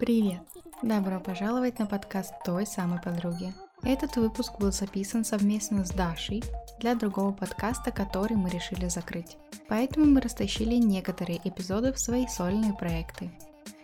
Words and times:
Привет! 0.00 0.40
Добро 0.82 1.20
пожаловать 1.20 1.78
на 1.78 1.84
подкаст 1.84 2.32
той 2.42 2.64
самой 2.64 3.02
подруги. 3.02 3.52
Этот 3.82 4.16
выпуск 4.16 4.58
был 4.58 4.72
записан 4.72 5.26
совместно 5.26 5.84
с 5.84 5.90
Дашей 5.90 6.42
для 6.78 6.94
другого 6.94 7.32
подкаста, 7.32 7.92
который 7.92 8.34
мы 8.34 8.48
решили 8.48 8.88
закрыть. 8.88 9.36
Поэтому 9.68 10.06
мы 10.06 10.22
растащили 10.22 10.76
некоторые 10.76 11.38
эпизоды 11.44 11.92
в 11.92 12.00
свои 12.00 12.26
сольные 12.26 12.72
проекты. 12.72 13.30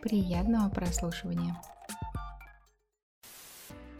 Приятного 0.00 0.70
прослушивания! 0.70 1.60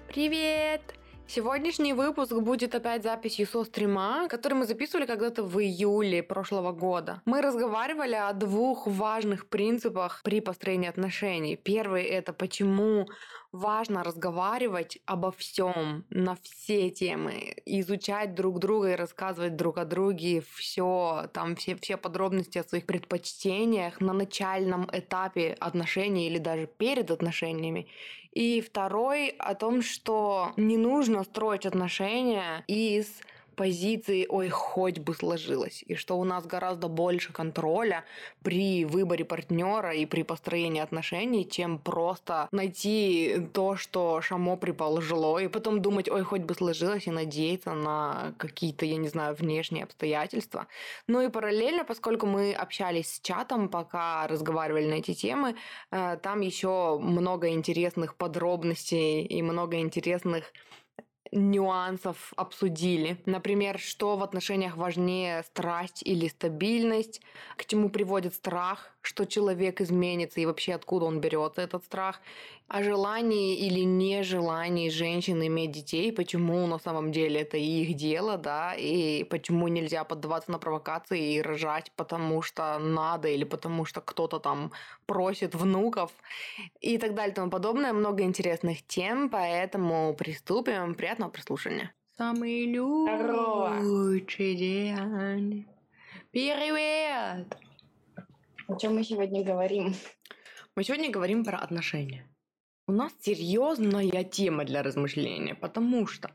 Привет! 0.08 0.80
Сегодняшний 1.28 1.92
выпуск 1.92 2.32
будет 2.32 2.74
опять 2.76 3.02
записью 3.02 3.48
со 3.48 3.64
стрима, 3.64 4.28
который 4.28 4.54
мы 4.54 4.64
записывали 4.64 5.06
когда-то 5.06 5.42
в 5.42 5.60
июле 5.60 6.22
прошлого 6.22 6.70
года. 6.70 7.20
Мы 7.24 7.42
разговаривали 7.42 8.14
о 8.14 8.32
двух 8.32 8.86
важных 8.86 9.48
принципах 9.48 10.20
при 10.22 10.40
построении 10.40 10.88
отношений. 10.88 11.56
Первый 11.56 12.04
это 12.04 12.32
почему 12.32 13.08
важно 13.52 14.02
разговаривать 14.04 14.98
обо 15.06 15.30
всем, 15.32 16.04
на 16.10 16.36
все 16.42 16.90
темы, 16.90 17.56
изучать 17.66 18.34
друг 18.34 18.58
друга 18.58 18.92
и 18.92 18.96
рассказывать 18.96 19.56
друг 19.56 19.78
о 19.78 19.84
друге 19.84 20.42
все, 20.54 21.28
там 21.32 21.56
все, 21.56 21.76
все 21.76 21.96
подробности 21.96 22.58
о 22.58 22.64
своих 22.64 22.86
предпочтениях 22.86 24.00
на 24.00 24.12
начальном 24.12 24.88
этапе 24.92 25.56
отношений 25.60 26.26
или 26.26 26.38
даже 26.38 26.66
перед 26.66 27.10
отношениями. 27.10 27.88
И 28.32 28.60
второй 28.60 29.28
о 29.28 29.54
том, 29.54 29.80
что 29.80 30.52
не 30.56 30.76
нужно 30.76 31.24
строить 31.24 31.64
отношения 31.64 32.64
из 32.66 33.06
позиции 33.56 34.26
«ой, 34.28 34.48
хоть 34.48 34.98
бы 34.98 35.14
сложилось», 35.14 35.82
и 35.86 35.94
что 35.94 36.18
у 36.18 36.24
нас 36.24 36.46
гораздо 36.46 36.88
больше 36.88 37.32
контроля 37.32 38.04
при 38.42 38.84
выборе 38.84 39.24
партнера 39.24 39.92
и 39.94 40.06
при 40.06 40.22
построении 40.22 40.80
отношений, 40.80 41.48
чем 41.48 41.78
просто 41.78 42.48
найти 42.52 43.48
то, 43.52 43.76
что 43.76 44.20
Шамо 44.20 44.56
приполжило, 44.56 45.38
и 45.38 45.48
потом 45.48 45.82
думать 45.82 46.08
«ой, 46.08 46.22
хоть 46.22 46.42
бы 46.42 46.54
сложилось», 46.54 47.06
и 47.06 47.10
надеяться 47.10 47.72
на 47.72 48.34
какие-то, 48.38 48.84
я 48.84 48.96
не 48.96 49.08
знаю, 49.08 49.34
внешние 49.34 49.84
обстоятельства. 49.84 50.66
Ну 51.08 51.22
и 51.22 51.28
параллельно, 51.28 51.84
поскольку 51.84 52.26
мы 52.26 52.52
общались 52.52 53.14
с 53.14 53.20
чатом, 53.20 53.68
пока 53.68 54.26
разговаривали 54.26 54.86
на 54.86 54.94
эти 54.94 55.14
темы, 55.14 55.56
э, 55.90 56.18
там 56.22 56.40
еще 56.40 56.98
много 56.98 57.48
интересных 57.48 58.16
подробностей 58.16 59.22
и 59.22 59.42
много 59.42 59.78
интересных 59.78 60.52
нюансов 61.32 62.32
обсудили. 62.36 63.18
Например, 63.26 63.78
что 63.78 64.16
в 64.16 64.22
отношениях 64.22 64.76
важнее 64.76 65.42
страсть 65.42 66.02
или 66.04 66.28
стабильность, 66.28 67.20
к 67.56 67.64
чему 67.64 67.90
приводит 67.90 68.34
страх, 68.34 68.94
что 69.00 69.24
человек 69.24 69.80
изменится? 69.80 70.40
И 70.40 70.46
вообще 70.46 70.74
откуда 70.74 71.06
он 71.06 71.20
берется 71.20 71.62
этот 71.62 71.84
страх, 71.84 72.20
о 72.68 72.82
желании 72.82 73.56
или 73.56 73.80
нежелании 73.80 74.88
женщин 74.90 75.40
иметь 75.46 75.70
детей, 75.70 76.12
почему 76.12 76.66
на 76.66 76.78
самом 76.78 77.12
деле 77.12 77.42
это 77.42 77.56
их 77.56 77.94
дело, 77.94 78.36
да, 78.36 78.74
и 78.74 79.22
почему 79.24 79.68
нельзя 79.68 80.02
поддаваться 80.02 80.50
на 80.50 80.58
провокации 80.58 81.34
и 81.34 81.42
рожать, 81.42 81.92
потому 81.94 82.42
что 82.42 82.78
надо 82.78 83.28
или 83.28 83.44
потому 83.44 83.84
что 83.84 84.00
кто-то 84.00 84.40
там 84.40 84.72
просит 85.06 85.54
внуков 85.54 86.10
и 86.80 86.98
так 86.98 87.14
далее 87.14 87.32
и 87.32 87.36
тому 87.36 87.50
подобное. 87.50 87.92
Много 87.92 88.24
интересных 88.24 88.84
тем, 88.86 89.30
поэтому 89.30 90.14
приступим. 90.14 90.94
Приятного 90.94 91.30
прослушивания. 91.30 91.94
Самый 92.16 92.66
лучший 92.78 94.56
день. 94.56 95.66
Привет! 96.32 97.56
О 98.66 98.76
чем 98.76 98.96
мы 98.96 99.04
сегодня 99.04 99.44
говорим? 99.44 99.94
Мы 100.74 100.82
сегодня 100.82 101.10
говорим 101.10 101.44
про 101.44 101.58
отношения. 101.58 102.26
У 102.88 102.92
нас 102.92 103.12
серьезная 103.20 104.22
тема 104.22 104.64
для 104.64 104.82
размышления, 104.82 105.54
потому 105.56 106.06
что 106.06 106.30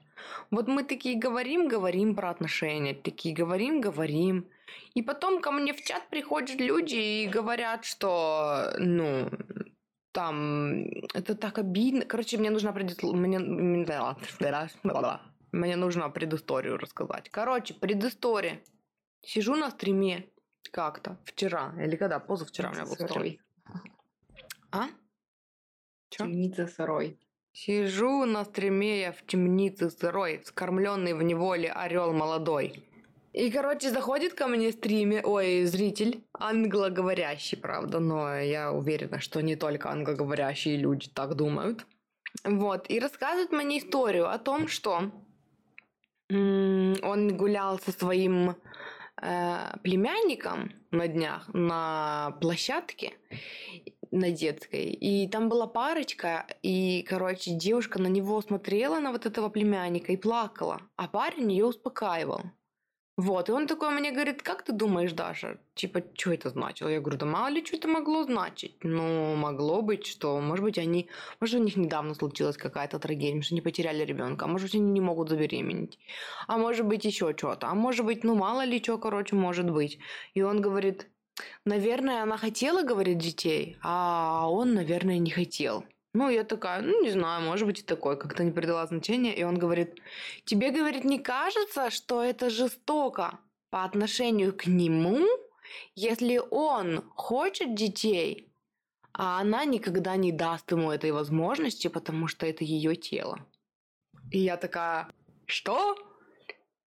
вот 0.50 0.68
мы 0.68 0.84
такие 0.84 1.18
говорим, 1.18 1.70
говорим 1.70 2.14
про 2.14 2.30
отношения, 2.30 2.94
такие 2.94 3.34
говорим, 3.34 3.80
говорим. 3.80 4.46
И 4.94 5.02
потом 5.02 5.42
ко 5.42 5.52
мне 5.52 5.74
в 5.74 5.82
чат 5.82 6.10
приходят 6.10 6.60
люди 6.60 6.96
и 6.96 7.28
говорят, 7.28 7.86
что, 7.86 8.74
ну, 8.78 9.30
там, 10.12 10.84
это 11.14 11.36
так 11.36 11.58
обидно. 11.58 12.06
Короче, 12.06 12.38
мне 12.38 12.50
нужно 12.50 12.74
предыс... 12.74 13.02
мне... 13.02 13.40
мне 15.54 15.76
нужно 15.76 16.10
предысторию 16.10 16.78
рассказать. 16.78 17.30
Короче, 17.30 17.74
предыстория. 17.74 18.62
Сижу 19.24 19.56
на 19.56 19.70
стриме, 19.72 20.26
как-то 20.72 21.18
вчера 21.24 21.74
или 21.80 21.96
когда, 21.96 22.20
позавчера 22.20 22.72
у 22.72 22.74
меня 22.74 22.86
был 22.86 22.96
строй. 22.96 23.40
А? 24.72 24.88
Чё? 26.12 26.26
Темница 26.26 26.68
сырой. 26.68 27.18
Сижу 27.54 28.26
на 28.26 28.44
стриме 28.46 29.02
я 29.02 29.12
в 29.12 29.26
темнице 29.26 29.90
сырой, 29.90 30.42
вскормленный 30.44 31.14
в 31.14 31.24
неволе 31.24 31.72
орел 31.72 32.14
молодой. 32.14 32.84
И, 33.34 33.50
короче, 33.50 33.90
заходит 33.92 34.34
ко 34.34 34.48
мне 34.48 34.72
стриме, 34.74 35.22
ой, 35.24 35.64
зритель, 35.64 36.22
англоговорящий, 36.34 37.58
правда, 37.58 38.00
но 38.00 38.36
я 38.36 38.74
уверена, 38.74 39.22
что 39.22 39.42
не 39.42 39.56
только 39.56 39.90
англоговорящие 39.90 40.76
люди 40.76 41.10
так 41.10 41.36
думают. 41.36 41.86
Вот, 42.44 42.90
и 42.90 43.00
рассказывает 43.00 43.52
мне 43.54 43.80
историю 43.80 44.30
о 44.30 44.38
том, 44.38 44.68
что 44.68 45.12
он 46.30 47.38
гулял 47.38 47.80
со 47.80 47.92
своим 47.92 48.56
э, 49.22 49.78
племянником 49.84 50.72
на 50.92 51.08
днях 51.08 51.50
на 51.54 52.38
площадке 52.42 53.14
на 54.12 54.32
детской. 54.32 54.86
И 54.92 55.28
там 55.28 55.50
была 55.50 55.68
парочка, 55.68 56.46
и, 56.62 57.04
короче, 57.10 57.52
девушка 57.52 58.00
на 58.00 58.08
него 58.08 58.42
смотрела, 58.42 59.00
на 59.00 59.12
вот 59.12 59.26
этого 59.26 59.50
племянника, 59.50 60.12
и 60.12 60.18
плакала. 60.18 60.82
А 60.98 61.08
парень 61.08 61.52
ее 61.52 61.66
успокаивал. 61.66 62.42
Вот, 63.18 63.50
и 63.50 63.52
он 63.52 63.68
такой 63.68 63.90
мне 63.92 64.12
говорит, 64.12 64.42
как 64.42 64.64
ты 64.64 64.72
думаешь, 64.72 65.12
Даша, 65.12 65.60
типа, 65.76 66.02
что 66.18 66.34
это 66.34 66.50
значило? 66.50 66.88
Я 66.88 67.02
говорю, 67.02 67.20
да 67.20 67.26
мало 67.26 67.50
ли 67.50 67.64
что 67.64 67.76
это 67.76 67.88
могло 67.88 68.24
значить. 68.24 68.78
Ну, 68.84 69.36
могло 69.36 69.82
быть, 69.82 70.08
что, 70.08 70.40
может 70.40 70.64
быть, 70.64 70.78
они, 70.80 71.10
может, 71.40 71.60
у 71.60 71.64
них 71.64 71.76
недавно 71.76 72.16
случилась 72.16 72.58
какая-то 72.58 73.00
трагедия, 73.00 73.42
что 73.42 73.54
они 73.54 73.62
потеряли 73.62 74.06
ребенка, 74.06 74.46
а 74.46 74.48
может 74.48 74.68
быть, 74.68 74.76
они 74.76 74.92
не 74.92 75.02
могут 75.02 75.30
забеременеть, 75.30 76.00
а 76.48 76.58
может 76.58 76.86
быть, 76.88 77.06
еще 77.06 77.34
что-то, 77.38 77.68
а 77.68 77.76
может 77.76 78.06
быть, 78.06 78.24
ну, 78.24 78.34
мало 78.34 78.64
ли 78.64 78.82
что, 78.82 78.98
короче, 78.98 79.36
может 79.36 79.70
быть. 79.70 80.00
И 80.34 80.42
он 80.42 80.62
говорит, 80.62 81.08
наверное, 81.66 82.24
она 82.24 82.38
хотела, 82.38 82.84
говорить 82.84 83.18
детей, 83.18 83.78
а 83.82 84.48
он, 84.50 84.74
наверное, 84.74 85.20
не 85.20 85.32
хотел. 85.32 85.86
Ну, 86.14 86.30
я 86.30 86.44
такая, 86.44 86.82
ну, 86.82 87.02
не 87.04 87.12
знаю, 87.12 87.42
может 87.44 87.66
быть 87.66 87.80
и 87.80 87.84
такой, 87.84 88.18
как-то 88.18 88.44
не 88.44 88.52
придала 88.52 88.86
значения. 88.86 89.34
И 89.34 89.44
он 89.44 89.58
говорит, 89.58 90.00
тебе, 90.44 90.72
говорит, 90.72 91.06
не 91.06 91.20
кажется, 91.20 91.90
что 91.90 92.22
это 92.22 92.50
жестоко 92.50 93.40
по 93.70 93.86
отношению 93.86 94.54
к 94.54 94.68
нему, 94.68 95.26
если 95.96 96.42
он 96.52 97.02
хочет 97.16 97.76
детей, 97.76 98.52
а 99.14 99.40
она 99.40 99.66
никогда 99.66 100.18
не 100.18 100.32
даст 100.32 100.72
ему 100.72 100.92
этой 100.92 101.12
возможности, 101.12 101.88
потому 101.88 102.28
что 102.28 102.46
это 102.46 102.64
ее 102.66 102.96
тело. 102.96 103.40
И 104.32 104.40
я 104.40 104.58
такая, 104.58 105.08
что? 105.46 105.96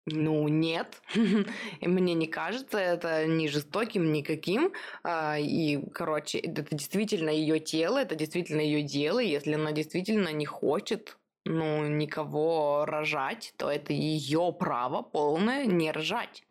Ну, 0.06 0.48
нет. 0.48 1.00
Мне 1.80 2.14
не 2.14 2.26
кажется 2.26 2.78
это 2.78 3.26
ни 3.26 3.46
жестоким, 3.46 4.12
никаким. 4.12 4.72
А, 5.02 5.38
и, 5.38 5.78
короче, 5.92 6.38
это 6.38 6.62
действительно 6.70 7.30
ее 7.30 7.58
тело, 7.58 7.98
это 7.98 8.14
действительно 8.14 8.60
ее 8.60 8.82
дело. 8.82 9.18
Если 9.18 9.54
она 9.54 9.72
действительно 9.72 10.30
не 10.30 10.44
хочет 10.44 11.16
ну, 11.46 11.86
никого 11.86 12.84
рожать, 12.86 13.54
то 13.56 13.70
это 13.70 13.92
ее 13.92 14.54
право 14.58 15.02
полное 15.02 15.64
не 15.64 15.90
рожать. 15.90 16.42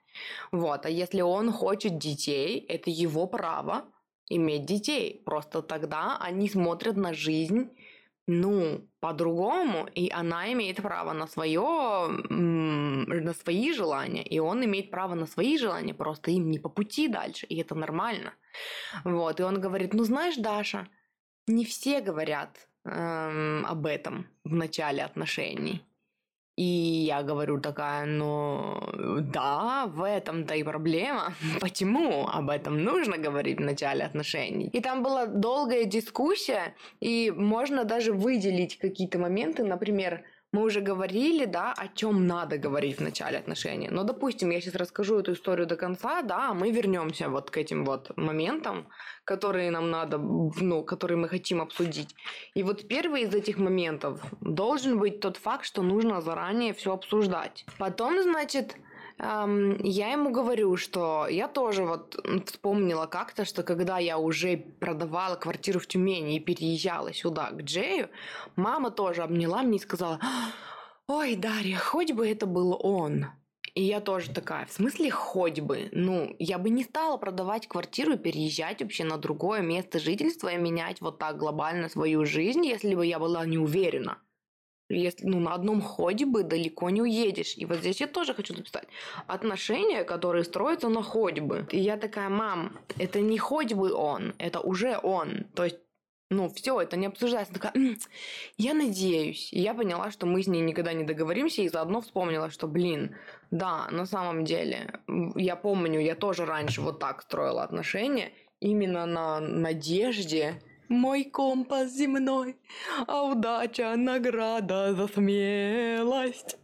Вот. 0.52 0.86
А 0.86 0.90
если 0.90 1.22
он 1.22 1.52
хочет 1.52 1.98
детей, 2.00 2.60
это 2.68 2.90
его 2.90 3.28
право 3.28 3.86
иметь 4.30 4.66
детей. 4.66 5.22
Просто 5.26 5.62
тогда 5.62 6.18
они 6.20 6.50
смотрят 6.50 6.98
на 6.98 7.14
жизнь 7.14 7.70
ну, 8.28 8.88
по-другому, 9.00 9.88
и 9.96 10.10
она 10.10 10.52
имеет 10.54 10.78
право 10.78 11.14
на 11.14 11.28
свое, 11.28 12.08
на 12.30 13.34
свои 13.34 13.74
желания, 13.74 14.24
и 14.24 14.40
он 14.40 14.64
имеет 14.64 14.92
право 14.92 15.14
на 15.16 15.26
свои 15.26 15.58
желания, 15.58 15.94
просто 15.94 16.32
им 16.32 16.50
не 16.50 16.60
по 16.60 16.70
пути 16.70 17.08
дальше, 17.08 17.46
и 17.48 17.62
это 17.62 17.76
нормально. 17.76 18.34
Вот, 19.04 19.40
и 19.40 19.44
он 19.44 19.60
говорит, 19.60 19.94
ну 19.94 20.04
знаешь, 20.04 20.38
Даша, 20.38 20.88
не 21.48 21.66
все 21.66 22.00
говорят 22.00 22.70
эм, 22.86 23.66
об 23.66 23.86
этом 23.86 24.28
в 24.46 24.54
начале 24.54 25.04
отношений. 25.04 25.82
И 26.56 26.64
я 26.64 27.24
говорю 27.24 27.60
такая, 27.60 28.06
ну 28.06 28.80
да, 29.34 29.86
в 29.88 30.04
этом-то 30.04 30.54
и 30.54 30.64
проблема. 30.64 31.34
Почему 31.60 32.28
об 32.28 32.50
этом 32.50 32.84
нужно 32.84 33.18
говорить 33.18 33.58
в 33.58 33.64
начале 33.64 34.04
отношений? 34.04 34.68
И 34.68 34.80
там 34.80 35.02
была 35.02 35.26
долгая 35.26 35.86
дискуссия, 35.86 36.76
и 37.00 37.32
можно 37.36 37.86
даже 37.86 38.14
выделить 38.14 38.78
какие-то 38.78 39.18
моменты, 39.18 39.64
например, 39.64 40.24
мы 40.54 40.64
уже 40.64 40.82
говорили, 40.82 41.46
да, 41.46 41.74
о 41.76 41.88
чем 41.88 42.28
надо 42.28 42.58
говорить 42.58 42.98
в 42.98 43.02
начале 43.02 43.40
отношений. 43.40 43.90
Но, 43.92 44.04
допустим, 44.04 44.52
я 44.52 44.62
сейчас 44.62 44.76
расскажу 44.76 45.20
эту 45.20 45.34
историю 45.34 45.68
до 45.68 45.76
конца, 45.76 46.22
да, 46.22 46.50
а 46.50 46.54
мы 46.54 46.72
вернемся 46.72 47.28
вот 47.28 47.50
к 47.50 47.58
этим 47.58 47.84
вот 47.86 48.16
моментам, 48.18 48.88
которые 49.26 49.72
нам 49.72 49.90
надо, 49.90 50.18
ну, 50.18 50.84
которые 50.84 51.18
мы 51.18 51.28
хотим 51.28 51.60
обсудить. 51.60 52.16
И 52.54 52.64
вот 52.64 52.88
первый 52.88 53.24
из 53.24 53.34
этих 53.34 53.58
моментов 53.58 54.22
должен 54.42 55.00
быть 55.00 55.20
тот 55.20 55.38
факт, 55.38 55.66
что 55.66 55.82
нужно 55.82 56.22
заранее 56.22 56.74
все 56.74 56.94
обсуждать. 56.94 57.66
Потом, 57.80 58.22
значит, 58.22 58.76
эм, 59.20 59.78
я 59.84 60.12
ему 60.12 60.32
говорю, 60.32 60.78
что 60.78 61.28
я 61.28 61.48
тоже 61.48 61.84
вот 61.86 62.16
вспомнила 62.46 63.06
как-то, 63.06 63.46
что 63.46 63.64
когда 63.64 64.00
я 64.00 64.18
уже 64.18 64.58
продавала 64.58 65.36
квартиру 65.36 65.80
в 65.80 65.88
Тюмени 65.88 66.38
и 66.38 66.40
переезжала 66.40 67.14
сюда, 67.14 67.52
к 67.52 67.62
Джею, 67.62 68.10
мама 68.56 68.92
тоже 68.92 69.24
обняла 69.24 69.64
меня 69.64 69.78
и 69.78 69.80
сказала, 69.80 70.20
ой, 71.08 71.36
Дарья, 71.36 71.78
хоть 71.78 72.12
бы 72.12 72.28
это 72.28 72.46
был 72.46 72.78
он. 72.82 73.28
И 73.76 73.82
я 73.84 74.02
тоже 74.02 74.30
такая, 74.30 74.68
в 74.68 74.72
смысле 74.72 75.10
хоть 75.10 75.60
бы? 75.60 75.90
Ну, 75.92 76.36
я 76.38 76.60
бы 76.60 76.70
не 76.70 76.84
стала 76.84 77.18
продавать 77.18 77.68
квартиру 77.68 78.14
и 78.14 78.18
переезжать 78.18 78.82
вообще 78.84 79.04
на 79.04 79.18
другое 79.18 79.62
место 79.62 79.98
жительства 79.98 80.50
и 80.50 80.58
менять 80.58 81.02
вот 81.02 81.18
так 81.18 81.38
глобально 81.38 81.90
свою 81.90 82.24
жизнь, 82.24 82.64
если 82.66 82.94
бы 82.94 83.06
я 83.06 83.18
была 83.18 83.46
не 83.46 83.58
уверена. 83.58 84.20
Если, 84.94 85.26
ну, 85.26 85.40
на 85.40 85.54
одном 85.54 85.82
ходе 85.82 86.26
бы 86.26 86.44
далеко 86.44 86.90
не 86.90 87.02
уедешь. 87.02 87.56
И 87.58 87.66
вот 87.66 87.78
здесь 87.78 88.02
я 88.02 88.08
тоже 88.08 88.34
хочу 88.34 88.54
написать. 88.54 88.88
Отношения, 89.28 90.04
которые 90.04 90.44
строятся 90.44 90.90
на 90.90 91.04
ходьбы. 91.04 91.68
И 91.72 91.80
я 91.80 91.98
такая, 91.98 92.30
мам, 92.30 92.78
это 92.98 93.20
не 93.20 93.38
хоть 93.38 93.74
бы 93.74 93.94
он, 93.94 94.34
это 94.38 94.60
уже 94.60 95.00
он. 95.02 95.46
То 95.56 95.66
есть 95.66 95.78
ну, 96.34 96.50
все, 96.50 96.82
это 96.82 96.98
не 96.98 97.06
обсуждается. 97.06 97.54
Такая, 97.54 97.74
М-м, 97.76 97.98
я 98.58 98.74
надеюсь. 98.74 99.54
И 99.54 99.60
я 99.60 99.74
поняла, 99.74 100.12
что 100.12 100.26
мы 100.26 100.42
с 100.42 100.48
ней 100.48 100.62
никогда 100.62 100.94
не 100.94 101.04
договоримся, 101.04 101.62
и 101.62 101.70
заодно 101.70 102.02
вспомнила, 102.02 102.50
что, 102.50 102.68
блин, 102.68 103.16
да, 103.52 103.88
на 103.92 104.06
самом 104.06 104.44
деле, 104.44 105.00
я 105.36 105.56
помню, 105.56 106.00
я 106.00 106.16
тоже 106.16 106.46
раньше 106.46 106.82
вот 106.82 107.00
так 107.00 107.22
строила 107.22 107.64
отношения, 107.64 108.32
именно 108.60 109.06
на 109.06 109.40
надежде, 109.40 110.62
мой 110.94 111.24
компас 111.26 111.92
земной, 111.92 112.56
а 113.08 113.24
удача 113.24 113.96
награда 113.96 114.94
за 114.94 115.08
смелость. 115.08 116.58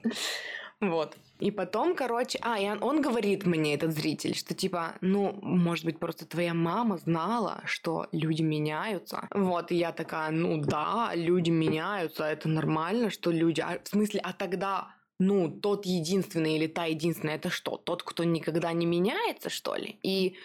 Вот. 0.81 1.17
И 1.39 1.51
потом, 1.51 1.95
короче, 1.95 2.37
а, 2.41 2.59
и 2.59 2.67
он, 2.81 3.01
говорит 3.01 3.45
мне, 3.45 3.73
этот 3.73 3.91
зритель, 3.91 4.35
что 4.35 4.53
типа, 4.53 4.95
ну, 5.01 5.37
может 5.41 5.85
быть, 5.85 5.97
просто 5.97 6.25
твоя 6.25 6.53
мама 6.53 6.97
знала, 6.97 7.61
что 7.65 8.07
люди 8.11 8.41
меняются. 8.41 9.27
Вот, 9.31 9.71
и 9.71 9.75
я 9.75 9.91
такая, 9.93 10.31
ну 10.31 10.57
да, 10.57 11.11
люди 11.15 11.49
меняются, 11.49 12.25
это 12.25 12.49
нормально, 12.49 13.09
что 13.09 13.31
люди... 13.31 13.61
А, 13.61 13.79
в 13.83 13.87
смысле, 13.87 14.19
а 14.21 14.33
тогда 14.33 14.89
ну, 15.19 15.49
тот 15.49 15.85
единственный 15.85 16.55
или 16.55 16.67
та 16.67 16.85
единственная, 16.85 17.35
это 17.35 17.49
что? 17.49 17.77
Тот, 17.77 18.03
кто 18.03 18.23
никогда 18.23 18.71
не 18.73 18.85
меняется, 18.85 19.49
что 19.49 19.75
ли? 19.75 19.99
И 20.01 20.37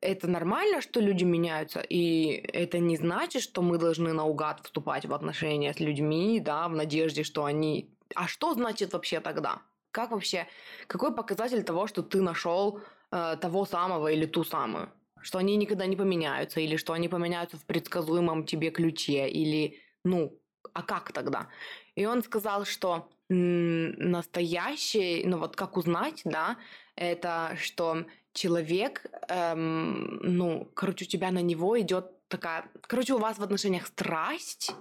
это 0.00 0.28
нормально, 0.28 0.80
что 0.80 1.00
люди 1.00 1.24
меняются, 1.24 1.80
и 1.80 2.42
это 2.52 2.78
не 2.78 2.96
значит, 2.96 3.42
что 3.42 3.62
мы 3.62 3.78
должны 3.78 4.12
наугад 4.12 4.60
вступать 4.64 5.06
в 5.06 5.14
отношения 5.14 5.72
с 5.72 5.80
людьми, 5.80 6.40
да, 6.40 6.68
в 6.68 6.74
надежде, 6.74 7.22
что 7.22 7.44
они... 7.44 7.90
А 8.14 8.26
что 8.26 8.54
значит 8.54 8.92
вообще 8.92 9.20
тогда? 9.20 9.62
Как 9.90 10.10
вообще, 10.10 10.46
какой 10.86 11.14
показатель 11.14 11.62
того, 11.62 11.86
что 11.86 12.02
ты 12.02 12.22
нашел 12.22 12.80
э, 13.10 13.36
того 13.40 13.64
самого 13.64 14.08
или 14.08 14.26
ту 14.26 14.44
самую? 14.44 14.90
Что 15.20 15.38
они 15.38 15.56
никогда 15.56 15.86
не 15.86 15.96
поменяются, 15.96 16.60
или 16.60 16.76
что 16.76 16.92
они 16.92 17.08
поменяются 17.08 17.56
в 17.56 17.64
предсказуемом 17.64 18.44
тебе 18.44 18.70
ключе, 18.70 19.28
или, 19.28 19.80
ну, 20.04 20.38
а 20.72 20.82
как 20.82 21.12
тогда? 21.12 21.48
И 21.96 22.06
он 22.06 22.22
сказал, 22.22 22.64
что 22.64 23.08
настоящий, 23.28 25.24
ну 25.26 25.38
вот 25.38 25.56
как 25.56 25.76
узнать, 25.76 26.22
да, 26.24 26.56
это 26.96 27.56
что 27.60 28.04
человек, 28.38 29.06
эм, 29.28 30.18
ну, 30.22 30.68
короче, 30.74 31.04
у 31.04 31.08
тебя 31.08 31.30
на 31.30 31.42
него 31.42 31.78
идет 31.80 32.06
такая, 32.28 32.64
короче, 32.82 33.14
у 33.14 33.18
вас 33.18 33.38
в 33.38 33.42
отношениях 33.42 33.86
страсть 33.86 34.74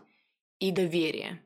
и 0.60 0.72
доверие. 0.72 1.42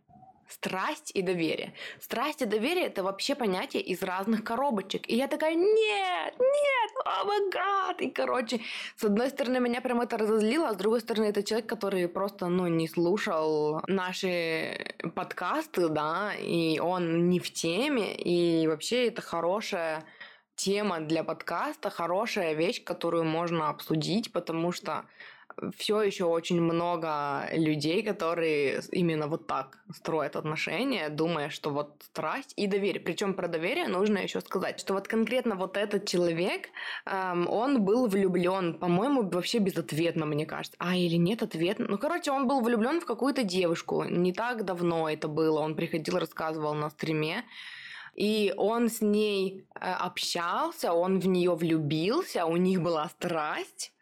Страсть 0.50 1.12
и 1.16 1.22
доверие. 1.22 1.74
Страсть 2.02 2.42
и 2.42 2.46
доверие 2.46 2.88
это 2.88 3.04
вообще 3.04 3.36
понятие 3.36 3.82
из 3.84 4.04
разных 4.04 4.44
коробочек. 4.44 5.10
И 5.10 5.16
я 5.16 5.28
такая, 5.28 5.56
нет, 5.56 6.36
нет, 6.40 6.92
о 7.06 7.24
oh 7.26 8.04
И, 8.04 8.10
короче, 8.10 8.60
с 8.98 9.06
одной 9.06 9.30
стороны, 9.30 9.62
меня 9.62 9.80
прям 9.80 10.02
это 10.02 10.18
разозлило, 10.18 10.68
а 10.68 10.74
с 10.74 10.76
другой 10.76 11.00
стороны, 11.00 11.28
это 11.28 11.42
человек, 11.42 11.70
который 11.70 12.08
просто, 12.10 12.48
ну, 12.48 12.68
не 12.68 12.90
слушал 12.90 13.82
наши 13.88 14.94
подкасты, 15.16 15.88
да, 15.88 16.34
и 16.36 16.80
он 16.80 17.30
не 17.30 17.40
в 17.40 17.54
теме, 17.54 18.14
и 18.14 18.68
вообще 18.68 19.08
это 19.08 19.22
хорошая 19.22 20.04
тема 20.62 21.00
для 21.00 21.24
подкаста, 21.24 21.90
хорошая 21.90 22.54
вещь, 22.54 22.84
которую 22.84 23.24
можно 23.24 23.70
обсудить, 23.70 24.32
потому 24.32 24.72
что 24.72 25.06
все 25.76 26.02
еще 26.02 26.26
очень 26.26 26.62
много 26.62 27.50
людей, 27.52 28.04
которые 28.04 28.82
именно 28.92 29.28
вот 29.28 29.48
так 29.48 29.80
строят 29.96 30.36
отношения, 30.36 31.10
думая, 31.10 31.50
что 31.50 31.72
вот 31.72 31.90
страсть 32.04 32.54
и 32.56 32.68
доверие. 32.68 33.02
Причем 33.02 33.34
про 33.34 33.48
доверие 33.48 33.88
нужно 33.88 34.20
еще 34.20 34.40
сказать, 34.42 34.80
что 34.80 34.94
вот 34.94 35.08
конкретно 35.08 35.56
вот 35.56 35.78
этот 35.78 36.08
человек, 36.08 36.70
эм, 37.06 37.48
он 37.50 37.84
был 37.84 38.08
влюблен, 38.08 38.76
по-моему, 38.76 39.30
вообще 39.30 39.58
безответно, 39.60 40.26
мне 40.26 40.46
кажется. 40.46 40.78
А 40.80 40.96
или 40.96 41.18
нет 41.18 41.42
ответ? 41.44 41.80
Ну, 41.80 41.98
короче, 41.98 42.32
он 42.32 42.48
был 42.48 42.62
влюблен 42.62 43.02
в 43.02 43.06
какую-то 43.06 43.44
девушку. 43.44 44.04
Не 44.04 44.34
так 44.34 44.64
давно 44.64 45.10
это 45.10 45.28
было. 45.28 45.60
Он 45.60 45.76
приходил, 45.76 46.20
рассказывал 46.20 46.76
на 46.76 46.90
стриме. 46.90 47.44
И 48.14 48.54
он 48.58 48.90
с 48.90 49.02
ней 49.02 49.66
э, 49.74 49.80
общался, 49.80 50.94
он 50.94 51.20
в 51.20 51.28
нее 51.28 51.56
влюбился, 51.56 52.46
у 52.46 52.58
них 52.58 52.82
была 52.82 53.10
страсть. 53.10 53.94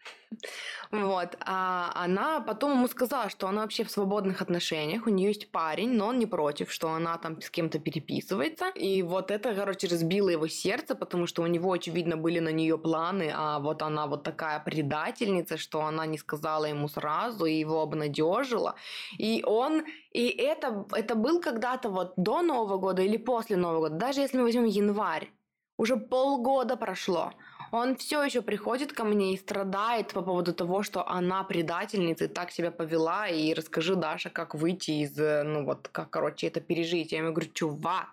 Вот. 0.91 1.37
А 1.41 1.91
она 1.95 2.39
потом 2.39 2.71
ему 2.71 2.87
сказала, 2.87 3.29
что 3.29 3.47
она 3.47 3.61
вообще 3.61 3.83
в 3.83 3.91
свободных 3.91 4.41
отношениях, 4.41 5.07
у 5.07 5.09
нее 5.09 5.29
есть 5.29 5.51
парень, 5.51 5.91
но 5.93 6.07
он 6.07 6.19
не 6.19 6.25
против, 6.25 6.71
что 6.71 6.91
она 6.91 7.17
там 7.17 7.41
с 7.41 7.49
кем-то 7.49 7.79
переписывается. 7.79 8.69
И 8.69 9.03
вот 9.03 9.31
это, 9.31 9.53
короче, 9.53 9.87
разбило 9.87 10.29
его 10.29 10.47
сердце, 10.47 10.95
потому 10.95 11.27
что 11.27 11.43
у 11.43 11.47
него, 11.47 11.71
очевидно, 11.71 12.17
были 12.17 12.39
на 12.39 12.49
нее 12.49 12.77
планы, 12.77 13.31
а 13.35 13.59
вот 13.59 13.81
она 13.81 14.07
вот 14.07 14.23
такая 14.23 14.59
предательница, 14.59 15.57
что 15.57 15.81
она 15.81 16.05
не 16.05 16.17
сказала 16.17 16.65
ему 16.65 16.87
сразу 16.87 17.45
и 17.45 17.59
его 17.59 17.81
обнадежила. 17.81 18.75
И 19.17 19.43
он 19.45 19.83
и 20.11 20.27
это, 20.27 20.85
это 20.93 21.15
был 21.15 21.39
когда-то 21.39 21.89
вот 21.89 22.13
до 22.17 22.41
Нового 22.41 22.77
года 22.77 23.01
или 23.03 23.17
после 23.17 23.57
Нового 23.57 23.89
года, 23.89 23.95
даже 23.95 24.21
если 24.21 24.37
мы 24.37 24.43
возьмем 24.43 24.65
январь, 24.65 25.31
уже 25.77 25.97
полгода 25.97 26.75
прошло. 26.77 27.33
Он 27.71 27.95
все 27.95 28.23
еще 28.23 28.41
приходит 28.41 28.93
ко 28.93 29.03
мне 29.03 29.33
и 29.33 29.37
страдает 29.37 30.13
по 30.13 30.21
поводу 30.21 30.53
того, 30.53 30.83
что 30.83 31.07
она 31.07 31.43
предательница 31.43 32.25
и 32.25 32.27
так 32.27 32.51
себя 32.51 32.71
повела. 32.71 33.27
И 33.27 33.53
расскажи, 33.53 33.95
Даша, 33.95 34.29
как 34.29 34.55
выйти 34.55 34.91
из, 34.91 35.15
ну 35.17 35.65
вот, 35.65 35.87
как, 35.87 36.09
короче, 36.09 36.47
это 36.47 36.61
пережить. 36.61 37.11
Я 37.11 37.19
ему 37.19 37.31
говорю, 37.31 37.51
чувак, 37.53 38.07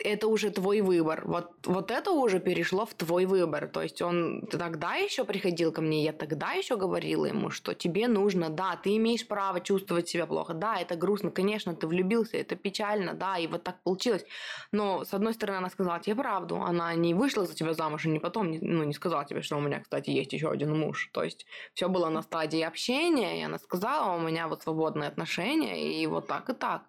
это 0.00 0.28
уже 0.28 0.50
твой 0.50 0.80
выбор. 0.80 1.22
Вот, 1.26 1.52
вот 1.64 1.90
это 1.90 2.10
уже 2.10 2.40
перешло 2.40 2.86
в 2.86 2.94
твой 2.94 3.26
выбор. 3.26 3.68
То 3.68 3.82
есть 3.82 4.02
он 4.02 4.46
тогда 4.50 4.94
еще 4.94 5.24
приходил 5.24 5.72
ко 5.72 5.80
мне, 5.80 6.04
я 6.04 6.12
тогда 6.12 6.52
еще 6.52 6.76
говорила 6.76 7.26
ему, 7.26 7.50
что 7.50 7.74
тебе 7.74 8.08
нужно, 8.08 8.50
да, 8.50 8.76
ты 8.76 8.96
имеешь 8.96 9.26
право 9.26 9.60
чувствовать 9.60 10.08
себя 10.08 10.26
плохо, 10.26 10.54
да, 10.54 10.76
это 10.80 10.96
грустно, 10.96 11.30
конечно, 11.30 11.74
ты 11.74 11.86
влюбился, 11.86 12.36
это 12.36 12.56
печально, 12.56 13.14
да, 13.14 13.38
и 13.38 13.46
вот 13.46 13.62
так 13.62 13.82
получилось. 13.82 14.24
Но, 14.72 15.04
с 15.04 15.14
одной 15.14 15.34
стороны, 15.34 15.58
она 15.58 15.70
сказала 15.70 16.00
тебе 16.00 16.16
правду, 16.16 16.56
она 16.56 16.94
не 16.94 17.14
вышла 17.14 17.46
за 17.46 17.54
тебя 17.54 17.74
замуж, 17.74 18.06
и 18.06 18.08
не 18.08 18.18
потом, 18.18 18.52
ну, 18.60 18.84
не 18.84 18.94
сказала 18.94 19.24
тебе, 19.24 19.42
что 19.42 19.56
у 19.56 19.60
меня, 19.60 19.80
кстати, 19.80 20.10
есть 20.10 20.32
еще 20.32 20.50
один 20.50 20.78
муж. 20.78 21.10
То 21.12 21.22
есть 21.22 21.46
все 21.74 21.88
было 21.88 22.08
на 22.08 22.22
стадии 22.22 22.60
общения, 22.60 23.40
и 23.40 23.44
она 23.44 23.58
сказала, 23.58 24.16
у 24.16 24.20
меня 24.20 24.48
вот 24.48 24.62
свободные 24.62 25.08
отношения, 25.08 26.02
и 26.02 26.06
вот 26.06 26.26
так 26.26 26.50
и 26.50 26.54
так. 26.54 26.82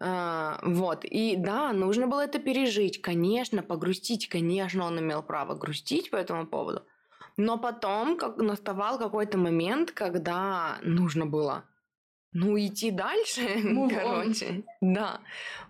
А, 0.00 0.60
вот, 0.62 1.04
и 1.04 1.36
да, 1.36 1.72
нужно 1.72 2.06
было 2.06 2.20
это 2.20 2.38
пережить, 2.38 3.02
конечно, 3.02 3.62
погрустить, 3.62 4.28
конечно, 4.28 4.84
он 4.84 4.98
имел 5.00 5.22
право 5.22 5.54
грустить 5.54 6.10
по 6.10 6.16
этому 6.16 6.46
поводу. 6.46 6.82
Но 7.36 7.58
потом 7.58 8.16
как 8.16 8.36
наставал 8.36 8.98
какой-то 8.98 9.38
момент, 9.38 9.92
когда 9.92 10.78
нужно 10.82 11.26
было 11.26 11.64
ну, 12.32 12.58
идти 12.58 12.90
дальше, 12.90 13.40
Move 13.56 13.94
короче. 13.94 14.46
On. 14.46 14.64
Да. 14.80 15.20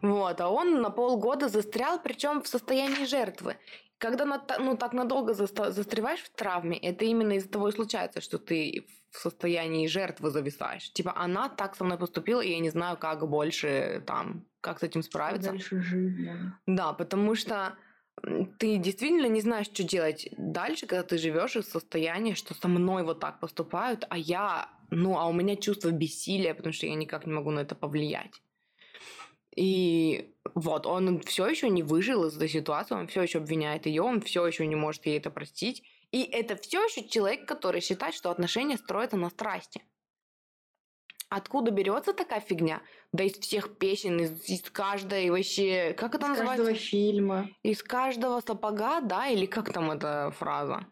Вот. 0.02 0.40
А 0.40 0.48
он 0.48 0.82
на 0.82 0.90
полгода 0.90 1.48
застрял, 1.48 2.00
причем 2.02 2.42
в 2.42 2.48
состоянии 2.48 3.04
жертвы. 3.04 3.56
Когда 3.98 4.24
ну, 4.58 4.76
так 4.76 4.92
надолго 4.92 5.34
застреваешь 5.34 6.20
в 6.20 6.30
травме, 6.30 6.78
это 6.78 7.04
именно 7.04 7.32
из-за 7.34 7.48
того 7.48 7.68
и 7.68 7.72
случается, 7.72 8.20
что 8.20 8.38
ты 8.38 8.86
в 9.10 9.18
состоянии 9.18 9.86
жертвы 9.86 10.30
зависаешь. 10.30 10.92
Типа, 10.92 11.12
она 11.16 11.48
так 11.48 11.76
со 11.76 11.84
мной 11.84 11.98
поступила, 11.98 12.40
и 12.40 12.50
я 12.50 12.58
не 12.58 12.70
знаю, 12.70 12.96
как 12.96 13.28
больше 13.28 14.02
там, 14.06 14.44
как 14.60 14.80
с 14.80 14.82
этим 14.82 15.02
справиться. 15.02 15.50
Дальше 15.50 15.80
жить, 15.80 16.24
да. 16.24 16.58
Да, 16.66 16.92
потому 16.92 17.34
что 17.34 17.76
ты 18.58 18.76
действительно 18.78 19.26
не 19.26 19.40
знаешь, 19.40 19.66
что 19.66 19.84
делать 19.84 20.28
дальше, 20.36 20.86
когда 20.86 21.02
ты 21.02 21.18
живешь 21.18 21.56
в 21.56 21.62
состоянии, 21.62 22.34
что 22.34 22.54
со 22.54 22.68
мной 22.68 23.02
вот 23.04 23.20
так 23.20 23.40
поступают, 23.40 24.04
а 24.10 24.18
я, 24.18 24.68
ну, 24.90 25.16
а 25.16 25.26
у 25.26 25.32
меня 25.32 25.56
чувство 25.56 25.90
бессилия, 25.90 26.54
потому 26.54 26.72
что 26.72 26.86
я 26.86 26.94
никак 26.94 27.26
не 27.26 27.32
могу 27.32 27.50
на 27.50 27.60
это 27.60 27.74
повлиять. 27.74 28.42
И 29.56 30.34
вот, 30.54 30.86
он 30.86 31.20
все 31.20 31.46
еще 31.48 31.68
не 31.70 31.82
выжил 31.82 32.26
из 32.26 32.36
этой 32.36 32.48
ситуации, 32.48 32.94
он 32.94 33.08
все 33.08 33.22
еще 33.22 33.38
обвиняет 33.38 33.86
ее, 33.86 34.02
он 34.02 34.20
все 34.20 34.46
еще 34.46 34.66
не 34.66 34.76
может 34.76 35.06
ей 35.06 35.18
это 35.18 35.30
простить. 35.30 35.82
И 36.10 36.22
это 36.22 36.56
все 36.56 36.82
еще 36.84 37.06
человек, 37.06 37.46
который 37.46 37.80
считает, 37.80 38.14
что 38.14 38.30
отношения 38.30 38.76
строятся 38.78 39.16
на 39.16 39.30
страсти. 39.30 39.82
Откуда 41.30 41.70
берется 41.70 42.14
такая 42.14 42.40
фигня? 42.40 42.80
Да 43.12 43.22
из 43.24 43.34
всех 43.34 43.76
песен, 43.76 44.18
из, 44.18 44.48
из 44.48 44.62
каждой 44.70 45.28
вообще... 45.30 45.92
Как 45.92 46.14
это 46.14 46.24
из 46.24 46.28
называется? 46.30 46.64
каждого 46.64 46.78
фильма. 46.78 47.48
Из 47.62 47.82
каждого 47.82 48.40
сапога, 48.40 49.02
да? 49.02 49.26
Или 49.26 49.44
как 49.44 49.70
там 49.70 49.90
эта 49.90 50.30
фраза? 50.38 50.86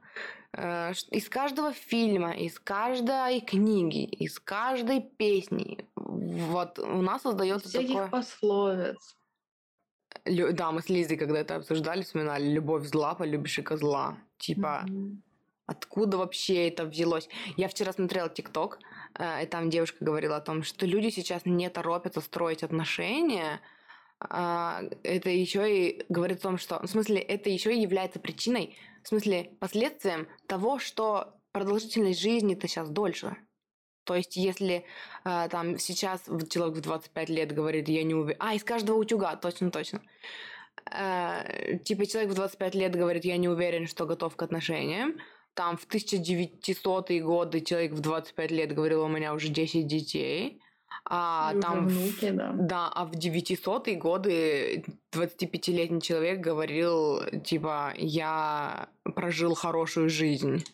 Э, 0.53 0.93
из 1.11 1.31
каждого 1.31 1.73
фильма, 1.73 2.33
из 2.33 2.59
каждой 2.59 3.41
книги, 3.41 4.05
из 4.05 4.39
каждой 4.39 5.01
песни. 5.01 5.89
Вот 5.95 6.79
у 6.79 7.01
нас 7.01 7.23
создается 7.23 7.71
Всяких 7.71 7.89
такое... 7.95 8.09
пословиц. 8.09 9.17
Лю- 10.27 10.53
Да, 10.53 10.71
мы 10.71 10.83
с 10.83 10.91
Лизой 10.91 11.17
когда 11.17 11.39
это 11.41 11.57
обсуждали, 11.57 12.03
вспоминали 12.03 12.45
«любовь 12.45 12.85
зла, 12.85 13.15
полюбишь 13.15 13.59
и 13.59 13.63
козла». 13.63 14.19
Типа, 14.39 14.83
Мгм. 14.87 15.23
откуда 15.67 16.19
вообще 16.19 16.69
это 16.69 16.85
взялось? 16.85 17.29
Я 17.57 17.69
вчера 17.69 17.93
смотрела 17.93 18.29
ТикТок, 18.29 18.79
э, 19.19 19.45
и 19.45 19.47
там 19.47 19.71
девушка 19.71 20.05
говорила 20.05 20.37
о 20.37 20.41
том, 20.41 20.63
что 20.63 20.87
люди 20.87 21.11
сейчас 21.11 21.43
не 21.45 21.69
торопятся 21.71 22.21
строить 22.21 22.63
отношения. 22.63 23.61
А, 24.19 24.83
Это 25.03 25.29
еще 25.31 25.89
и 25.89 26.05
говорит 26.09 26.39
о 26.39 26.43
том, 26.43 26.59
что... 26.59 26.81
В 26.81 26.87
смысле, 26.87 27.19
это 27.19 27.51
еще 27.51 27.75
и 27.75 27.81
является 27.81 28.19
причиной, 28.19 28.77
в 29.03 29.09
смысле, 29.09 29.51
последствием 29.61 30.27
того, 30.47 30.79
что 30.79 31.35
продолжительность 31.53 32.21
жизни-то 32.21 32.67
сейчас 32.67 32.89
дольше. 32.89 33.37
То 34.05 34.15
есть, 34.15 34.37
если 34.37 34.85
э, 35.25 35.49
там 35.51 35.79
сейчас 35.79 36.25
человек 36.51 36.77
в 36.77 36.81
25 36.81 37.29
лет 37.29 37.53
говорит, 37.53 37.89
я 37.89 38.05
не 38.05 38.15
уверен... 38.15 38.39
А, 38.41 38.55
из 38.55 38.63
каждого 38.65 38.97
утюга, 38.97 39.37
точно-точно. 39.37 40.01
Э, 40.91 41.79
типа 41.85 42.07
человек 42.07 42.31
в 42.31 42.35
25 42.35 42.75
лет 42.75 42.95
говорит, 42.97 43.25
я 43.25 43.37
не 43.37 43.49
уверен, 43.49 43.87
что 43.87 44.07
готов 44.07 44.37
к 44.37 44.43
отношениям. 44.43 45.17
Там 45.55 45.77
в 45.77 45.87
1900-е 45.87 47.21
годы 47.23 47.61
человек 47.61 47.93
в 47.93 48.01
25 48.01 48.51
лет 48.51 48.75
говорил, 48.75 49.03
у 49.05 49.09
меня 49.09 49.35
уже 49.35 49.49
10 49.49 49.87
детей. 49.87 50.61
А 51.09 51.53
И 51.55 51.61
там 51.61 51.87
в- 51.87 51.93
внуки, 51.93 52.31
да. 52.31 52.53
да, 52.55 52.89
а 52.95 53.05
в 53.05 53.13
900-е 53.13 53.97
годы 53.97 54.85
25-летний 55.13 56.01
человек 56.01 56.41
говорил, 56.41 57.23
типа, 57.45 57.93
я 57.97 58.89
прожил 59.03 59.55
хорошую 59.55 60.09
жизнь. 60.11 60.65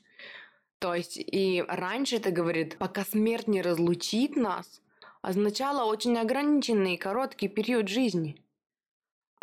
То 0.78 0.95
есть, 0.95 1.16
и 1.16 1.64
раньше 1.69 2.16
это 2.16 2.31
говорит, 2.31 2.76
пока 2.78 3.04
смерть 3.04 3.47
не 3.47 3.62
разлучит 3.62 4.37
нас, 4.37 4.81
означало 5.23 5.85
очень 5.90 6.19
ограниченный 6.19 6.97
короткий 6.97 7.49
период 7.49 7.88
жизни. 7.88 8.37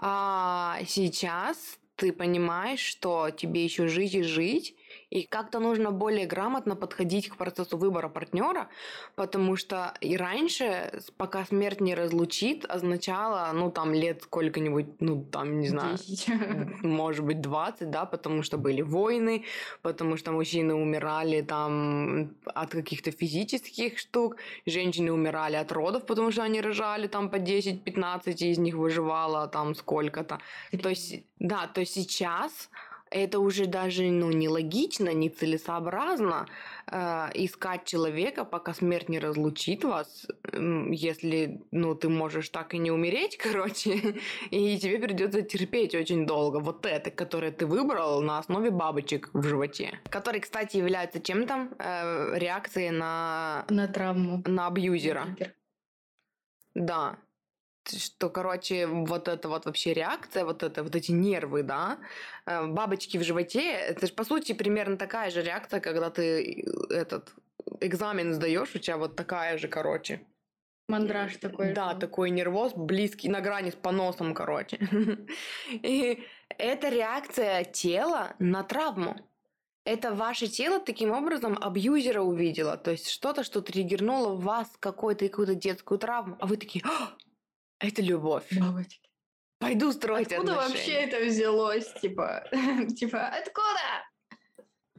А 0.02 0.80
сейчас 0.88 1.78
ты 1.98 2.14
понимаешь, 2.14 2.80
что 2.80 3.32
тебе 3.32 3.66
еще 3.66 3.88
жить 3.88 4.16
и 4.16 4.24
жить, 4.24 4.76
и 5.10 5.24
как-то 5.24 5.60
нужно 5.60 5.92
более 5.92 6.26
грамотно 6.26 6.76
подходить 6.76 7.30
к 7.30 7.36
процессу 7.38 7.78
выбора 7.78 8.10
партнера, 8.10 8.70
потому 9.16 9.56
что 9.56 9.94
и 10.02 10.18
раньше, 10.18 11.02
пока 11.18 11.46
смерть 11.46 11.82
не 11.82 11.96
разлучит, 11.96 12.66
означало, 12.66 13.52
ну, 13.54 13.72
там, 13.72 13.94
лет 13.94 14.24
сколько-нибудь, 14.24 15.02
ну, 15.02 15.24
там, 15.24 15.60
не 15.60 15.68
знаю, 15.68 15.98
10. 15.98 16.84
может 16.84 17.26
быть, 17.26 17.42
20, 17.42 17.90
да, 17.90 18.06
потому 18.06 18.44
что 18.44 18.58
были 18.58 18.82
войны, 18.82 19.46
потому 19.82 20.18
что 20.18 20.32
мужчины 20.32 20.74
умирали 20.74 21.42
там 21.42 22.36
от 22.46 22.72
каких-то 22.72 23.12
физических 23.12 23.98
штук, 23.98 24.38
женщины 24.66 25.12
умирали 25.12 25.56
от 25.56 25.72
родов, 25.72 26.06
потому 26.06 26.32
что 26.32 26.44
они 26.44 26.62
рожали 26.62 27.08
там 27.08 27.30
по 27.30 27.38
10-15, 27.38 28.34
и 28.38 28.52
из 28.52 28.58
них 28.58 28.76
выживало 28.76 29.48
там 29.48 29.76
сколько-то. 29.76 30.40
То 30.82 30.90
есть, 30.90 31.24
да, 31.40 31.68
то 31.68 31.86
сейчас 31.86 32.70
это 33.12 33.40
уже 33.40 33.66
даже 33.66 34.04
ну, 34.04 34.32
нелогично, 34.32 35.14
нецелесообразно 35.14 36.48
э, 36.88 37.30
искать 37.34 37.86
человека, 37.86 38.46
пока 38.46 38.74
смерть 38.74 39.10
не 39.10 39.20
разлучит 39.20 39.84
вас, 39.84 40.28
м, 40.54 40.92
если 40.92 41.62
ну, 41.72 41.96
ты 41.96 42.10
можешь 42.10 42.50
так 42.50 42.74
и 42.74 42.78
не 42.78 42.92
умереть, 42.92 43.38
короче, 43.44 44.16
и 44.52 44.78
тебе 44.78 45.00
придется 45.00 45.42
терпеть 45.42 45.96
очень 45.96 46.26
долго. 46.26 46.60
Вот 46.60 46.86
это, 46.86 47.12
которое 47.12 47.52
ты 47.52 47.66
выбрал 47.66 48.22
на 48.22 48.40
основе 48.40 48.70
бабочек 48.70 49.30
в 49.34 49.44
животе. 49.44 50.00
Который, 50.10 50.40
кстати, 50.42 50.78
является 50.78 51.20
чем 51.20 51.48
там? 51.48 51.74
Э, 51.80 52.38
реакцией 52.38 52.92
на, 52.92 53.66
На 53.70 53.88
травму. 53.88 54.44
на 54.46 54.68
абьюзера. 54.68 55.36
Да. 56.76 57.18
Что, 57.92 58.30
короче, 58.30 58.88
вот 58.88 59.28
это 59.28 59.50
вот 59.50 59.66
вообще 59.66 59.94
реакция, 59.94 60.46
вот 60.46 60.64
это, 60.64 60.84
вот 60.84 60.96
эти 60.96 61.12
нервы, 61.12 61.64
да, 61.64 62.00
э, 62.46 62.68
бабочки 62.68 63.18
в 63.18 63.24
животе, 63.24 63.72
это 63.72 64.08
же, 64.08 64.14
по 64.14 64.24
сути, 64.24 64.54
примерно 64.54 64.98
такая 64.98 65.32
же 65.32 65.42
реакция, 65.42 65.80
когда 65.80 66.10
ты 66.10 66.64
э, 66.90 66.94
этот 66.94 67.34
экзамен 67.82 68.34
сдаешь, 68.34 68.76
у 68.76 68.80
тебя 68.80 68.98
вот 68.98 69.16
такая 69.16 69.58
же, 69.58 69.68
короче. 69.68 70.22
Мандраж 70.90 71.38
такой. 71.38 71.74
Да, 71.74 71.94
же. 71.94 72.00
такой 72.00 72.32
нервоз, 72.32 72.74
близкий, 72.74 73.30
на 73.30 73.42
грани 73.42 73.70
с 73.70 73.76
поносом, 73.76 74.34
короче. 74.34 74.80
И 75.72 76.24
это 76.58 76.90
реакция 76.90 77.64
тела 77.64 78.36
на 78.40 78.64
травму. 78.64 79.16
Это 79.86 80.14
ваше 80.14 80.48
тело 80.48 80.80
таким 80.80 81.12
образом 81.12 81.58
абьюзера 81.62 82.22
увидело. 82.22 82.76
То 82.76 82.92
есть 82.92 83.10
что-то, 83.10 83.44
что 83.44 83.62
триггернуло 83.62 84.36
в 84.36 84.42
вас 84.42 84.68
какую-то 84.80 85.30
какую-то 85.30 85.56
детскую 85.56 86.00
травму. 86.00 86.38
А 86.40 86.48
вы 86.48 86.58
такие, 86.58 86.84
«А, 86.86 87.14
это 87.80 88.02
любовь. 88.02 88.46
Бабочки. 88.52 89.10
Пойду 89.60 89.92
строить 89.92 90.32
Откуда 90.32 90.54
отношения. 90.54 90.76
вообще 90.76 90.92
это 90.94 91.26
взялось? 91.26 91.94
Типа, 92.02 92.48
типа, 92.98 93.28
откуда? 93.28 94.06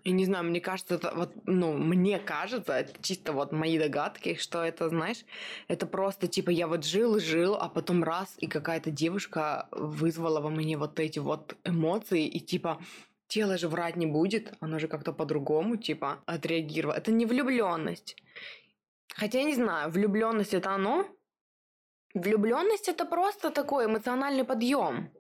Я 0.04 0.12
не 0.12 0.24
знаю, 0.24 0.44
мне 0.44 0.60
кажется, 0.60 0.94
это 0.94 1.12
вот, 1.14 1.32
ну, 1.44 1.72
мне 1.74 2.18
кажется, 2.18 2.72
это 2.72 3.02
чисто 3.02 3.32
вот 3.32 3.52
мои 3.52 3.78
догадки, 3.78 4.34
что 4.34 4.64
это, 4.64 4.88
знаешь, 4.88 5.24
это 5.68 5.86
просто 5.86 6.26
типа 6.26 6.50
я 6.50 6.66
вот 6.66 6.84
жил, 6.86 7.20
жил, 7.20 7.54
а 7.54 7.68
потом 7.68 8.02
раз, 8.02 8.34
и 8.38 8.46
какая-то 8.46 8.90
девушка 8.90 9.68
вызвала 9.72 10.40
во 10.40 10.48
мне 10.48 10.78
вот 10.78 10.98
эти 11.00 11.18
вот 11.18 11.56
эмоции, 11.64 12.26
и 12.26 12.40
типа 12.40 12.80
тело 13.28 13.58
же 13.58 13.68
врать 13.68 13.96
не 13.96 14.06
будет, 14.06 14.54
оно 14.60 14.78
же 14.78 14.88
как-то 14.88 15.12
по-другому, 15.12 15.76
типа, 15.76 16.22
отреагировало. 16.26 16.96
Это 16.96 17.12
не 17.12 17.26
влюбленность. 17.26 18.16
Хотя 19.14 19.38
я 19.38 19.44
не 19.44 19.54
знаю, 19.54 19.90
влюбленность 19.90 20.54
это 20.54 20.70
оно? 20.70 21.06
Влюбленность 22.14 22.88
это 22.88 23.04
просто 23.04 23.50
такой 23.50 23.86
эмоциональный 23.86 24.44
подъем. 24.44 25.10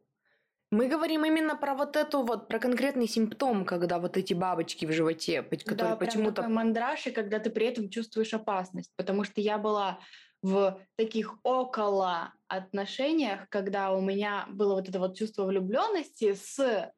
Мы 0.72 0.86
говорим 0.86 1.24
именно 1.24 1.56
про 1.56 1.74
вот 1.74 1.96
эту 1.96 2.22
вот, 2.22 2.46
про 2.46 2.60
конкретный 2.60 3.08
симптом, 3.08 3.64
когда 3.64 3.98
вот 3.98 4.16
эти 4.16 4.34
бабочки 4.34 4.86
в 4.86 4.92
животе, 4.92 5.42
которые 5.42 5.76
да, 5.76 5.96
прям 5.96 5.98
почему-то... 5.98 6.34
такой 6.36 6.52
мандраж, 6.52 7.06
и 7.08 7.10
когда 7.10 7.40
ты 7.40 7.50
при 7.50 7.66
этом 7.66 7.90
чувствуешь 7.90 8.32
опасность. 8.34 8.92
Потому 8.96 9.24
что 9.24 9.40
я 9.40 9.58
была 9.58 9.98
в 10.42 10.80
таких 10.96 11.38
около 11.42 12.32
отношениях, 12.46 13.48
когда 13.48 13.92
у 13.92 14.00
меня 14.00 14.46
было 14.48 14.74
вот 14.74 14.88
это 14.88 15.00
вот 15.00 15.16
чувство 15.16 15.44
влюбленности 15.44 16.34
с 16.34 16.92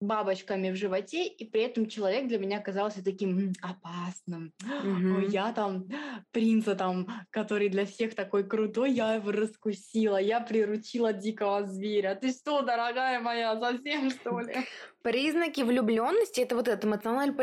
бабочками 0.00 0.70
в 0.70 0.76
животе, 0.76 1.26
и 1.26 1.44
при 1.44 1.62
этом 1.62 1.86
человек 1.88 2.28
для 2.28 2.38
меня 2.38 2.60
казался 2.60 3.02
таким 3.02 3.38
«М, 3.38 3.52
опасным. 3.62 4.52
Мгм. 4.60 5.16
Ой, 5.16 5.26
я 5.28 5.52
там 5.52 5.88
принца 6.30 6.74
там, 6.74 7.08
который 7.30 7.68
для 7.68 7.84
всех 7.84 8.14
такой 8.14 8.48
крутой, 8.48 8.92
я 8.92 9.14
его 9.14 9.32
раскусила, 9.32 10.18
я 10.18 10.40
приручила 10.40 11.12
дикого 11.12 11.66
зверя. 11.66 12.14
Ты 12.14 12.30
что, 12.30 12.62
дорогая 12.62 13.20
моя, 13.20 13.58
совсем 13.60 14.10
что 14.10 14.40
ли? 14.40 14.54
Признаки 15.02 15.62
влюбленности 15.62 16.40
это 16.40 16.54
вот 16.56 16.68
этот 16.68 16.84
эмоциональный, 16.84 17.34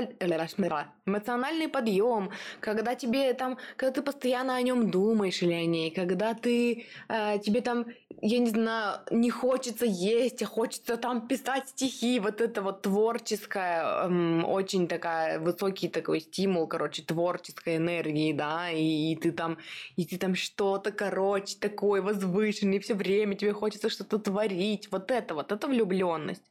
эмоциональный 1.05 1.67
подъем, 1.67 2.31
когда 2.59 2.95
тебе 2.95 3.33
там, 3.33 3.57
когда 3.77 3.91
ты 3.93 4.01
постоянно 4.01 4.55
о 4.55 4.61
нем 4.61 4.91
думаешь 4.91 5.41
или 5.41 5.53
о 5.53 5.65
ней, 5.65 5.91
когда 5.91 6.33
ты 6.33 6.85
э, 7.07 7.39
тебе 7.39 7.61
там, 7.61 7.85
я 8.21 8.39
не 8.39 8.49
знаю, 8.49 8.99
не 9.11 9.29
хочется 9.29 9.85
есть, 9.85 10.41
а 10.41 10.45
хочется 10.45 10.97
там 10.97 11.27
писать 11.27 11.69
стихи, 11.69 12.19
вот 12.19 12.41
это 12.41 12.61
вот 12.61 12.81
творческая, 12.81 14.05
эм, 14.05 14.45
очень 14.45 14.87
такая 14.87 15.39
высокий 15.39 15.89
такой 15.89 16.21
стимул, 16.21 16.67
короче, 16.67 17.03
творческой 17.03 17.77
энергии, 17.77 18.33
да, 18.33 18.69
и, 18.71 19.11
и 19.11 19.15
ты 19.15 19.31
там, 19.31 19.57
и 19.95 20.05
ты 20.05 20.17
там 20.17 20.35
что-то, 20.35 20.91
короче, 20.91 21.57
такой 21.59 22.01
возвышенный, 22.01 22.79
все 22.79 22.93
время 22.93 23.35
тебе 23.35 23.53
хочется 23.53 23.89
что-то 23.89 24.19
творить, 24.19 24.91
вот 24.91 25.11
это 25.11 25.33
вот, 25.33 25.51
это 25.51 25.67
влюбленность. 25.67 26.43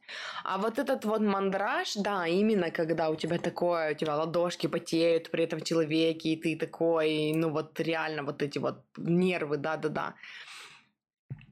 А 0.43 0.57
вот 0.57 0.79
этот 0.79 1.05
вот 1.05 1.21
мандраж, 1.21 1.93
да, 1.95 2.27
именно 2.27 2.71
когда 2.71 3.09
у 3.09 3.15
тебя 3.15 3.37
такое, 3.37 3.91
у 3.91 3.95
тебя 3.95 4.15
ладошки 4.15 4.67
потеют 4.67 5.31
при 5.31 5.43
этом 5.43 5.61
человеке, 5.61 6.29
и 6.29 6.35
ты 6.35 6.57
такой, 6.57 7.33
ну 7.33 7.49
вот 7.49 7.79
реально 7.79 8.23
вот 8.23 8.41
эти 8.41 8.59
вот 8.59 8.77
нервы, 8.97 9.57
да-да-да. 9.57 10.15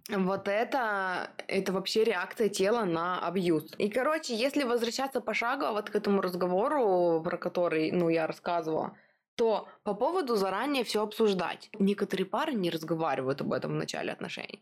Вот 0.10 0.50
это, 0.50 1.32
это 1.48 1.72
вообще 1.72 2.04
реакция 2.04 2.50
тела 2.50 2.84
на 2.84 3.26
абьюз. 3.26 3.74
И, 3.78 3.90
короче, 3.90 4.36
если 4.36 4.64
возвращаться 4.64 5.22
пошагово 5.22 5.72
вот 5.72 5.90
к 5.90 5.96
этому 5.96 6.22
разговору, 6.22 7.22
про 7.24 7.38
который, 7.38 7.92
ну, 7.92 8.10
я 8.10 8.28
рассказывала, 8.28 8.98
то 9.36 9.70
по 9.84 9.94
поводу 9.94 10.36
заранее 10.36 10.84
все 10.84 11.04
обсуждать. 11.04 11.70
Некоторые 11.80 12.26
пары 12.26 12.54
не 12.54 12.70
разговаривают 12.70 13.42
об 13.42 13.54
этом 13.54 13.72
в 13.72 13.76
начале 13.76 14.12
отношений. 14.12 14.62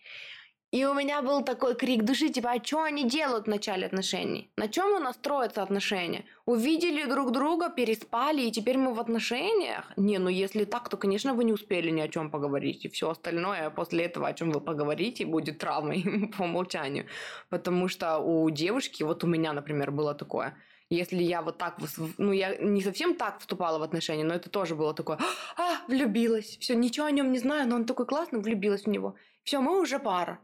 И 0.72 0.86
у 0.86 0.94
меня 0.94 1.22
был 1.22 1.44
такой 1.44 1.76
крик 1.76 2.04
души, 2.04 2.30
типа, 2.30 2.52
а 2.52 2.64
что 2.64 2.84
они 2.84 3.04
делают 3.04 3.46
в 3.46 3.50
начале 3.50 3.86
отношений? 3.86 4.50
На 4.56 4.70
чем 4.70 4.94
у 4.94 5.00
нас 5.00 5.16
строятся 5.16 5.64
отношения? 5.64 6.24
Увидели 6.46 7.04
друг 7.04 7.32
друга, 7.32 7.70
переспали, 7.70 8.44
и 8.44 8.52
теперь 8.52 8.78
мы 8.78 8.94
в 8.94 9.00
отношениях? 9.02 9.92
Не, 9.98 10.18
ну 10.18 10.30
если 10.30 10.64
так, 10.64 10.88
то, 10.88 10.96
конечно, 10.96 11.34
вы 11.34 11.44
не 11.44 11.52
успели 11.52 11.92
ни 11.92 12.00
о 12.00 12.08
чем 12.08 12.32
поговорить. 12.32 12.86
И 12.86 12.90
все 12.90 13.10
остальное 13.10 13.70
после 13.70 14.06
этого, 14.06 14.30
о 14.30 14.34
чем 14.34 14.52
вы 14.52 14.62
поговорите, 14.62 15.26
будет 15.26 15.58
травмой 15.58 16.32
по 16.38 16.44
умолчанию. 16.44 17.06
Потому 17.50 17.90
что 17.90 18.20
у 18.20 18.50
девушки, 18.50 19.04
вот 19.04 19.26
у 19.26 19.28
меня, 19.28 19.52
например, 19.52 19.92
было 19.92 20.14
такое– 20.14 20.58
если 20.92 21.24
я 21.24 21.42
вот 21.42 21.58
так, 21.58 21.78
ну, 22.18 22.34
я 22.34 22.58
не 22.58 22.82
совсем 22.82 23.16
так 23.16 23.40
вступала 23.40 23.80
в 23.80 23.84
отношения, 23.84 24.26
но 24.26 24.34
это 24.34 24.50
тоже 24.50 24.76
было 24.76 24.94
такое, 24.94 25.20
а, 25.58 25.88
влюбилась, 25.88 26.58
все, 26.58 26.76
ничего 26.76 27.06
о 27.06 27.12
нем 27.12 27.32
не 27.32 27.40
знаю, 27.40 27.70
но 27.70 27.78
он 27.78 27.86
такой 27.86 28.06
классный, 28.06 28.42
влюбилась 28.42 28.84
в 28.84 28.90
него. 28.90 29.16
Все, 29.44 29.62
мы 29.62 29.80
уже 29.80 30.00
пара. 30.00 30.40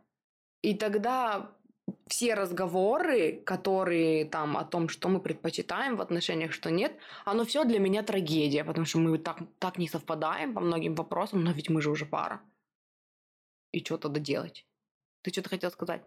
И 0.68 0.74
тогда 0.74 1.50
все 2.08 2.34
разговоры, 2.34 3.42
которые 3.46 4.26
там 4.26 4.58
о 4.58 4.66
том, 4.66 4.90
что 4.90 5.08
мы 5.08 5.22
предпочитаем 5.22 5.96
в 5.96 6.02
отношениях, 6.02 6.52
что 6.52 6.70
нет, 6.70 6.92
оно 7.24 7.46
все 7.46 7.64
для 7.64 7.80
меня 7.80 8.04
трагедия, 8.04 8.66
потому 8.66 8.86
что 8.86 8.98
мы 8.98 9.18
так, 9.18 9.38
так 9.60 9.78
не 9.78 9.88
совпадаем 9.88 10.54
по 10.54 10.60
многим 10.60 10.94
вопросам, 10.94 11.42
но 11.42 11.54
ведь 11.54 11.70
мы 11.70 11.82
же 11.82 11.90
уже 11.90 12.06
пара. 12.06 12.42
И 13.72 13.80
что 13.80 13.98
тогда 13.98 14.20
делать? 14.20 14.68
Ты 15.22 15.32
что-то 15.32 15.48
хотел 15.48 15.72
сказать? 15.72 16.02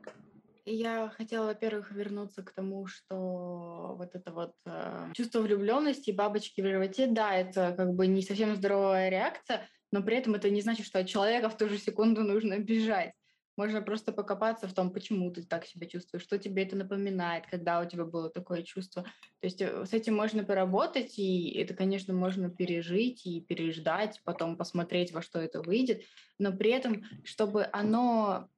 Я 0.66 1.08
хотела, 1.16 1.46
во-первых, 1.46 1.90
вернуться 1.92 2.42
к 2.42 2.52
тому, 2.52 2.86
что 2.86 3.94
вот 3.96 4.14
это 4.14 4.30
вот 4.30 4.52
э, 4.66 5.12
чувство 5.14 5.40
влюбленности, 5.40 6.10
бабочки 6.10 6.60
в 6.60 6.66
животе, 6.66 7.06
да, 7.06 7.34
это 7.34 7.72
как 7.74 7.94
бы 7.94 8.06
не 8.06 8.20
совсем 8.20 8.54
здоровая 8.56 9.08
реакция, 9.08 9.66
но 9.90 10.02
при 10.02 10.18
этом 10.18 10.34
это 10.34 10.50
не 10.50 10.60
значит, 10.60 10.84
что 10.84 10.98
от 10.98 11.08
человека 11.08 11.48
в 11.48 11.56
ту 11.56 11.66
же 11.66 11.78
секунду 11.78 12.22
нужно 12.22 12.58
бежать. 12.58 13.14
Можно 13.60 13.82
просто 13.82 14.10
покопаться 14.10 14.66
в 14.66 14.72
том, 14.72 14.90
почему 14.90 15.30
ты 15.30 15.42
так 15.42 15.66
себя 15.66 15.86
чувствуешь, 15.86 16.22
что 16.22 16.38
тебе 16.38 16.62
это 16.62 16.76
напоминает, 16.76 17.44
когда 17.46 17.82
у 17.82 17.84
тебя 17.84 18.06
было 18.06 18.30
такое 18.30 18.62
чувство. 18.62 19.02
То 19.02 19.10
есть 19.42 19.60
э, 19.60 19.84
с 19.84 19.92
этим 19.92 20.16
можно 20.16 20.44
поработать, 20.44 21.18
и 21.18 21.50
это, 21.58 21.74
конечно, 21.74 22.14
можно 22.14 22.48
пережить 22.48 23.26
и 23.26 23.42
переждать, 23.42 24.22
потом 24.24 24.56
посмотреть, 24.56 25.12
во 25.12 25.20
что 25.20 25.40
это 25.40 25.60
выйдет, 25.60 26.04
но 26.38 26.56
при 26.56 26.70
этом, 26.70 27.04
чтобы 27.22 27.68
оно 27.70 28.48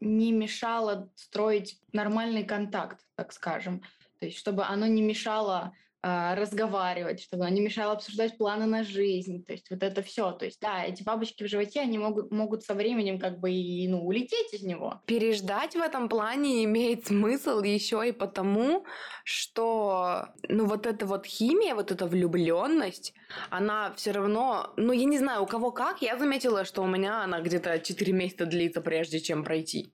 не 0.00 0.32
мешало 0.32 1.12
строить 1.14 1.80
нормальный 1.92 2.42
контакт, 2.42 3.06
так 3.14 3.32
скажем. 3.32 3.82
То 4.18 4.26
есть 4.26 4.36
чтобы 4.36 4.64
оно 4.64 4.88
не 4.88 5.00
мешало 5.00 5.74
разговаривать, 6.02 7.22
чтобы 7.22 7.44
она 7.44 7.54
не 7.54 7.60
мешала 7.60 7.92
обсуждать 7.92 8.38
планы 8.38 8.66
на 8.66 8.84
жизнь, 8.84 9.44
то 9.44 9.52
есть 9.52 9.68
вот 9.70 9.82
это 9.82 10.02
все. 10.02 10.30
То 10.32 10.44
есть 10.44 10.60
да, 10.60 10.84
эти 10.84 11.02
бабочки 11.02 11.42
в 11.42 11.48
животе, 11.48 11.80
они 11.80 11.98
могут, 11.98 12.30
могут 12.30 12.62
со 12.62 12.74
временем 12.74 13.18
как 13.18 13.40
бы 13.40 13.50
и 13.50 13.88
ну, 13.88 14.04
улететь 14.04 14.54
из 14.54 14.62
него. 14.62 15.00
Переждать 15.06 15.74
в 15.74 15.80
этом 15.80 16.08
плане 16.08 16.64
имеет 16.64 17.06
смысл 17.06 17.62
еще 17.62 18.08
и 18.08 18.12
потому, 18.12 18.84
что 19.24 20.28
ну 20.48 20.66
вот 20.66 20.86
эта 20.86 21.04
вот 21.04 21.26
химия, 21.26 21.74
вот 21.74 21.90
эта 21.90 22.06
влюбленность, 22.06 23.12
она 23.50 23.92
все 23.96 24.12
равно, 24.12 24.72
ну 24.76 24.92
я 24.92 25.04
не 25.04 25.18
знаю, 25.18 25.42
у 25.42 25.46
кого 25.46 25.72
как, 25.72 26.00
я 26.02 26.16
заметила, 26.16 26.64
что 26.64 26.82
у 26.82 26.86
меня 26.86 27.24
она 27.24 27.40
где-то 27.40 27.78
4 27.80 28.12
месяца 28.12 28.46
длится, 28.46 28.80
прежде 28.80 29.20
чем 29.20 29.42
пройти. 29.42 29.92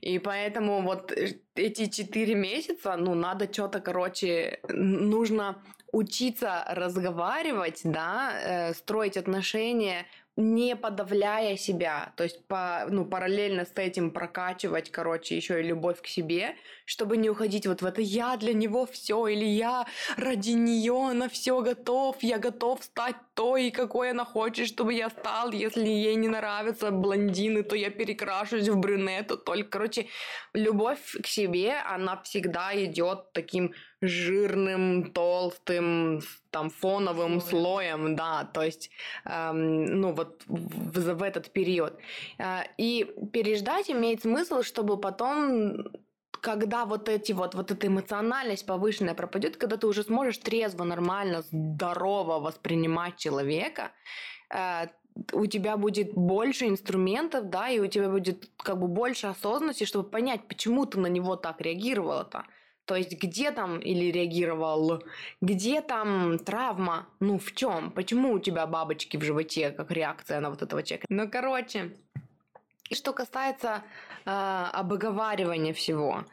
И 0.00 0.18
поэтому 0.18 0.82
вот 0.82 1.12
э, 1.12 1.38
эти 1.54 1.86
четыре 1.86 2.34
месяца, 2.34 2.96
ну, 2.96 3.14
надо 3.14 3.52
что-то, 3.52 3.80
короче, 3.80 4.60
нужно 4.68 5.62
учиться 5.92 6.64
разговаривать, 6.68 7.80
да, 7.84 8.32
э, 8.32 8.74
строить 8.74 9.16
отношения 9.16 10.06
не 10.40 10.76
подавляя 10.76 11.56
себя, 11.56 12.12
то 12.16 12.24
есть 12.24 12.46
по, 12.46 12.86
ну, 12.88 13.04
параллельно 13.04 13.64
с 13.64 13.72
этим 13.76 14.10
прокачивать, 14.10 14.90
короче, 14.90 15.36
еще 15.36 15.60
и 15.60 15.66
любовь 15.66 16.00
к 16.02 16.06
себе, 16.06 16.56
чтобы 16.84 17.16
не 17.16 17.30
уходить 17.30 17.66
вот 17.66 17.82
в 17.82 17.86
это 17.86 18.00
«я 18.00 18.36
для 18.36 18.52
него 18.52 18.86
все» 18.86 19.28
или 19.28 19.44
«я 19.44 19.86
ради 20.16 20.50
нее 20.50 21.12
на 21.12 21.28
все 21.28 21.60
готов, 21.60 22.16
я 22.22 22.38
готов 22.38 22.82
стать 22.82 23.16
той, 23.34 23.70
какой 23.70 24.10
она 24.10 24.24
хочет, 24.24 24.66
чтобы 24.66 24.94
я 24.94 25.10
стал, 25.10 25.52
если 25.52 25.86
ей 25.86 26.14
не 26.16 26.28
нравятся 26.28 26.90
блондины, 26.90 27.62
то 27.62 27.76
я 27.76 27.90
перекрашусь 27.90 28.68
в 28.68 28.76
брюнету, 28.78 29.36
только, 29.36 29.70
короче, 29.70 30.06
любовь 30.54 31.16
к 31.22 31.26
себе, 31.26 31.74
она 31.86 32.20
всегда 32.22 32.72
идет 32.74 33.32
таким 33.32 33.72
жирным, 34.02 35.12
толстым, 35.12 36.20
там, 36.50 36.70
фоновым 36.70 37.40
слоем, 37.40 38.00
слоем 38.00 38.16
да, 38.16 38.44
то 38.44 38.62
есть, 38.62 38.90
эм, 39.24 40.00
ну, 40.00 40.12
вот 40.12 40.42
в, 40.46 41.14
в 41.14 41.22
этот 41.22 41.50
период. 41.50 41.98
Э, 42.38 42.62
и 42.78 43.06
переждать 43.32 43.90
имеет 43.90 44.22
смысл, 44.22 44.62
чтобы 44.62 44.96
потом 44.96 45.90
когда 46.40 46.86
вот 46.86 47.08
эти 47.08 47.32
вот, 47.32 47.54
вот 47.54 47.70
эта 47.70 47.86
эмоциональность 47.86 48.64
повышенная 48.64 49.14
пропадет, 49.14 49.58
когда 49.58 49.76
ты 49.76 49.86
уже 49.86 50.02
сможешь 50.02 50.38
трезво, 50.38 50.84
нормально, 50.84 51.42
здорово 51.42 52.40
воспринимать 52.40 53.16
человека, 53.16 53.92
э, 54.48 54.86
у 55.32 55.46
тебя 55.46 55.76
будет 55.76 56.14
больше 56.14 56.66
инструментов, 56.66 57.50
да, 57.50 57.68
и 57.68 57.78
у 57.78 57.86
тебя 57.86 58.08
будет 58.08 58.48
как 58.56 58.78
бы 58.78 58.88
больше 58.88 59.26
осознанности, 59.26 59.84
чтобы 59.84 60.08
понять, 60.08 60.46
почему 60.48 60.86
ты 60.86 60.98
на 60.98 61.08
него 61.08 61.36
так 61.36 61.60
реагировала-то. 61.60 62.44
То 62.90 62.96
есть 62.96 63.12
где 63.22 63.52
там 63.52 63.78
или 63.78 64.10
реагировал, 64.10 65.04
где 65.40 65.80
там 65.80 66.40
травма, 66.40 67.06
ну 67.20 67.38
в 67.38 67.52
чем, 67.52 67.92
почему 67.92 68.32
у 68.32 68.40
тебя 68.40 68.66
бабочки 68.66 69.16
в 69.16 69.22
животе, 69.22 69.70
как 69.70 69.92
реакция 69.92 70.40
на 70.40 70.50
вот 70.50 70.62
этого 70.62 70.82
человека. 70.82 71.06
Ну 71.08 71.30
короче, 71.30 71.92
что 72.92 73.12
касается 73.12 73.84
э, 74.24 74.30
обоговаривания 74.72 75.72
всего, 75.72 76.24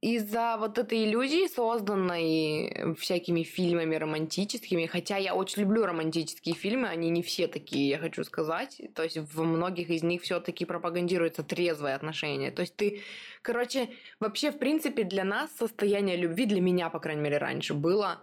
из-за 0.00 0.56
вот 0.58 0.78
этой 0.78 1.04
иллюзии, 1.04 1.46
созданной 1.46 2.94
всякими 2.94 3.42
фильмами 3.42 3.96
романтическими, 3.96 4.86
хотя 4.86 5.18
я 5.18 5.34
очень 5.34 5.62
люблю 5.62 5.84
романтические 5.84 6.54
фильмы, 6.54 6.88
они 6.88 7.10
не 7.10 7.22
все 7.22 7.48
такие, 7.48 7.90
я 7.90 7.98
хочу 7.98 8.24
сказать, 8.24 8.80
то 8.94 9.02
есть 9.02 9.18
в 9.18 9.42
многих 9.42 9.90
из 9.90 10.02
них 10.02 10.22
все-таки 10.22 10.64
пропагандируется 10.64 11.42
трезвое 11.42 11.94
отношение. 11.94 12.50
То 12.50 12.62
есть 12.62 12.76
ты, 12.76 13.02
короче, 13.42 13.90
вообще 14.20 14.50
в 14.52 14.58
принципе 14.58 15.04
для 15.04 15.24
нас 15.24 15.50
состояние 15.58 16.16
любви, 16.16 16.46
для 16.46 16.62
меня, 16.62 16.88
по 16.88 16.98
крайней 16.98 17.22
мере, 17.22 17.36
раньше 17.36 17.74
было 17.74 18.20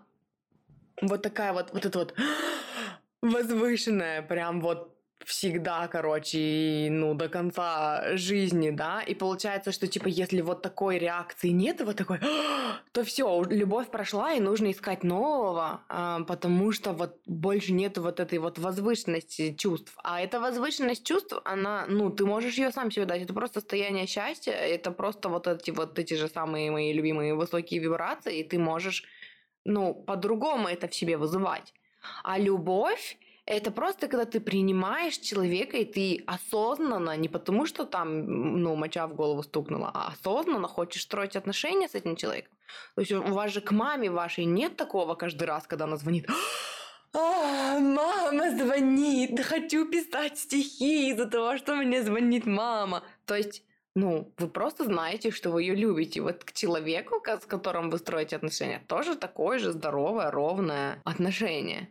вот 1.00 1.22
такая 1.22 1.54
вот, 1.54 1.74
вот 1.74 1.86
это 1.86 2.00
вот 2.00 2.16
возвышенная, 3.22 4.24
прям 4.24 4.62
вот 4.62 4.97
всегда, 5.28 5.88
короче, 5.90 6.88
ну, 6.90 7.14
до 7.14 7.28
конца 7.28 8.16
жизни, 8.16 8.70
да, 8.70 9.02
и 9.02 9.14
получается, 9.14 9.74
что, 9.74 9.86
типа, 9.86 10.08
если 10.08 10.40
вот 10.40 10.62
такой 10.62 11.00
реакции 11.00 11.50
нет, 11.50 11.82
вот 11.82 11.98
такой, 11.98 12.20
то 12.94 13.04
все, 13.04 13.44
любовь 13.50 13.90
прошла, 13.90 14.32
и 14.32 14.40
нужно 14.40 14.72
искать 14.72 15.04
нового, 15.04 15.82
а, 15.90 16.22
потому 16.24 16.72
что 16.72 16.94
вот 16.94 17.20
больше 17.26 17.74
нет 17.74 17.98
вот 17.98 18.22
этой 18.22 18.40
вот 18.40 18.58
возвышенности 18.58 19.54
чувств. 19.54 19.94
А 20.02 20.22
эта 20.22 20.40
возвышенность 20.40 21.06
чувств, 21.06 21.34
она, 21.44 21.86
ну, 21.90 22.10
ты 22.10 22.26
можешь 22.26 22.58
ее 22.58 22.72
сам 22.72 22.90
себе 22.90 23.06
дать, 23.06 23.24
это 23.24 23.34
просто 23.34 23.60
состояние 23.60 24.08
счастья, 24.08 24.54
это 24.54 24.92
просто 24.92 25.28
вот 25.28 25.46
эти 25.48 25.72
вот 25.72 26.00
эти 26.00 26.14
же 26.14 26.30
самые 26.30 26.72
мои 26.72 26.94
любимые 26.94 27.36
высокие 27.36 27.82
вибрации, 27.82 28.40
и 28.40 28.44
ты 28.44 28.58
можешь, 28.58 29.04
ну, 29.66 29.94
по-другому 29.94 30.70
это 30.70 30.88
в 30.88 30.96
себе 30.96 31.18
вызывать. 31.18 31.74
А 32.24 32.40
любовь 32.40 33.18
это 33.48 33.72
просто 33.72 34.08
когда 34.08 34.26
ты 34.26 34.42
принимаешь 34.42 35.18
человека, 35.18 35.78
и 35.78 35.86
ты 35.86 36.24
осознанно, 36.28 37.16
не 37.16 37.30
потому 37.30 37.66
что 37.66 37.86
там, 37.86 38.62
ну, 38.62 38.76
моча 38.76 39.08
в 39.08 39.16
голову 39.16 39.42
стукнула, 39.42 39.90
а 39.94 40.10
осознанно 40.10 40.68
хочешь 40.68 41.04
строить 41.04 41.38
отношения 41.38 41.88
с 41.88 41.96
этим 41.96 42.18
человеком. 42.18 42.54
То 42.96 43.02
есть 43.02 43.14
у 43.14 43.34
вас 43.34 43.52
же 43.52 43.62
к 43.62 43.72
маме 43.72 44.12
вашей 44.12 44.46
нет 44.46 44.76
такого 44.76 45.16
каждый 45.16 45.46
раз, 45.46 45.66
когда 45.66 45.86
она 45.86 45.98
звонит. 45.98 46.28
А, 47.14 47.80
мама 47.80 48.52
звонит, 48.58 49.40
хочу 49.40 49.90
писать 49.90 50.38
стихи 50.38 51.10
из-за 51.10 51.26
того, 51.26 51.58
что 51.58 51.76
мне 51.76 52.04
звонит 52.04 52.46
мама. 52.46 53.02
То 53.26 53.36
есть 53.36 53.64
ну, 53.96 54.32
вы 54.38 54.50
просто 54.50 54.84
знаете, 54.84 55.32
что 55.32 55.50
вы 55.50 55.64
ее 55.64 55.74
любите. 55.74 56.22
Вот 56.22 56.44
к 56.44 56.52
человеку, 56.52 57.24
с 57.26 57.46
которым 57.46 57.90
вы 57.90 57.98
строите 57.98 58.36
отношения, 58.36 58.84
тоже 58.88 59.16
такое 59.16 59.58
же 59.58 59.72
здоровое, 59.72 60.30
ровное 60.30 61.02
отношение. 61.06 61.90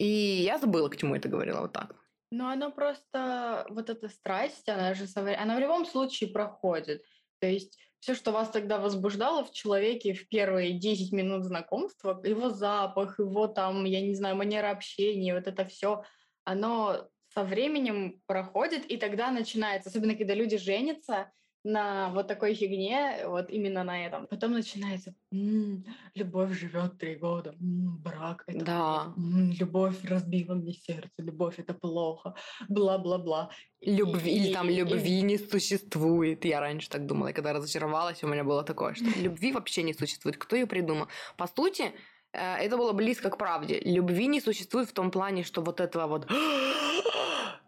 И 0.00 0.06
я 0.06 0.56
забыла, 0.58 0.88
к 0.88 0.96
чему 0.96 1.14
это 1.14 1.28
говорила 1.28 1.60
вот 1.60 1.74
так. 1.74 1.94
Ну, 2.30 2.48
она 2.48 2.70
просто, 2.70 3.66
вот 3.68 3.90
эта 3.90 4.08
страсть, 4.08 4.66
она 4.66 4.94
же, 4.94 5.04
она 5.14 5.56
в 5.56 5.60
любом 5.60 5.84
случае 5.84 6.30
проходит. 6.30 7.02
То 7.38 7.46
есть 7.46 7.78
все, 7.98 8.14
что 8.14 8.32
вас 8.32 8.48
тогда 8.48 8.78
возбуждало 8.78 9.44
в 9.44 9.52
человеке 9.52 10.14
в 10.14 10.26
первые 10.28 10.72
10 10.72 11.12
минут 11.12 11.44
знакомства, 11.44 12.18
его 12.24 12.48
запах, 12.48 13.18
его 13.18 13.46
там, 13.46 13.84
я 13.84 14.00
не 14.00 14.14
знаю, 14.14 14.36
манера 14.36 14.70
общения, 14.70 15.34
вот 15.34 15.46
это 15.46 15.66
все, 15.66 16.02
оно 16.44 17.06
со 17.34 17.44
временем 17.44 18.22
проходит, 18.24 18.86
и 18.86 18.96
тогда 18.96 19.30
начинается, 19.30 19.90
особенно 19.90 20.14
когда 20.14 20.32
люди 20.32 20.56
женятся, 20.56 21.30
на 21.64 22.08
вот 22.14 22.26
такой 22.28 22.54
фигне, 22.54 23.26
вот 23.26 23.50
именно 23.50 23.84
на 23.84 24.06
этом. 24.06 24.26
Потом 24.26 24.52
начинается 24.52 25.14
«М, 25.32 25.84
любовь 26.14 26.58
живет 26.58 26.98
три 26.98 27.16
года, 27.16 27.50
М, 27.60 27.98
брак 28.02 28.44
это 28.46 28.64
Да. 28.64 28.74
плохо. 29.04 29.14
М, 29.18 29.52
любовь 29.60 30.04
разбила 30.04 30.54
мне 30.54 30.72
сердце, 30.72 31.10
любовь 31.18 31.58
это 31.58 31.74
плохо, 31.74 32.34
бла-бла-бла. 32.68 33.50
И- 33.80 33.94
Любви, 33.96 34.30
или 34.32 34.52
там 34.52 34.68
и- 34.68 34.72
и- 34.72 34.76
любви 34.76 35.22
не 35.22 35.38
существует. 35.38 36.44
Я 36.44 36.60
раньше 36.60 36.88
так 36.88 37.06
думала, 37.06 37.28
и 37.28 37.32
когда 37.32 37.52
разочаровалась, 37.52 38.24
у 38.24 38.28
меня 38.28 38.44
было 38.44 38.62
такое, 38.62 38.94
что 38.94 39.04
любви 39.20 39.52
вообще 39.52 39.82
не 39.82 39.94
существует. 39.94 40.36
Кто 40.38 40.56
ее 40.56 40.66
придумал? 40.66 41.06
По 41.36 41.46
сути, 41.46 41.92
э, 42.32 42.56
это 42.66 42.76
было 42.76 42.92
близко 42.92 43.28
к 43.30 43.36
правде. 43.38 43.80
Любви 43.84 44.26
не 44.28 44.40
существует 44.40 44.88
в 44.88 44.92
том 44.92 45.10
плане, 45.10 45.42
что 45.44 45.62
вот 45.62 45.80
этого 45.80 46.06
вот 46.06 46.26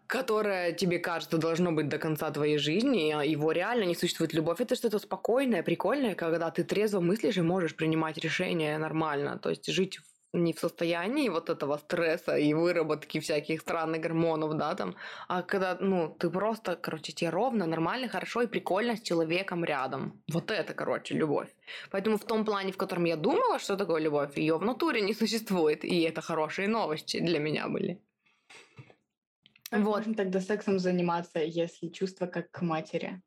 которое 0.07 0.73
тебе 0.73 0.99
кажется 0.99 1.37
должно 1.37 1.71
быть 1.71 1.89
до 1.89 1.97
конца 1.97 2.31
твоей 2.31 2.57
жизни, 2.57 3.11
а 3.11 3.23
его 3.23 3.51
реально 3.51 3.85
не 3.85 3.95
существует. 3.95 4.33
Любовь 4.33 4.61
это 4.61 4.75
что-то 4.75 4.99
спокойное, 4.99 5.63
прикольное, 5.63 6.15
когда 6.15 6.51
ты 6.51 6.63
трезво 6.63 6.99
мыслишь 6.99 7.37
и 7.37 7.41
можешь 7.41 7.75
принимать 7.75 8.17
решения 8.17 8.77
нормально. 8.77 9.39
То 9.39 9.49
есть 9.49 9.67
жить 9.67 9.99
не 10.33 10.51
в 10.51 10.59
состоянии 10.59 11.29
вот 11.29 11.49
этого 11.49 11.77
стресса 11.77 12.35
и 12.37 12.53
выработки 12.53 13.19
всяких 13.19 13.61
странных 13.61 14.01
гормонов, 14.01 14.57
да, 14.57 14.75
там, 14.75 14.95
а 15.27 15.43
когда, 15.43 15.77
ну, 15.79 16.15
ты 16.19 16.29
просто, 16.29 16.75
короче, 16.75 17.13
тебе 17.13 17.29
ровно, 17.29 17.67
нормально, 17.67 18.07
хорошо 18.07 18.41
и 18.41 18.47
прикольно 18.47 18.95
с 18.95 19.01
человеком 19.01 19.63
рядом. 19.63 20.23
Вот 20.31 20.51
это, 20.51 20.73
короче, 20.73 21.13
любовь. 21.13 21.49
Поэтому 21.91 22.17
в 22.17 22.25
том 22.25 22.45
плане, 22.45 22.71
в 22.71 22.77
котором 22.77 23.05
я 23.05 23.15
думала, 23.15 23.59
что 23.59 23.77
такое 23.77 24.01
любовь, 24.01 24.37
ее 24.37 24.57
в 24.57 24.63
натуре 24.63 25.01
не 25.01 25.13
существует. 25.13 25.85
И 25.85 26.01
это 26.01 26.21
хорошие 26.21 26.67
новости 26.67 27.19
для 27.19 27.39
меня 27.39 27.67
были. 27.67 28.01
Как 29.73 29.81
Вот. 29.81 29.95
можно 29.95 30.13
тогда 30.13 30.39
сексом 30.39 30.77
заниматься, 30.77 31.39
если 31.39 31.87
чувство 31.87 32.27
как 32.27 32.51
к 32.51 32.61
матери? 32.61 33.19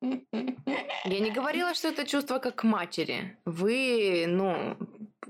Я 0.00 1.18
не 1.20 1.32
говорила, 1.32 1.74
что 1.74 1.88
это 1.88 2.06
чувство 2.06 2.38
как 2.38 2.54
к 2.54 2.62
матери. 2.62 3.36
Вы, 3.44 4.26
ну, 4.28 4.76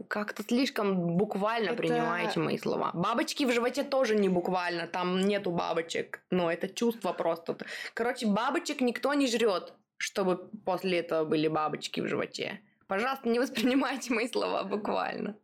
как-то 0.08 0.42
слишком 0.42 1.16
буквально 1.16 1.70
Это- 1.70 1.76
принимаете 1.78 2.38
мои 2.38 2.58
слова. 2.58 2.90
Бабочки 2.92 3.44
в 3.46 3.50
животе 3.52 3.82
тоже 3.82 4.14
не 4.14 4.28
буквально, 4.28 4.86
там 4.86 5.18
нету 5.20 5.50
бабочек. 5.52 6.20
Но 6.30 6.52
это 6.52 6.68
чувство 6.68 7.14
просто. 7.14 7.56
Короче, 7.94 8.26
бабочек 8.26 8.82
никто 8.82 9.14
не 9.14 9.26
жрет, 9.26 9.72
чтобы 9.96 10.36
после 10.66 10.98
этого 10.98 11.24
были 11.24 11.48
бабочки 11.48 12.00
в 12.00 12.08
животе. 12.08 12.60
Пожалуйста, 12.88 13.26
не 13.30 13.38
воспринимайте 13.38 14.12
мои 14.12 14.28
слова 14.28 14.64
буквально. 14.64 15.34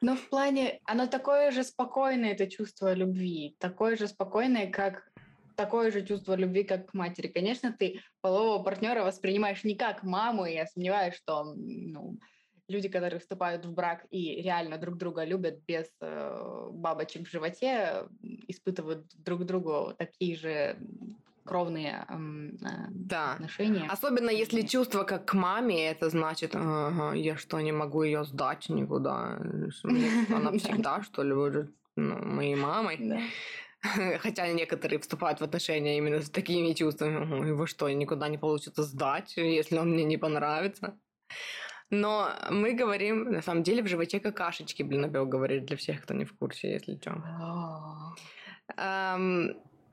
Но 0.00 0.16
в 0.16 0.28
плане, 0.28 0.80
оно 0.84 1.06
такое 1.06 1.50
же 1.50 1.62
спокойное, 1.62 2.32
это 2.32 2.46
чувство 2.46 2.94
любви, 2.94 3.56
такое 3.58 3.96
же 3.96 4.08
спокойное, 4.08 4.70
как 4.70 5.10
такое 5.56 5.90
же 5.90 6.04
чувство 6.06 6.34
любви, 6.36 6.64
как 6.64 6.90
к 6.90 6.94
матери. 6.94 7.28
Конечно, 7.28 7.70
ты 7.72 8.00
полового 8.22 8.62
партнера 8.62 9.04
воспринимаешь 9.04 9.62
не 9.62 9.74
как 9.74 10.02
маму, 10.02 10.46
и 10.46 10.54
я 10.54 10.66
сомневаюсь, 10.66 11.14
что 11.14 11.52
ну, 11.54 12.18
люди, 12.66 12.88
которые 12.88 13.20
вступают 13.20 13.66
в 13.66 13.74
брак 13.74 14.06
и 14.10 14.40
реально 14.40 14.78
друг 14.78 14.96
друга 14.96 15.24
любят 15.24 15.58
без 15.66 15.86
э, 16.00 16.68
бабочек 16.70 17.26
в 17.26 17.30
животе, 17.30 18.06
испытывают 18.48 19.06
друг 19.18 19.44
другу 19.44 19.92
такие 19.98 20.34
же 20.34 20.78
кровные 21.44 22.04
эм, 22.08 22.56
э, 22.62 22.86
Да. 22.90 23.32
отношения. 23.34 23.88
Особенно 23.90 24.30
если 24.30 24.62
чувство 24.62 25.04
как 25.04 25.24
к 25.24 25.34
маме, 25.34 25.90
это 25.90 26.10
значит, 26.10 26.54
ага, 26.54 27.14
я 27.14 27.36
что, 27.36 27.60
не 27.60 27.72
могу 27.72 28.02
ее 28.02 28.24
сдать 28.24 28.68
никуда? 28.68 29.38
Она 30.34 30.52
всегда, 30.58 31.02
что 31.02 31.22
ли, 31.22 31.34
будет 31.34 31.70
ну, 31.96 32.18
моей 32.24 32.56
мамой? 32.56 33.22
Хотя 34.18 34.52
некоторые 34.52 34.98
вступают 34.98 35.40
в 35.40 35.44
отношения 35.44 35.96
именно 35.96 36.20
с 36.20 36.30
такими 36.30 36.74
чувствами. 36.74 37.40
«Ой, 37.40 37.48
Его 37.48 37.66
что, 37.66 37.88
никуда 37.88 38.28
не 38.28 38.38
получится 38.38 38.82
сдать, 38.82 39.36
если 39.36 39.78
он 39.78 39.90
мне 39.90 40.04
не 40.04 40.18
понравится? 40.18 40.98
Но 41.90 42.28
мы 42.50 42.74
говорим, 42.74 43.32
на 43.32 43.42
самом 43.42 43.62
деле, 43.62 43.82
в 43.82 43.88
животе 43.88 44.20
какашечки, 44.20 44.84
блин, 44.84 45.04
опять 45.06 45.26
говорит 45.28 45.64
для 45.64 45.76
всех, 45.76 46.02
кто 46.02 46.14
не 46.14 46.24
в 46.24 46.36
курсе, 46.36 46.72
если 46.72 46.96
что. 46.96 47.22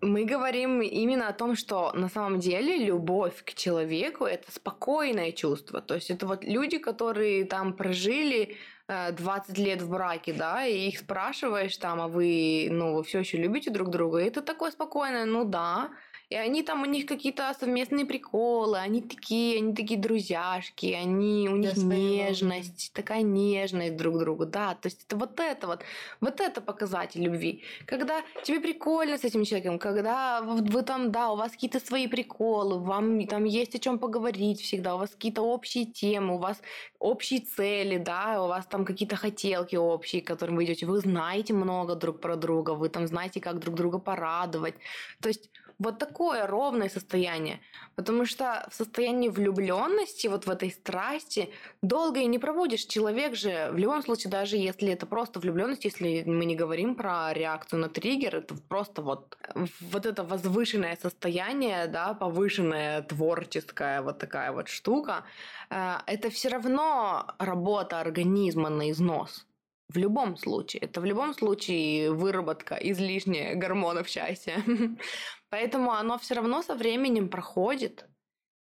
Мы 0.01 0.25
говорим 0.25 0.81
именно 0.81 1.27
о 1.27 1.33
том, 1.33 1.55
что 1.55 1.91
на 1.93 2.07
самом 2.07 2.39
деле 2.39 2.77
любовь 2.77 3.43
к 3.43 3.55
человеку 3.55 4.25
это 4.25 4.51
спокойное 4.51 5.31
чувство. 5.31 5.81
То 5.81 5.95
есть 5.95 6.11
это 6.11 6.27
вот 6.27 6.43
люди, 6.43 6.77
которые 6.77 7.45
там 7.45 7.73
прожили 7.73 8.55
э, 8.87 9.11
20 9.11 9.57
лет 9.57 9.81
в 9.81 9.89
браке, 9.89 10.33
да, 10.33 10.65
и 10.65 10.87
их 10.89 10.99
спрашиваешь 10.99 11.75
там, 11.77 11.99
а 11.99 12.07
вы, 12.07 12.67
ну, 12.69 12.93
вы 12.95 13.03
все 13.03 13.19
еще 13.19 13.37
любите 13.37 13.71
друг 13.71 13.89
друга? 13.89 14.19
И 14.19 14.25
это 14.25 14.43
такое 14.43 14.69
спокойное, 14.69 15.25
ну 15.25 15.45
да. 15.45 15.89
И 16.29 16.35
они 16.35 16.61
там, 16.61 16.81
у 16.81 16.85
них 16.85 17.05
какие-то 17.05 17.55
совместные 17.57 18.05
приколы, 18.05 18.77
они 18.77 19.01
такие, 19.01 19.59
они 19.59 19.73
такие 19.73 19.97
друзьяшки, 19.97 20.87
они, 20.87 21.47
у 21.49 21.55
них 21.55 21.77
своего. 21.77 21.93
нежность, 21.93 22.91
такая 22.93 23.21
нежность 23.21 23.95
друг 23.95 24.15
к 24.15 24.19
другу, 24.19 24.45
да, 24.45 24.75
то 24.75 24.87
есть 24.87 25.05
это 25.07 25.15
вот 25.15 25.39
это 25.39 25.67
вот, 25.67 25.83
вот 26.19 26.41
это 26.41 26.59
показатель 26.59 27.23
любви. 27.23 27.63
Когда 27.85 28.23
тебе 28.43 28.59
прикольно 28.59 29.17
с 29.17 29.23
этим 29.23 29.45
человеком, 29.45 29.79
когда 29.79 30.41
вы, 30.41 30.61
вы 30.63 30.81
там, 30.81 31.11
да, 31.13 31.31
у 31.31 31.37
вас 31.37 31.53
какие-то 31.53 31.79
свои 31.79 32.07
приколы, 32.07 32.77
вам 32.77 33.25
там 33.27 33.45
есть 33.45 33.75
о 33.75 33.79
чем 33.79 33.97
поговорить 33.97 34.59
всегда, 34.59 34.95
у 34.95 34.99
вас 34.99 35.11
какие-то 35.11 35.43
общие 35.43 35.85
темы, 35.85 36.35
у 36.35 36.39
вас 36.39 36.61
общие 36.99 37.39
цели, 37.39 37.97
да, 37.97 38.43
у 38.43 38.47
вас 38.47 38.65
там 38.65 38.83
какие-то 38.83 39.15
хотелки 39.15 39.77
общие, 39.77 40.21
к 40.21 40.27
которым 40.27 40.57
вы 40.57 40.65
идете, 40.65 40.85
вы 40.87 40.99
знаете 40.99 41.53
много 41.53 41.95
друг 41.95 42.19
про 42.19 42.35
друга, 42.35 42.71
вы 42.71 42.89
там 42.89 43.07
знаете, 43.07 43.39
как 43.39 43.59
друг 43.59 43.75
друга 43.75 43.97
порадовать. 43.97 44.75
То 45.21 45.29
есть 45.29 45.49
вот 45.79 45.99
такое 45.99 46.47
ровное 46.47 46.89
состояние. 46.89 47.59
Потому 47.95 48.25
что 48.25 48.67
в 48.71 48.75
состоянии 48.75 49.29
влюбленности, 49.29 50.27
вот 50.27 50.45
в 50.45 50.49
этой 50.49 50.71
страсти, 50.71 51.49
долго 51.81 52.19
и 52.19 52.25
не 52.25 52.39
проводишь. 52.39 52.85
Человек 52.85 53.35
же, 53.35 53.69
в 53.71 53.77
любом 53.77 54.01
случае, 54.03 54.31
даже 54.31 54.57
если 54.57 54.91
это 54.91 55.05
просто 55.05 55.39
влюбленность, 55.39 55.85
если 55.85 56.23
мы 56.25 56.45
не 56.45 56.55
говорим 56.55 56.95
про 56.95 57.33
реакцию 57.33 57.79
на 57.79 57.89
триггер, 57.89 58.37
это 58.37 58.55
просто 58.55 59.01
вот, 59.01 59.37
вот 59.81 60.05
это 60.05 60.23
возвышенное 60.23 60.97
состояние, 61.01 61.87
да, 61.87 62.13
повышенная 62.13 63.03
творческая 63.03 64.01
вот 64.01 64.17
такая 64.17 64.51
вот 64.51 64.67
штука, 64.69 65.25
э, 65.69 65.97
это 66.07 66.29
все 66.29 66.49
равно 66.49 67.35
работа 67.39 67.99
организма 67.99 68.69
на 68.69 68.89
износ. 68.89 69.45
В 69.89 69.97
любом 69.97 70.35
случае. 70.35 70.81
Это 70.81 70.99
в 70.99 71.05
любом 71.05 71.33
случае 71.33 72.11
выработка 72.11 72.75
излишне 72.75 73.55
гормонов 73.55 74.09
счастья. 74.09 74.61
Поэтому 75.49 75.91
оно 75.91 76.17
все 76.17 76.35
равно 76.35 76.61
со 76.61 76.75
временем 76.75 77.29
проходит. 77.29 78.05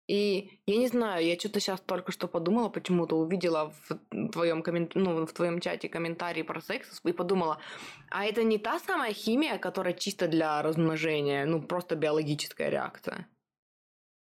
И 0.07 0.61
я 0.65 0.77
не 0.77 0.87
знаю, 0.87 1.25
я 1.25 1.37
что-то 1.37 1.59
сейчас 1.59 1.81
только 1.81 2.13
что 2.13 2.29
подумала, 2.29 2.69
почему-то 2.69 3.17
увидела 3.17 3.73
в 3.89 4.29
твоем, 4.31 4.63
коммен... 4.63 4.89
ну, 4.95 5.25
в 5.25 5.33
твоем 5.33 5.59
чате 5.59 5.89
комментарий 5.89 6.45
про 6.45 6.61
секс 6.61 7.01
и 7.03 7.11
подумала, 7.11 7.59
а 8.09 8.23
это 8.23 8.43
не 8.43 8.57
та 8.57 8.79
самая 8.79 9.13
химия, 9.13 9.57
которая 9.57 9.93
чисто 9.93 10.29
для 10.29 10.61
размножения, 10.61 11.45
ну 11.45 11.61
просто 11.61 11.97
биологическая 11.97 12.69
реакция. 12.69 13.27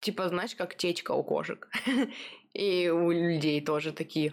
Типа, 0.01 0.29
знаешь, 0.29 0.55
как 0.55 0.77
течка 0.77 1.13
у 1.13 1.25
кошек. 1.25 1.69
И 2.55 2.91
у 2.91 3.11
людей 3.11 3.61
тоже 3.65 3.93
такие, 3.93 4.31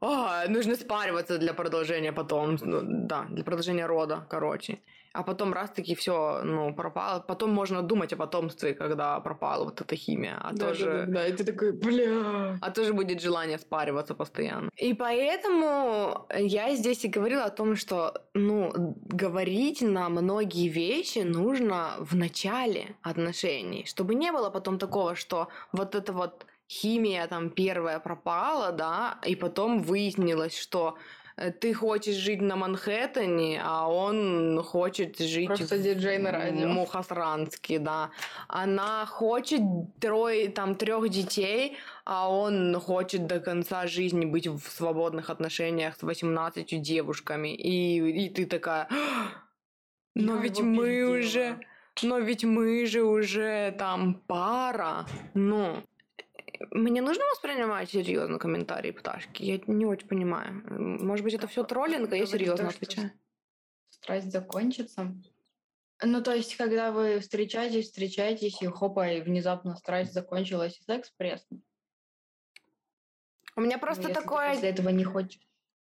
«А, 0.00 0.48
нужно 0.48 0.74
спариваться 0.74 1.38
для 1.38 1.54
продолжения 1.54 2.12
потом, 2.12 2.58
ну, 2.60 2.80
да, 2.82 3.26
для 3.30 3.44
продолжения 3.44 3.86
рода, 3.86 4.26
короче. 4.28 4.80
А 5.12 5.22
потом 5.22 5.52
раз 5.52 5.70
таки 5.70 5.94
все, 5.94 6.40
ну, 6.44 6.74
пропало. 6.74 7.20
Потом 7.20 7.50
можно 7.50 7.82
думать 7.82 8.12
о 8.12 8.16
потомстве, 8.16 8.74
когда 8.74 9.20
пропала 9.20 9.64
вот 9.64 9.80
эта 9.80 9.96
химия. 9.96 10.38
А 10.40 10.52
да, 10.52 10.68
тоже... 10.68 10.84
да, 10.84 10.98
да, 10.98 11.06
да, 11.06 11.26
и 11.26 11.32
ты 11.32 11.44
такой, 11.44 11.72
бля. 11.72 12.58
А 12.60 12.70
тоже 12.70 12.92
будет 12.92 13.20
желание 13.20 13.58
спариваться 13.58 14.14
постоянно. 14.14 14.70
И 14.76 14.94
поэтому 14.94 16.26
я 16.36 16.76
здесь 16.76 17.04
и 17.04 17.08
говорила 17.08 17.44
о 17.44 17.50
том, 17.50 17.76
что, 17.76 18.12
ну, 18.34 18.94
говорить 19.06 19.82
на 19.82 20.08
многие 20.08 20.68
вещи 20.68 21.18
нужно 21.20 21.96
в 21.98 22.14
начале 22.14 22.94
отношений, 23.02 23.84
чтобы 23.86 24.14
не 24.14 24.30
было 24.30 24.50
потом 24.50 24.78
такого, 24.78 25.16
что 25.16 25.48
вот 25.72 25.94
это 25.94 26.12
вот 26.12 26.46
химия 26.70 27.26
там 27.26 27.50
первая 27.50 27.98
пропала, 27.98 28.70
да, 28.70 29.18
и 29.26 29.34
потом 29.34 29.82
выяснилось, 29.82 30.56
что 30.56 30.96
ты 31.60 31.72
хочешь 31.74 32.16
жить 32.16 32.40
на 32.42 32.56
Манхэттене, 32.56 33.62
а 33.64 33.88
он 33.88 34.62
хочет 34.62 35.18
жить 35.18 35.46
Просто 35.46 35.78
диджей 35.78 36.18
на 36.18 36.32
радио. 36.32 36.68
в 36.68 36.70
Мухасранске, 36.70 37.78
да. 37.78 38.10
Она 38.48 39.06
хочет 39.06 39.62
трое, 40.00 40.48
там, 40.50 40.74
трех 40.74 41.08
детей, 41.08 41.76
а 42.04 42.30
он 42.30 42.78
хочет 42.80 43.26
до 43.26 43.40
конца 43.40 43.86
жизни 43.86 44.26
быть 44.26 44.46
в 44.46 44.60
свободных 44.60 45.30
отношениях 45.30 45.96
с 45.96 46.02
18 46.02 46.82
девушками. 46.82 47.54
И, 47.54 48.26
и 48.26 48.28
ты 48.28 48.46
такая, 48.46 48.88
но 50.14 50.36
Я 50.36 50.42
ведь 50.42 50.60
мы 50.60 50.86
пиздела». 50.86 51.18
уже, 51.18 51.60
но 52.02 52.18
ведь 52.18 52.44
мы 52.44 52.86
же 52.86 53.02
уже 53.02 53.74
там 53.78 54.14
пара. 54.26 55.06
Ну, 55.34 55.82
мне 56.70 57.00
нужно 57.00 57.24
воспринимать 57.32 57.90
серьезно 57.90 58.38
комментарии 58.38 58.90
пташки? 58.90 59.42
Я 59.42 59.60
не 59.66 59.86
очень 59.86 60.06
понимаю. 60.06 60.62
Может 60.68 61.24
быть, 61.24 61.34
это 61.34 61.46
все 61.46 61.64
троллинг, 61.64 62.12
а 62.12 62.16
я 62.16 62.26
серьезно 62.26 62.70
то, 62.70 62.76
отвечаю. 62.76 63.12
Страсть 63.88 64.30
закончится. 64.30 65.14
Ну, 66.02 66.22
то 66.22 66.34
есть, 66.34 66.56
когда 66.56 66.92
вы 66.92 67.20
встречаетесь, 67.20 67.86
встречаетесь, 67.86 68.62
и 68.62 68.66
хопа, 68.66 69.10
и 69.10 69.20
внезапно 69.20 69.76
страсть 69.76 70.12
закончилась, 70.12 70.78
и 70.78 70.82
секс 70.82 71.10
пресный. 71.10 71.62
У 73.56 73.60
меня 73.60 73.76
Ну, 73.76 73.80
просто 73.80 74.02
если 74.02 74.14
ты 74.14 74.20
такое... 74.20 74.54
после 74.54 74.70
этого 74.70 74.88
не 74.90 75.04
хочешь 75.04 75.40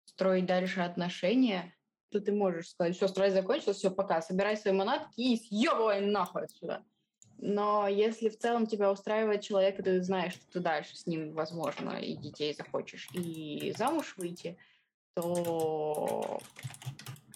строить 0.05 0.46
дальше 0.46 0.81
отношения, 0.81 1.74
то 2.11 2.20
ты 2.20 2.33
можешь 2.33 2.70
сказать, 2.70 2.96
все, 2.96 3.09
страсть 3.09 3.35
закончилась, 3.35 3.79
все, 3.79 3.90
пока, 3.90 4.22
собирай 4.22 4.57
свои 4.57 4.74
манатки 4.74 5.20
и 5.20 5.37
съебывай 5.37 6.00
нахуй 6.00 6.44
отсюда. 6.44 6.85
Но 7.38 7.88
если 7.88 8.29
в 8.29 8.38
целом 8.38 8.66
тебя 8.66 8.90
устраивает 8.90 9.42
человек, 9.42 9.79
и 9.79 9.83
ты 9.83 10.03
знаешь, 10.03 10.35
что 10.35 10.47
ты 10.53 10.61
дальше 10.61 10.97
с 10.97 11.07
ним, 11.07 11.33
возможно, 11.33 11.99
и 11.99 12.16
детей 12.16 12.55
захочешь, 12.55 13.09
и 13.12 13.73
замуж 13.77 14.14
выйти, 14.16 14.57
то 15.14 16.40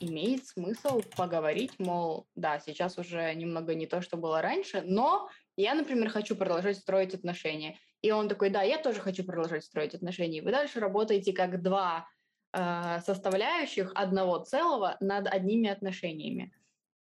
имеет 0.01 0.47
смысл 0.47 1.03
поговорить, 1.17 1.73
мол, 1.79 2.27
да, 2.35 2.61
сейчас 2.61 2.99
уже 2.99 3.35
немного 3.35 3.75
не 3.75 3.87
то, 3.87 4.01
что 4.01 4.17
было 4.17 4.41
раньше, 4.43 4.83
но 4.83 5.29
я, 5.57 5.75
например, 5.75 6.11
хочу 6.11 6.37
продолжать 6.37 6.77
строить 6.77 7.15
отношения. 7.15 7.79
И 8.01 8.13
он 8.13 8.29
такой, 8.29 8.51
да, 8.51 8.63
я 8.63 8.79
тоже 8.79 9.01
хочу 9.01 9.25
продолжать 9.25 9.65
строить 9.65 9.95
отношения. 9.95 10.41
Вы 10.41 10.53
дальше 10.53 10.79
работаете 10.79 11.33
как 11.33 11.63
два 11.63 12.07
э, 12.53 13.01
составляющих 13.05 13.91
одного 13.95 14.39
целого 14.39 14.97
над 15.01 15.27
одними 15.27 15.69
отношениями. 15.69 16.53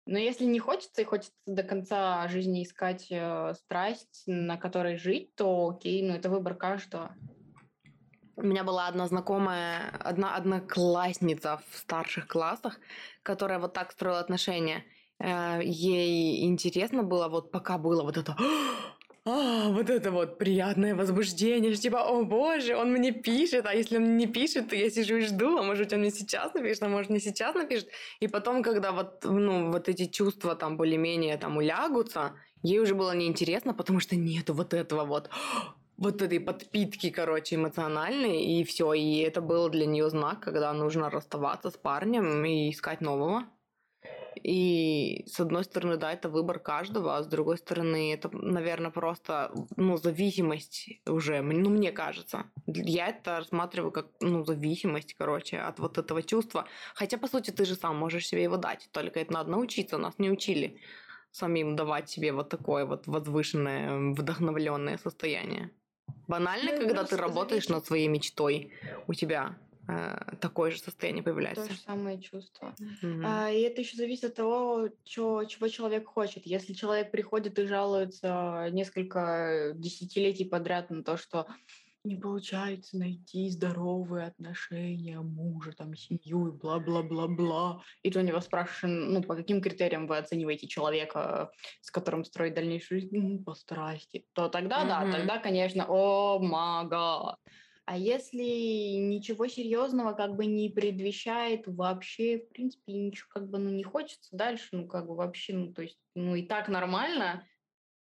Но 0.07 0.19
если 0.19 0.45
не 0.45 0.59
хочется 0.59 1.03
и 1.03 1.05
хочется 1.05 1.33
до 1.47 1.63
конца 1.63 2.27
жизни 2.29 2.65
искать 2.65 3.07
э, 3.11 3.55
страсть, 3.55 4.25
на 4.27 4.57
которой 4.57 4.97
жить, 4.97 5.35
то 5.35 5.69
окей, 5.69 6.03
ну 6.03 6.15
это 6.15 6.31
выбор 6.31 6.55
каждого. 6.55 7.15
У 8.37 8.43
меня 8.43 8.65
была 8.65 8.89
одна 8.89 9.07
знакомая, 9.07 9.91
одна 10.01 10.35
одноклассница 10.35 11.61
в 11.69 11.77
старших 11.77 12.27
классах, 12.27 12.81
которая 13.23 13.59
вот 13.59 13.75
так 13.75 13.93
строила 13.93 14.19
отношения. 14.21 14.85
Э, 15.19 15.61
Ей 15.63 16.45
интересно 16.45 17.03
было, 17.03 17.29
вот 17.29 17.53
пока 17.53 17.77
было 17.77 18.03
вот 18.03 18.17
это 18.17 18.37
а, 19.27 19.69
вот 19.71 19.91
это 19.91 20.11
вот 20.11 20.39
приятное 20.39 20.95
возбуждение, 20.95 21.73
что 21.75 21.83
типа, 21.83 22.09
о 22.09 22.25
боже, 22.25 22.75
он 22.75 22.93
мне 22.93 23.13
пишет, 23.13 23.67
а 23.67 23.75
если 23.75 23.97
он 23.99 24.17
не 24.17 24.27
пишет, 24.27 24.71
то 24.71 24.77
я 24.77 24.89
сижу 24.91 25.17
и 25.17 25.21
жду, 25.21 25.59
а 25.59 25.63
может 25.63 25.93
он 25.93 26.01
мне 26.01 26.11
сейчас 26.11 26.55
напишет, 26.55 26.83
а 26.83 26.89
может 26.89 27.11
не 27.11 27.21
сейчас 27.21 27.55
напишет. 27.55 27.89
И 28.21 28.29
потом, 28.29 28.63
когда 28.63 28.93
вот, 28.93 29.25
ну, 29.25 29.71
вот 29.71 29.89
эти 29.89 30.07
чувства 30.07 30.57
там 30.57 30.77
более-менее 30.77 31.37
там 31.37 31.59
улягутся, 31.59 32.33
ей 32.63 32.79
уже 32.79 32.95
было 32.95 33.15
неинтересно, 33.15 33.75
потому 33.75 34.01
что 34.01 34.17
нету 34.17 34.55
вот 34.55 34.73
этого 34.75 35.05
вот 35.05 35.31
вот 35.99 36.23
этой 36.23 36.41
подпитки, 36.41 37.11
короче, 37.11 37.57
эмоциональной, 37.57 38.43
и 38.43 38.65
все. 38.65 38.95
И 38.95 39.19
это 39.19 39.43
был 39.43 39.69
для 39.69 39.85
нее 39.85 40.09
знак, 40.09 40.41
когда 40.41 40.73
нужно 40.73 41.11
расставаться 41.11 41.71
с 41.71 41.77
парнем 41.77 42.43
и 42.47 42.71
искать 42.71 43.03
нового. 43.03 43.45
И 44.43 45.25
с 45.27 45.41
одной 45.41 45.65
стороны, 45.65 45.97
да, 45.97 46.13
это 46.13 46.29
выбор 46.29 46.59
каждого, 46.59 47.17
а 47.17 47.23
с 47.23 47.27
другой 47.27 47.59
стороны, 47.59 48.13
это, 48.15 48.31
наверное, 48.33 48.91
просто, 48.91 49.53
ну, 49.77 49.97
зависимость 49.97 50.89
уже, 51.07 51.43
ну, 51.43 51.71
мне 51.71 51.93
кажется. 51.93 52.45
Я 52.67 53.09
это 53.09 53.39
рассматриваю 53.39 53.93
как, 53.93 54.07
ну, 54.21 54.45
зависимость, 54.45 55.15
короче, 55.15 55.59
от 55.59 55.79
вот 55.79 55.99
этого 55.99 56.23
чувства. 56.23 56.67
Хотя, 56.95 57.19
по 57.19 57.29
сути, 57.29 57.51
ты 57.51 57.65
же 57.65 57.75
сам 57.75 57.97
можешь 57.97 58.27
себе 58.29 58.43
его 58.43 58.57
дать, 58.57 58.89
только 58.93 59.21
это 59.21 59.33
надо 59.33 59.51
научиться, 59.51 59.99
нас 59.99 60.15
не 60.19 60.31
учили 60.31 60.79
самим 61.33 61.77
давать 61.77 62.11
себе 62.11 62.33
вот 62.33 62.49
такое 62.49 62.85
вот 62.85 63.07
возвышенное, 63.07 64.13
вдохновленное 64.15 64.99
состояние. 64.99 65.71
Банально, 66.27 66.73
Ну, 66.73 66.79
когда 66.79 67.05
ты 67.05 67.17
работаешь 67.17 67.65
зависит- 67.67 67.71
над 67.71 67.87
своей 67.87 68.09
мечтой, 68.09 68.73
у 69.07 69.15
тебя 69.15 69.57
э, 69.91 70.37
такое 70.41 70.71
же 70.71 70.79
состояние 70.79 71.23
То 71.55 71.67
появляется. 71.67 71.69
же 71.69 71.77
самое 71.77 72.21
чувство. 72.21 72.77
Мгм. 72.79 73.25
А, 73.25 73.51
и 73.51 73.61
это 73.63 73.81
еще 73.81 73.97
зависит 73.97 74.25
от 74.25 74.35
того, 74.37 74.89
чё- 75.03 75.45
чего 75.47 75.67
человек 75.69 76.07
хочет. 76.07 76.47
Если 76.47 76.75
человек 76.75 77.11
приходит 77.11 77.59
и 77.59 77.67
жалуется 77.67 78.69
несколько 78.71 79.73
десятилетий 79.75 80.45
подряд 80.45 80.91
на 80.91 81.03
то, 81.03 81.17
что 81.17 81.47
не 82.05 82.17
получается 82.17 82.97
найти 82.99 83.51
здоровые 83.51 84.27
отношения 84.29 85.21
мужа, 85.21 85.73
там, 85.73 85.95
семью 85.97 86.49
и 86.49 86.53
бла-бла-бла-бла. 86.53 87.83
И 88.03 88.11
ты 88.11 88.21
у 88.21 88.23
него 88.23 88.41
спрашиваешь, 88.41 88.97
ну, 89.13 89.23
по 89.23 89.35
каким 89.37 89.61
критериям 89.61 90.07
вы 90.07 90.17
оцениваете 90.19 90.67
человека, 90.67 91.51
с 91.83 91.91
которым 91.91 92.25
строить 92.25 92.55
дальнейшую 92.55 93.01
жизнь? 93.03 93.17
«М, 93.17 93.45
По 93.45 93.55
страсти. 93.55 94.27
То 94.35 94.49
тогда, 94.49 94.85
да, 94.85 95.05
Мгм. 95.05 95.13
тогда, 95.13 95.39
конечно, 95.39 95.85
о 95.89 96.39
мага. 96.39 97.37
А 97.91 97.97
если 97.97 98.45
ничего 98.45 99.49
серьезного 99.49 100.13
как 100.13 100.37
бы 100.37 100.47
не 100.47 100.69
предвещает 100.69 101.65
вообще, 101.67 102.39
в 102.39 102.49
принципе, 102.51 102.93
ничего 102.93 103.27
как 103.31 103.51
бы 103.51 103.59
ну, 103.59 103.69
не 103.71 103.83
хочется 103.83 104.29
дальше, 104.31 104.69
ну 104.71 104.87
как 104.87 105.09
бы 105.09 105.17
вообще, 105.17 105.55
ну 105.55 105.73
то 105.73 105.83
есть, 105.83 105.99
ну 106.15 106.37
и 106.37 106.47
так 106.47 106.69
нормально, 106.69 107.45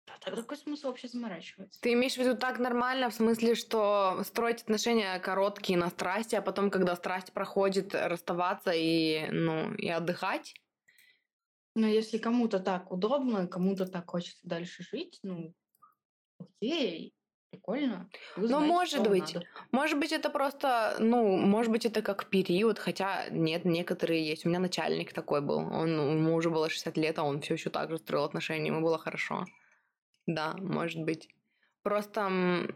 то 0.05 0.13
тогда 0.19 0.43
какой 0.43 0.57
смысл 0.57 0.89
вообще 0.89 1.07
заморачиваться? 1.07 1.81
Ты 1.81 1.93
имеешь 1.93 2.13
в 2.13 2.17
виду 2.19 2.37
так 2.37 2.59
нормально, 2.59 3.09
в 3.09 3.15
смысле, 3.15 3.55
что 3.55 4.21
строить 4.23 4.61
отношения 4.61 5.17
короткие 5.17 5.79
на 5.79 5.89
страсти, 5.89 6.35
а 6.35 6.43
потом, 6.43 6.69
когда 6.69 6.95
страсть 6.95 7.33
проходит, 7.33 7.95
расставаться 7.95 8.73
и, 8.75 9.31
ну, 9.31 9.73
и 9.73 9.89
отдыхать? 9.89 10.53
Но 11.73 11.87
если 11.87 12.19
кому-то 12.19 12.59
так 12.59 12.91
удобно, 12.91 13.47
кому-то 13.47 13.87
так 13.87 14.07
хочется 14.11 14.47
дальше 14.47 14.83
жить, 14.83 15.17
ну 15.23 15.55
окей, 16.37 17.15
прикольно. 17.51 18.09
Вы 18.35 18.43
Ну, 18.43 18.47
знаете, 18.47 18.67
может 18.67 19.07
быть. 19.07 19.33
надо. 19.33 19.45
Может 19.71 19.99
быть, 19.99 20.11
это 20.11 20.29
просто, 20.29 20.95
ну, 20.99 21.37
может 21.37 21.71
быть, 21.71 21.85
это 21.85 22.01
как 22.01 22.29
период, 22.29 22.79
хотя 22.79 23.27
нет, 23.29 23.65
некоторые 23.65 24.25
есть. 24.25 24.45
У 24.45 24.49
меня 24.49 24.59
начальник 24.59 25.13
такой 25.13 25.41
был. 25.41 25.57
Он, 25.59 25.89
ему 26.17 26.35
уже 26.35 26.49
было 26.49 26.69
60 26.69 26.97
лет, 26.97 27.19
а 27.19 27.23
он 27.23 27.41
все 27.41 27.53
еще 27.55 27.69
так 27.69 27.89
же 27.89 27.97
строил 27.97 28.23
отношения, 28.23 28.67
ему 28.67 28.81
было 28.81 28.97
хорошо. 28.97 29.45
Да, 30.25 30.55
может 30.57 31.01
быть. 31.03 31.29
Просто 31.83 32.29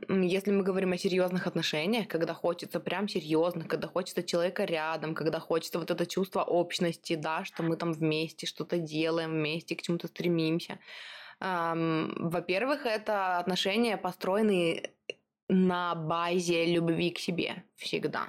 если 0.09 0.51
мы 0.51 0.63
говорим 0.63 0.91
о 0.91 0.97
серьезных 0.97 1.45
отношениях, 1.45 2.07
когда 2.07 2.33
хочется 2.33 2.79
прям 2.79 3.07
серьезных, 3.07 3.67
когда 3.67 3.87
хочется 3.87 4.23
человека 4.23 4.65
рядом, 4.65 5.13
когда 5.13 5.39
хочется 5.39 5.77
вот 5.77 5.91
это 5.91 6.07
чувство 6.07 6.41
общности, 6.43 7.15
да, 7.15 7.45
что 7.45 7.61
мы 7.61 7.77
там 7.77 7.93
вместе 7.93 8.47
что-то 8.47 8.79
делаем, 8.79 9.31
вместе 9.31 9.75
к 9.75 9.83
чему-то 9.83 10.07
стремимся. 10.07 10.79
Во-первых, 11.39 12.85
это 12.85 13.37
отношения 13.37 13.97
построены 13.97 14.91
на 15.49 15.95
базе 15.95 16.65
любви 16.65 17.11
к 17.11 17.19
себе 17.19 17.63
всегда. 17.75 18.27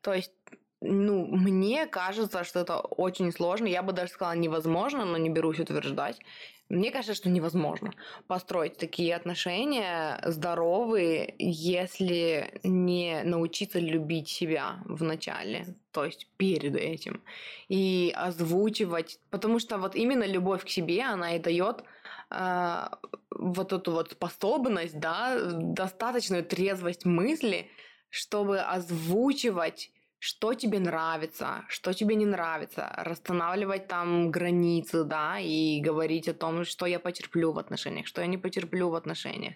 То 0.00 0.14
есть, 0.14 0.32
ну, 0.80 1.26
мне 1.26 1.86
кажется, 1.86 2.44
что 2.44 2.60
это 2.60 2.78
очень 2.78 3.32
сложно. 3.32 3.66
Я 3.66 3.82
бы 3.82 3.92
даже 3.92 4.12
сказала 4.12 4.36
невозможно, 4.36 5.04
но 5.04 5.16
не 5.16 5.30
берусь 5.30 5.58
утверждать. 5.58 6.20
Мне 6.68 6.90
кажется, 6.90 7.14
что 7.14 7.28
невозможно 7.28 7.92
построить 8.26 8.76
такие 8.76 9.14
отношения 9.14 10.20
здоровые, 10.24 11.34
если 11.38 12.60
не 12.64 13.22
научиться 13.22 13.78
любить 13.78 14.28
себя 14.28 14.82
в 14.84 15.04
начале, 15.04 15.76
то 15.92 16.04
есть 16.04 16.26
перед 16.36 16.74
этим, 16.74 17.22
и 17.68 18.12
озвучивать, 18.16 19.20
потому 19.30 19.60
что 19.60 19.78
вот 19.78 19.94
именно 19.94 20.24
любовь 20.24 20.64
к 20.64 20.68
себе, 20.68 21.04
она 21.04 21.36
и 21.36 21.38
дает 21.38 21.84
а, 22.30 22.98
вот 23.30 23.72
эту 23.72 23.92
вот 23.92 24.12
способность, 24.12 24.98
да, 24.98 25.50
достаточную 25.52 26.44
трезвость 26.44 27.04
мысли, 27.04 27.70
чтобы 28.10 28.60
озвучивать 28.60 29.90
что 30.18 30.54
тебе 30.54 30.80
нравится, 30.80 31.64
что 31.68 31.92
тебе 31.92 32.16
не 32.16 32.26
нравится, 32.26 32.92
расстанавливать 32.96 33.86
там 33.86 34.30
границы, 34.30 35.04
да, 35.04 35.38
и 35.38 35.80
говорить 35.80 36.26
о 36.28 36.34
том, 36.34 36.64
что 36.64 36.86
я 36.86 36.98
потерплю 36.98 37.52
в 37.52 37.58
отношениях, 37.58 38.06
что 38.06 38.22
я 38.22 38.26
не 38.26 38.38
потерплю 38.38 38.88
в 38.88 38.94
отношениях. 38.94 39.54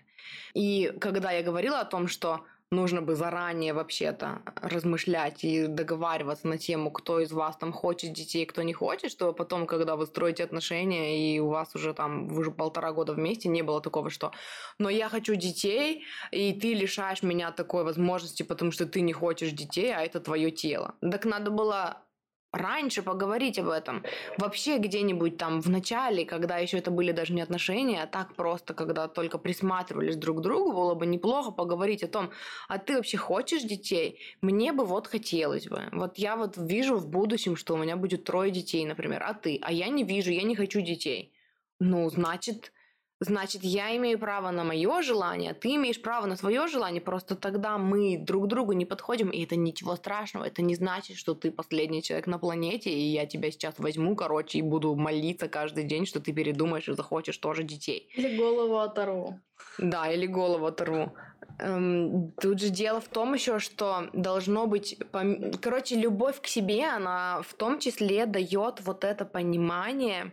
И 0.55 0.93
когда 1.01 1.33
я 1.33 1.43
говорила 1.43 1.81
о 1.81 1.85
том, 1.85 2.09
что 2.09 2.45
нужно 2.71 3.03
бы 3.03 3.17
заранее 3.17 3.73
вообще-то 3.73 4.43
размышлять 4.55 5.45
и 5.45 5.67
договариваться 5.67 6.47
на 6.47 6.57
тему, 6.57 6.91
кто 6.91 7.21
из 7.21 7.33
вас 7.33 7.57
там 7.57 7.73
хочет 7.73 8.13
детей, 8.13 8.47
кто 8.47 8.63
не 8.63 8.73
хочет, 8.73 9.11
чтобы 9.11 9.33
потом, 9.33 9.67
когда 9.67 9.97
вы 9.97 10.07
строите 10.07 10.45
отношения, 10.45 11.35
и 11.35 11.41
у 11.41 11.49
вас 11.49 11.75
уже 11.75 11.95
там, 11.95 12.29
вы 12.29 12.41
уже 12.41 12.51
полтора 12.51 12.93
года 12.93 13.13
вместе, 13.13 13.49
не 13.49 13.63
было 13.63 13.81
такого, 13.81 14.11
что 14.11 14.33
«но 14.79 14.89
я 14.89 15.09
хочу 15.09 15.35
детей, 15.35 16.05
и 16.31 16.53
ты 16.53 16.75
лишаешь 16.75 17.23
меня 17.23 17.51
такой 17.51 17.85
возможности, 17.85 18.45
потому 18.45 18.71
что 18.71 18.87
ты 18.87 19.01
не 19.01 19.13
хочешь 19.13 19.53
детей, 19.53 19.93
а 19.93 20.03
это 20.03 20.21
твое 20.21 20.51
тело». 20.51 20.95
Так 21.01 21.25
надо 21.25 21.51
было 21.51 22.05
раньше 22.53 23.03
поговорить 23.03 23.59
об 23.59 23.69
этом. 23.69 24.05
Вообще 24.39 24.79
где-нибудь 24.79 25.37
там 25.37 25.61
в 25.61 25.69
начале, 25.69 26.25
когда 26.25 26.59
еще 26.59 26.79
это 26.79 26.91
были 26.91 27.13
даже 27.13 27.33
не 27.33 27.43
отношения, 27.43 28.03
а 28.03 28.07
так 28.07 28.35
просто, 28.35 28.75
когда 28.75 29.09
только 29.09 29.39
присматривались 29.39 30.17
друг 30.17 30.39
к 30.39 30.41
другу, 30.41 30.73
было 30.73 30.95
бы 30.95 31.07
неплохо 31.07 31.51
поговорить 31.51 32.03
о 32.03 32.09
том, 32.09 32.31
а 32.69 32.79
ты 32.79 32.97
вообще 32.97 33.17
хочешь 33.17 33.63
детей? 33.63 34.21
Мне 34.41 34.73
бы 34.73 34.85
вот 34.85 35.07
хотелось 35.07 35.69
бы. 35.69 35.89
Вот 35.93 36.19
я 36.19 36.37
вот 36.37 36.57
вижу 36.57 36.97
в 36.97 37.07
будущем, 37.09 37.57
что 37.57 37.75
у 37.75 37.79
меня 37.79 37.97
будет 37.97 38.25
трое 38.25 38.51
детей, 38.51 38.85
например, 38.85 39.23
а 39.23 39.35
ты? 39.35 39.59
А 39.63 39.73
я 39.73 39.89
не 39.89 40.05
вижу, 40.05 40.31
я 40.31 40.43
не 40.43 40.57
хочу 40.57 40.81
детей. 40.81 41.33
Ну, 41.79 42.11
значит, 42.11 42.73
значит, 43.21 43.63
я 43.63 43.95
имею 43.97 44.19
право 44.19 44.51
на 44.51 44.65
мое 44.65 45.03
желание, 45.03 45.55
ты 45.55 45.77
имеешь 45.77 46.01
право 46.01 46.27
на 46.27 46.37
свое 46.37 46.67
желание, 46.67 47.01
просто 47.01 47.37
тогда 47.37 47.79
мы 47.79 48.19
друг 48.19 48.49
другу 48.49 48.73
не 48.73 48.87
подходим, 48.87 49.29
и 49.29 49.45
это 49.45 49.57
ничего 49.57 49.95
страшного, 49.97 50.45
это 50.45 50.63
не 50.63 50.75
значит, 50.75 51.17
что 51.17 51.35
ты 51.35 51.51
последний 51.51 52.03
человек 52.03 52.27
на 52.27 52.39
планете, 52.39 52.91
и 52.91 53.01
я 53.01 53.27
тебя 53.27 53.51
сейчас 53.51 53.75
возьму, 53.79 54.17
короче, 54.17 54.59
и 54.59 54.63
буду 54.63 54.95
молиться 54.95 55.49
каждый 55.49 55.85
день, 55.85 56.07
что 56.07 56.21
ты 56.21 56.33
передумаешь 56.33 56.89
и 56.89 56.95
захочешь 56.95 57.37
тоже 57.37 57.63
детей. 57.63 58.11
Или 58.15 58.37
голову 58.37 58.79
оторву. 58.79 59.39
Да, 59.79 60.11
или 60.11 60.27
голову 60.27 60.67
оторву. 60.67 61.13
Эм, 61.59 62.33
тут 62.41 62.61
же 62.61 62.71
дело 62.71 63.01
в 63.01 63.09
том 63.09 63.35
еще, 63.35 63.59
что 63.59 64.09
должно 64.15 64.67
быть... 64.67 64.99
Пом... 65.13 65.53
Короче, 65.61 65.97
любовь 65.97 66.41
к 66.41 66.47
себе, 66.47 66.87
она 66.87 67.43
в 67.43 67.53
том 67.55 67.79
числе 67.79 68.25
дает 68.27 68.81
вот 68.81 69.05
это 69.05 69.27
понимание, 69.27 70.33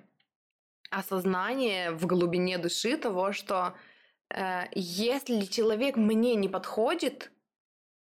осознание 0.90 1.92
в 1.92 2.06
глубине 2.06 2.58
души 2.58 2.98
того, 2.98 3.32
что 3.34 3.74
э, 4.30 4.64
если 4.74 5.42
человек 5.42 5.98
мне 5.98 6.36
не 6.36 6.50
подходит, 6.50 7.32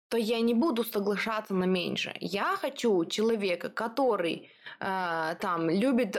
то 0.09 0.17
я 0.17 0.39
не 0.39 0.53
буду 0.53 0.83
соглашаться 0.83 1.53
на 1.53 1.65
меньше. 1.65 2.15
Я 2.19 2.55
хочу 2.55 3.05
человека, 3.05 3.69
который 3.69 4.49
э, 4.79 5.35
там 5.41 5.69
любит, 5.69 6.15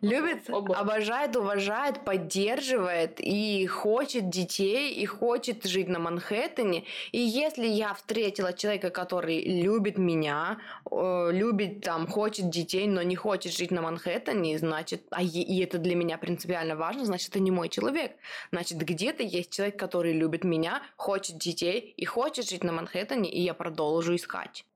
любит, 0.00 0.50
обожает, 0.50 1.36
уважает, 1.36 2.04
поддерживает 2.04 3.20
и 3.20 3.66
хочет 3.66 4.30
детей, 4.30 4.94
и 4.94 5.06
хочет 5.06 5.64
жить 5.64 5.88
на 5.88 6.00
Манхэттене. 6.00 6.84
И 7.12 7.20
если 7.20 7.66
я 7.66 7.94
встретила 7.94 8.52
человека, 8.52 8.90
который 8.90 9.44
любит 9.62 9.98
меня, 9.98 10.58
э, 10.90 11.28
любит 11.32 11.82
там, 11.82 12.08
хочет 12.08 12.50
детей, 12.50 12.88
но 12.88 13.02
не 13.02 13.14
хочет 13.14 13.52
жить 13.52 13.70
на 13.70 13.82
Манхэттене, 13.82 14.58
значит, 14.58 15.02
а 15.10 15.22
и 15.22 15.62
это 15.62 15.78
для 15.78 15.94
меня 15.94 16.18
принципиально 16.18 16.74
важно, 16.74 17.04
значит, 17.04 17.30
это 17.30 17.38
не 17.40 17.52
мой 17.52 17.68
человек. 17.68 18.16
Значит, 18.50 18.78
где-то 18.78 19.22
есть 19.22 19.52
человек, 19.52 19.78
который 19.78 20.12
любит 20.12 20.42
меня, 20.42 20.82
хочет 20.96 21.38
детей 21.38 21.94
и 21.96 22.04
хочет 22.04 22.48
жить 22.48 22.64
на 22.64 22.72
Манхэттене, 22.72 23.30
и 23.30 23.40
я 23.40 23.54
продолжу 23.54 24.14
искать. 24.14 24.66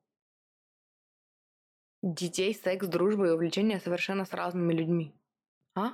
Детей, 2.03 2.55
секс, 2.55 2.87
дружба 2.87 3.29
и 3.29 3.31
увлечения 3.31 3.81
совершенно 3.81 4.25
с 4.25 4.33
разными 4.33 4.73
людьми. 4.73 5.15
А? 5.75 5.93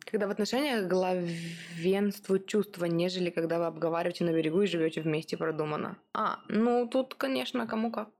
Когда 0.00 0.26
в 0.26 0.30
отношениях 0.30 0.88
главенствуют 0.88 2.46
чувства, 2.46 2.86
нежели 2.86 3.30
когда 3.30 3.58
вы 3.58 3.66
обговариваете 3.66 4.24
на 4.24 4.32
берегу 4.32 4.62
и 4.62 4.66
живете 4.66 5.00
вместе 5.00 5.36
продуманно. 5.36 5.98
А, 6.12 6.40
ну 6.48 6.86
тут, 6.86 7.14
конечно, 7.14 7.66
кому 7.66 7.90
как. 7.90 8.10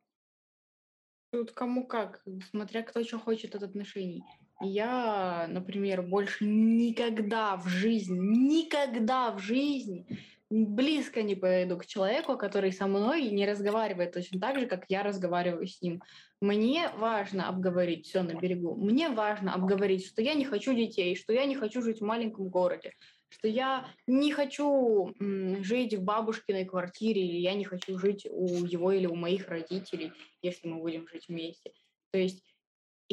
Тут 1.33 1.53
кому 1.53 1.87
как, 1.87 2.23
смотря 2.51 2.83
кто 2.83 3.03
что 3.05 3.19
хочет 3.19 3.55
от 3.55 3.63
отношений. 3.63 4.25
Я, 4.63 5.47
например, 5.49 6.03
больше 6.03 6.45
никогда 6.45 7.57
в 7.57 7.69
жизни, 7.69 8.19
никогда 8.19 9.33
в 9.33 9.39
жизни 9.41 10.07
близко 10.51 11.23
не 11.23 11.35
подойду 11.35 11.79
к 11.79 11.87
человеку, 11.87 12.37
который 12.37 12.73
со 12.73 12.87
мной 12.87 13.31
не 13.31 13.47
разговаривает 13.47 14.13
точно 14.13 14.39
так 14.39 14.59
же, 14.59 14.67
как 14.67 14.85
я 14.89 15.03
разговариваю 15.03 15.67
с 15.67 15.81
ним. 15.81 16.03
Мне 16.41 16.91
важно 16.99 17.49
обговорить 17.49 18.07
все 18.07 18.23
на 18.23 18.35
берегу. 18.35 18.75
Мне 18.75 19.09
важно 19.09 19.55
обговорить, 19.55 20.07
что 20.07 20.21
я 20.21 20.35
не 20.35 20.45
хочу 20.45 20.75
детей, 20.75 21.17
что 21.17 21.33
я 21.33 21.47
не 21.47 21.55
хочу 21.55 21.81
жить 21.81 22.01
в 22.01 22.05
маленьком 22.05 22.49
городе, 22.49 22.93
что 23.31 23.49
я 23.49 23.87
не 24.07 24.31
хочу 24.31 25.15
жить 25.19 25.95
в 25.95 26.03
бабушкиной 26.03 26.67
квартире, 26.67 27.27
или 27.27 27.39
я 27.39 27.55
не 27.55 27.65
хочу 27.65 27.99
жить 27.99 28.27
у 28.31 28.47
его 28.67 28.93
или 28.93 29.07
у 29.07 29.15
моих 29.15 29.49
родителей, 29.49 30.13
если 30.43 30.69
мы 30.69 30.81
будем 30.81 31.09
жить 31.09 31.29
вместе. 31.29 31.73
То 32.11 32.19
есть 32.19 32.52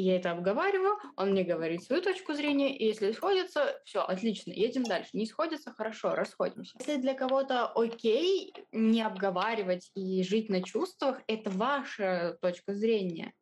я 0.02 0.18
это 0.18 0.32
обговариваю, 0.32 0.98
он 1.16 1.32
мне 1.32 1.44
говорит 1.44 1.84
свою 1.84 2.02
точку 2.02 2.34
зрения, 2.34 2.76
и 2.76 2.86
если 2.86 3.12
сходится, 3.12 3.80
все, 3.86 4.02
отлично, 4.02 4.52
едем 4.52 4.84
дальше. 4.84 5.10
Не 5.14 5.26
сходится, 5.26 5.74
хорошо, 5.74 6.16
расходимся. 6.16 6.78
Если 6.80 6.98
для 6.98 7.14
кого-то 7.14 7.68
окей 7.68 8.54
не 8.72 9.02
обговаривать 9.02 9.92
и 9.96 10.24
жить 10.24 10.50
на 10.50 10.62
чувствах, 10.64 11.22
это 11.28 11.50
ваша 11.50 12.38
точка 12.42 12.74
зрения. 12.74 13.34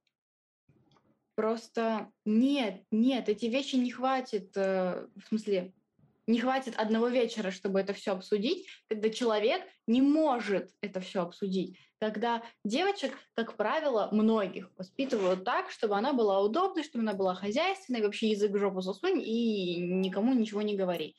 Просто 1.36 2.12
нет, 2.26 2.84
нет, 2.90 3.30
эти 3.30 3.46
вещи 3.46 3.76
не 3.76 3.92
хватит, 3.92 4.58
э, 4.58 5.08
в 5.16 5.28
смысле, 5.28 5.74
не 6.28 6.40
хватит 6.40 6.76
одного 6.78 7.08
вечера, 7.08 7.52
чтобы 7.52 7.80
это 7.80 7.94
все 7.94 8.12
обсудить, 8.12 8.68
когда 8.90 9.10
человек 9.10 9.62
не 9.88 10.02
может 10.02 10.72
это 10.82 11.00
все 11.00 11.22
обсудить. 11.22 11.80
Когда 12.00 12.44
девочек, 12.64 13.18
как 13.34 13.56
правило, 13.56 14.10
многих 14.12 14.70
воспитывают 14.78 15.46
так, 15.46 15.72
чтобы 15.72 15.96
она 15.96 16.14
была 16.14 16.42
удобной, 16.42 16.84
чтобы 16.84 17.04
она 17.04 17.14
была 17.14 17.34
хозяйственной, 17.34 18.02
вообще 18.02 18.30
язык 18.30 18.52
в 18.52 18.58
жопу 18.58 18.82
засунь 18.82 19.22
и 19.22 19.78
никому 19.78 20.34
ничего 20.34 20.62
не 20.62 20.76
говори. 20.76 21.16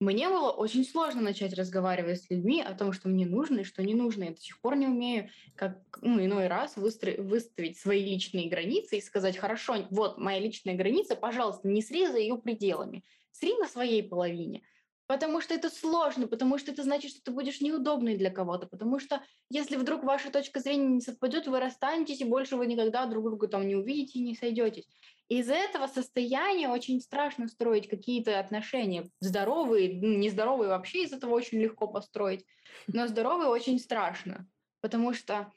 Мне 0.00 0.28
было 0.28 0.52
очень 0.52 0.84
сложно 0.84 1.20
начать 1.20 1.52
разговаривать 1.54 2.22
с 2.22 2.30
людьми 2.30 2.62
о 2.62 2.72
том, 2.74 2.92
что 2.92 3.08
мне 3.08 3.26
нужно 3.26 3.60
и 3.60 3.64
что 3.64 3.82
не 3.82 3.94
нужно. 3.94 4.24
Я 4.24 4.30
до 4.30 4.40
сих 4.40 4.60
пор 4.60 4.76
не 4.76 4.86
умею, 4.86 5.28
как 5.56 5.80
ну, 6.00 6.24
иной 6.24 6.46
раз 6.46 6.76
выстро- 6.76 7.20
выставить 7.20 7.78
свои 7.78 8.04
личные 8.04 8.48
границы 8.48 8.98
и 8.98 9.02
сказать, 9.02 9.36
хорошо, 9.36 9.88
вот 9.90 10.16
моя 10.16 10.38
личная 10.38 10.76
граница, 10.76 11.16
пожалуйста, 11.16 11.66
не 11.66 11.82
срезай 11.82 12.22
ее 12.22 12.38
пределами 12.38 13.02
сри 13.38 13.54
на 13.58 13.66
своей 13.66 14.02
половине, 14.02 14.62
потому 15.06 15.40
что 15.40 15.54
это 15.54 15.70
сложно, 15.70 16.26
потому 16.26 16.58
что 16.58 16.70
это 16.72 16.82
значит, 16.82 17.10
что 17.10 17.22
ты 17.22 17.30
будешь 17.30 17.60
неудобный 17.60 18.16
для 18.16 18.30
кого-то, 18.30 18.66
потому 18.66 18.98
что 18.98 19.22
если 19.50 19.76
вдруг 19.76 20.04
ваша 20.04 20.30
точка 20.30 20.60
зрения 20.60 20.88
не 20.88 21.00
совпадет, 21.00 21.46
вы 21.46 21.60
расстанетесь, 21.60 22.20
и 22.20 22.24
больше 22.24 22.56
вы 22.56 22.66
никогда 22.66 23.06
друг 23.06 23.24
друга 23.24 23.48
там 23.48 23.66
не 23.66 23.76
увидите 23.76 24.18
и 24.18 24.22
не 24.22 24.34
сойдетесь. 24.34 24.86
Из 25.28 25.50
этого 25.50 25.86
состояния 25.86 26.68
очень 26.68 27.00
страшно 27.00 27.48
строить 27.48 27.88
какие-то 27.88 28.38
отношения. 28.40 29.10
Здоровые, 29.20 29.92
нездоровые 29.94 30.70
вообще 30.70 31.04
из 31.04 31.12
этого 31.12 31.34
очень 31.34 31.58
легко 31.58 31.86
построить, 31.86 32.46
но 32.86 33.06
здоровые 33.06 33.48
очень 33.48 33.78
страшно, 33.78 34.48
потому 34.80 35.12
что 35.12 35.52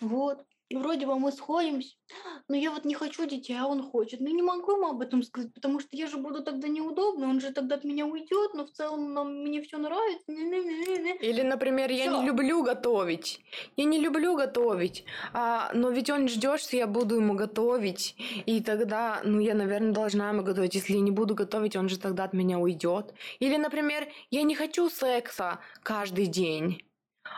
вот, 0.00 0.44
и 0.68 0.76
вроде 0.76 1.06
бы 1.06 1.18
мы 1.18 1.30
сходимся, 1.32 1.94
но 2.48 2.56
я 2.56 2.70
вот 2.70 2.84
не 2.84 2.94
хочу 2.94 3.26
детей, 3.26 3.56
а 3.58 3.66
он 3.66 3.82
хочет. 3.82 4.20
Ну, 4.20 4.28
не 4.28 4.42
могу 4.42 4.72
ему 4.72 4.88
об 4.88 5.00
этом 5.02 5.22
сказать, 5.22 5.52
потому 5.52 5.80
что 5.80 5.88
я 5.92 6.06
же 6.06 6.16
буду 6.16 6.42
тогда 6.42 6.68
неудобно, 6.68 7.28
он 7.28 7.40
же 7.40 7.52
тогда 7.52 7.76
от 7.76 7.84
меня 7.84 8.06
уйдет, 8.06 8.54
но 8.54 8.64
в 8.64 8.70
целом 8.70 9.12
нам, 9.12 9.42
мне 9.42 9.62
все 9.62 9.78
нравится. 9.78 10.24
Или, 10.28 11.42
например, 11.42 11.90
я 11.90 12.04
всё. 12.04 12.20
не 12.20 12.26
люблю 12.26 12.62
готовить. 12.62 13.40
Я 13.76 13.84
не 13.84 13.98
люблю 13.98 14.36
готовить, 14.36 15.04
а, 15.32 15.70
но 15.74 15.90
ведь 15.90 16.10
он 16.10 16.28
ждет, 16.28 16.60
что 16.60 16.76
я 16.76 16.86
буду 16.86 17.16
ему 17.16 17.34
готовить, 17.34 18.16
и 18.46 18.60
тогда, 18.60 19.20
ну, 19.24 19.40
я, 19.40 19.54
наверное, 19.54 19.92
должна 19.92 20.30
ему 20.30 20.42
готовить. 20.42 20.74
Если 20.74 20.94
я 20.94 21.00
не 21.00 21.10
буду 21.10 21.34
готовить, 21.34 21.76
он 21.76 21.88
же 21.88 21.98
тогда 21.98 22.24
от 22.24 22.32
меня 22.32 22.58
уйдет. 22.58 23.14
Или, 23.38 23.56
например, 23.56 24.08
я 24.30 24.42
не 24.42 24.54
хочу 24.54 24.88
секса 24.88 25.60
каждый 25.82 26.26
день 26.26 26.82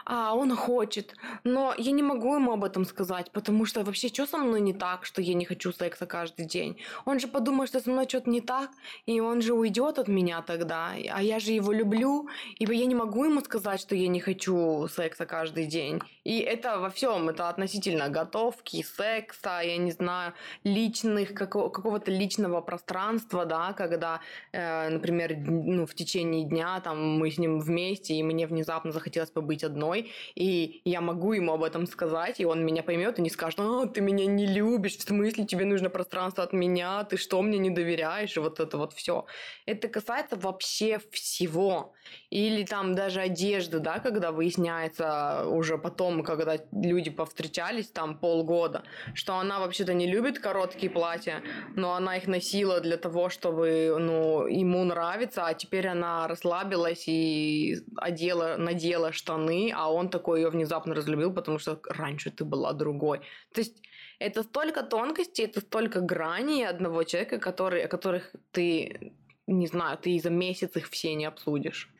а 0.04 0.34
он 0.34 0.54
хочет, 0.54 1.14
но 1.44 1.74
я 1.76 1.92
не 1.92 2.02
могу 2.02 2.34
ему 2.34 2.52
об 2.52 2.64
этом 2.64 2.84
сказать, 2.84 3.30
потому 3.32 3.64
что 3.64 3.82
вообще 3.82 4.08
что 4.08 4.26
со 4.26 4.38
мной 4.38 4.60
не 4.60 4.72
так, 4.72 5.04
что 5.04 5.22
я 5.22 5.34
не 5.34 5.44
хочу 5.44 5.72
секса 5.72 6.06
каждый 6.06 6.46
день? 6.46 6.78
Он 7.04 7.18
же 7.18 7.28
подумает, 7.28 7.70
что 7.70 7.80
со 7.80 7.90
мной 7.90 8.08
что-то 8.08 8.30
не 8.30 8.40
так, 8.40 8.70
и 9.06 9.20
он 9.20 9.42
же 9.42 9.52
уйдет 9.52 9.98
от 9.98 10.08
меня 10.08 10.42
тогда, 10.42 10.92
а 11.10 11.22
я 11.22 11.38
же 11.40 11.52
его 11.52 11.72
люблю, 11.72 12.28
и 12.58 12.64
я 12.64 12.86
не 12.86 12.94
могу 12.94 13.24
ему 13.24 13.40
сказать, 13.40 13.80
что 13.80 13.94
я 13.94 14.08
не 14.08 14.20
хочу 14.20 14.86
секса 14.88 15.26
каждый 15.26 15.66
день. 15.66 16.00
И 16.24 16.38
это 16.38 16.78
во 16.78 16.90
всем, 16.90 17.28
это 17.28 17.48
относительно 17.48 18.08
готовки, 18.08 18.82
секса, 18.82 19.60
я 19.62 19.76
не 19.76 19.92
знаю, 19.92 20.34
личных, 20.64 21.34
какого-то 21.34 22.10
личного 22.10 22.60
пространства, 22.60 23.44
да, 23.44 23.72
когда, 23.72 24.20
э, 24.52 24.88
например, 24.88 25.36
ну, 25.36 25.86
в 25.86 25.94
течение 25.94 26.44
дня 26.44 26.80
там 26.80 27.18
мы 27.18 27.30
с 27.30 27.38
ним 27.38 27.60
вместе, 27.60 28.14
и 28.14 28.22
мне 28.22 28.46
внезапно 28.46 28.92
захотелось 28.92 29.30
побыть 29.30 29.64
одной, 29.64 29.75
мной, 29.76 30.10
и 30.34 30.80
я 30.84 31.00
могу 31.00 31.32
ему 31.32 31.52
об 31.52 31.62
этом 31.62 31.86
сказать, 31.86 32.40
и 32.40 32.44
он 32.44 32.64
меня 32.64 32.82
поймет 32.82 33.18
и 33.18 33.22
не 33.22 33.30
скажет, 33.30 33.60
а, 33.60 33.86
ты 33.86 34.00
меня 34.00 34.26
не 34.26 34.46
любишь, 34.46 34.96
в 34.96 35.02
смысле 35.02 35.46
тебе 35.46 35.64
нужно 35.64 35.90
пространство 35.90 36.42
от 36.42 36.52
меня, 36.52 37.04
ты 37.04 37.16
что, 37.16 37.40
мне 37.42 37.58
не 37.58 37.70
доверяешь, 37.70 38.36
и 38.36 38.40
вот 38.40 38.60
это 38.60 38.78
вот 38.78 38.92
все. 38.92 39.26
Это 39.66 39.88
касается 39.88 40.36
вообще 40.36 41.00
всего. 41.12 41.92
Или 42.30 42.64
там 42.64 42.94
даже 42.94 43.20
одежды, 43.20 43.78
да, 43.78 43.98
когда 43.98 44.32
выясняется 44.32 45.44
уже 45.48 45.78
потом, 45.78 46.22
когда 46.22 46.56
люди 46.72 47.10
повстречались 47.10 47.88
там 47.88 48.18
полгода, 48.18 48.84
что 49.14 49.36
она 49.36 49.58
вообще-то 49.60 49.94
не 49.94 50.06
любит 50.06 50.38
короткие 50.38 50.90
платья, 50.90 51.42
но 51.74 51.94
она 51.94 52.16
их 52.16 52.26
носила 52.26 52.80
для 52.80 52.96
того, 52.96 53.28
чтобы, 53.28 53.96
ну, 53.98 54.46
ему 54.46 54.84
нравится, 54.84 55.46
а 55.46 55.54
теперь 55.54 55.88
она 55.88 56.28
расслабилась 56.28 57.04
и 57.06 57.78
одела, 57.96 58.56
надела 58.56 59.12
штаны, 59.12 59.65
а 59.72 59.88
он 59.88 60.08
такой 60.08 60.40
ее 60.40 60.50
внезапно 60.50 60.94
разлюбил, 60.94 61.32
потому 61.32 61.58
что 61.58 61.80
раньше 61.88 62.30
ты 62.30 62.44
была 62.44 62.72
другой. 62.72 63.20
То 63.52 63.60
есть 63.60 63.82
это 64.18 64.42
столько 64.42 64.82
тонкостей, 64.82 65.44
это 65.44 65.60
столько 65.60 66.00
граней 66.00 66.66
одного 66.66 67.04
человека, 67.04 67.38
который, 67.38 67.84
о 67.84 67.88
которых 67.88 68.32
ты, 68.50 69.12
не 69.46 69.66
знаю, 69.66 69.98
ты 69.98 70.18
за 70.20 70.30
месяц 70.30 70.76
их 70.76 70.88
все 70.88 71.14
не 71.14 71.26
обсудишь. 71.26 71.90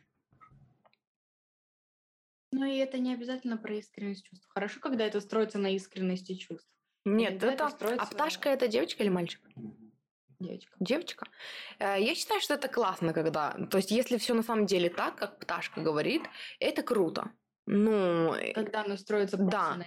Ну 2.53 2.65
и 2.65 2.77
это 2.77 2.99
не 2.99 3.13
обязательно 3.13 3.57
про 3.59 3.75
искренность 3.75 4.25
чувств. 4.25 4.47
Хорошо, 4.49 4.81
когда 4.81 5.05
это 5.05 5.21
строится 5.21 5.59
на 5.59 5.75
искренности 5.75 6.35
чувств. 6.35 6.69
Нет, 7.05 7.35
это... 7.37 7.49
это 7.49 7.69
строится... 7.69 8.03
А 8.03 8.07
пташка 8.07 8.49
это 8.49 8.67
девочка 8.67 9.03
или 9.03 9.11
мальчик? 9.11 9.41
Девочка. 10.39 10.77
Девочка. 10.81 11.27
Э, 11.79 11.97
Я 11.99 12.15
считаю, 12.15 12.41
что 12.41 12.55
это 12.55 12.69
классно, 12.69 13.13
когда... 13.13 13.53
То 13.71 13.79
есть, 13.79 13.91
если 13.91 14.17
все 14.17 14.35
на 14.35 14.43
самом 14.43 14.67
деле 14.67 14.91
так, 14.91 15.17
как 15.17 15.39
пташка 15.39 15.81
говорит, 15.81 16.23
это 16.61 16.83
круто. 16.83 17.31
Ну, 17.67 18.33
э, 18.35 18.53
Когда 18.53 18.83
оно 18.85 18.97
строится 18.97 19.37
Да. 19.37 19.79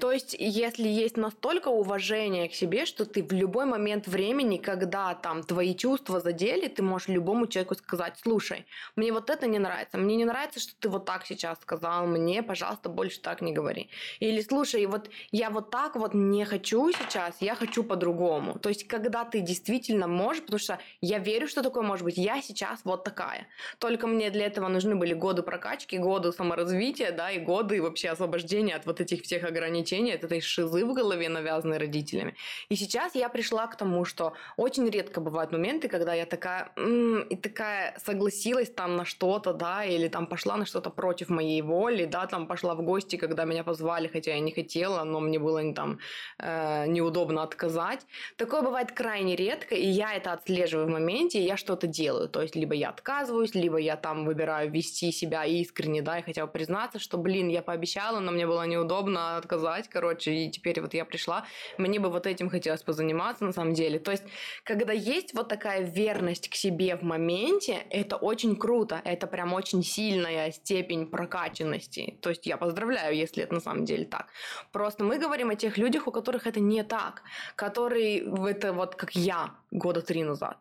то 0.00 0.10
есть, 0.10 0.34
если 0.38 0.88
есть 0.88 1.18
настолько 1.18 1.68
уважение 1.68 2.48
к 2.48 2.54
себе, 2.54 2.86
что 2.86 3.04
ты 3.04 3.22
в 3.22 3.32
любой 3.32 3.66
момент 3.66 4.08
времени, 4.08 4.56
когда 4.56 5.14
там 5.14 5.42
твои 5.42 5.74
чувства 5.74 6.20
задели, 6.20 6.68
ты 6.68 6.82
можешь 6.82 7.08
любому 7.08 7.46
человеку 7.46 7.74
сказать, 7.74 8.18
слушай, 8.22 8.66
мне 8.96 9.12
вот 9.12 9.28
это 9.28 9.46
не 9.46 9.58
нравится, 9.58 9.98
мне 9.98 10.16
не 10.16 10.24
нравится, 10.24 10.60
что 10.60 10.72
ты 10.80 10.88
вот 10.88 11.04
так 11.04 11.26
сейчас 11.26 11.60
сказал, 11.60 12.06
мне, 12.06 12.42
пожалуйста, 12.42 12.88
больше 12.88 13.20
так 13.20 13.42
не 13.42 13.52
говори. 13.52 13.90
Или, 14.20 14.40
слушай, 14.40 14.86
вот 14.86 15.10
я 15.30 15.50
вот 15.50 15.70
так 15.70 15.96
вот 15.96 16.14
не 16.14 16.44
хочу 16.46 16.90
сейчас, 16.92 17.36
я 17.40 17.54
хочу 17.54 17.84
по-другому. 17.84 18.58
То 18.58 18.70
есть, 18.70 18.88
когда 18.88 19.24
ты 19.24 19.40
действительно 19.40 20.06
можешь, 20.06 20.42
потому 20.42 20.58
что 20.58 20.78
я 21.02 21.18
верю, 21.18 21.48
что 21.48 21.62
такое 21.62 21.82
может 21.82 22.04
быть, 22.04 22.16
я 22.16 22.40
сейчас 22.40 22.80
вот 22.84 23.04
такая. 23.04 23.48
Только 23.78 24.06
мне 24.06 24.30
для 24.30 24.46
этого 24.46 24.68
нужны 24.68 24.96
были 24.96 25.12
годы 25.12 25.42
прокачки, 25.42 25.98
годы 25.98 26.32
саморазвития, 26.32 27.12
да, 27.12 27.25
и 27.30 27.38
годы 27.38 27.82
вообще 27.82 28.10
освобождения 28.10 28.74
от 28.74 28.86
вот 28.86 29.00
этих 29.00 29.22
всех 29.22 29.44
ограничений, 29.44 30.12
от 30.12 30.24
этой 30.24 30.40
шизы 30.40 30.84
в 30.84 30.94
голове, 30.94 31.28
навязанной 31.28 31.78
родителями. 31.78 32.34
И 32.68 32.76
сейчас 32.76 33.14
я 33.14 33.28
пришла 33.28 33.66
к 33.66 33.76
тому, 33.76 34.04
что 34.04 34.32
очень 34.56 34.88
редко 34.88 35.20
бывают 35.20 35.52
моменты, 35.52 35.88
когда 35.88 36.14
я 36.14 36.26
такая, 36.26 36.70
«М, 36.76 37.20
и 37.20 37.36
такая 37.36 37.94
согласилась 38.04 38.70
там 38.70 38.96
на 38.96 39.04
что-то, 39.04 39.52
да, 39.52 39.84
или 39.84 40.08
там 40.08 40.26
пошла 40.26 40.56
на 40.56 40.66
что-то 40.66 40.90
против 40.90 41.28
моей 41.28 41.62
воли, 41.62 42.04
да, 42.04 42.26
там 42.26 42.46
пошла 42.46 42.74
в 42.74 42.82
гости, 42.82 43.16
когда 43.16 43.44
меня 43.44 43.64
позвали, 43.64 44.08
хотя 44.08 44.32
я 44.34 44.40
не 44.40 44.52
хотела, 44.52 45.04
но 45.04 45.20
мне 45.20 45.38
было 45.38 45.62
не 45.62 45.74
там 45.74 45.98
э, 46.38 46.86
неудобно 46.86 47.42
отказать. 47.42 48.06
Такое 48.36 48.62
бывает 48.62 48.92
крайне 48.92 49.36
редко, 49.36 49.74
и 49.74 49.86
я 49.86 50.14
это 50.14 50.32
отслеживаю 50.32 50.86
в 50.86 50.90
моменте, 50.90 51.38
и 51.38 51.42
я 51.42 51.56
что-то 51.56 51.86
делаю. 51.86 52.28
То 52.28 52.42
есть, 52.42 52.56
либо 52.56 52.74
я 52.74 52.90
отказываюсь, 52.90 53.54
либо 53.54 53.78
я 53.78 53.96
там 53.96 54.24
выбираю 54.24 54.70
вести 54.70 55.12
себя 55.12 55.44
искренне, 55.44 56.02
да, 56.02 56.18
и 56.18 56.22
хотя 56.22 56.46
бы 56.46 56.52
признаться, 56.52 56.98
что, 56.98 57.15
блин, 57.16 57.48
я 57.48 57.62
пообещала, 57.62 58.20
но 58.20 58.32
мне 58.32 58.46
было 58.46 58.66
неудобно 58.66 59.36
отказать, 59.36 59.88
короче, 59.88 60.32
и 60.32 60.50
теперь 60.50 60.80
вот 60.80 60.94
я 60.94 61.04
пришла, 61.04 61.44
мне 61.78 61.98
бы 61.98 62.10
вот 62.10 62.26
этим 62.26 62.50
хотелось 62.50 62.82
позаниматься 62.82 63.44
на 63.44 63.52
самом 63.52 63.74
деле. 63.74 63.98
То 63.98 64.10
есть, 64.10 64.24
когда 64.64 64.92
есть 64.92 65.34
вот 65.34 65.48
такая 65.48 65.82
верность 65.82 66.48
к 66.48 66.54
себе 66.54 66.96
в 66.96 67.02
моменте, 67.02 67.86
это 67.90 68.16
очень 68.16 68.56
круто, 68.56 69.00
это 69.04 69.26
прям 69.26 69.52
очень 69.52 69.82
сильная 69.82 70.50
степень 70.52 71.06
прокачанности. 71.06 72.18
То 72.20 72.30
есть, 72.30 72.46
я 72.46 72.56
поздравляю, 72.56 73.16
если 73.16 73.42
это 73.42 73.54
на 73.54 73.60
самом 73.60 73.84
деле 73.84 74.04
так. 74.04 74.28
Просто 74.72 75.04
мы 75.04 75.18
говорим 75.18 75.50
о 75.50 75.56
тех 75.56 75.78
людях, 75.78 76.06
у 76.06 76.12
которых 76.12 76.46
это 76.46 76.60
не 76.60 76.82
так, 76.82 77.22
которые 77.54 78.18
это 78.48 78.72
вот 78.72 78.94
как 78.94 79.14
я 79.14 79.54
года 79.70 80.02
три 80.02 80.24
назад. 80.24 80.58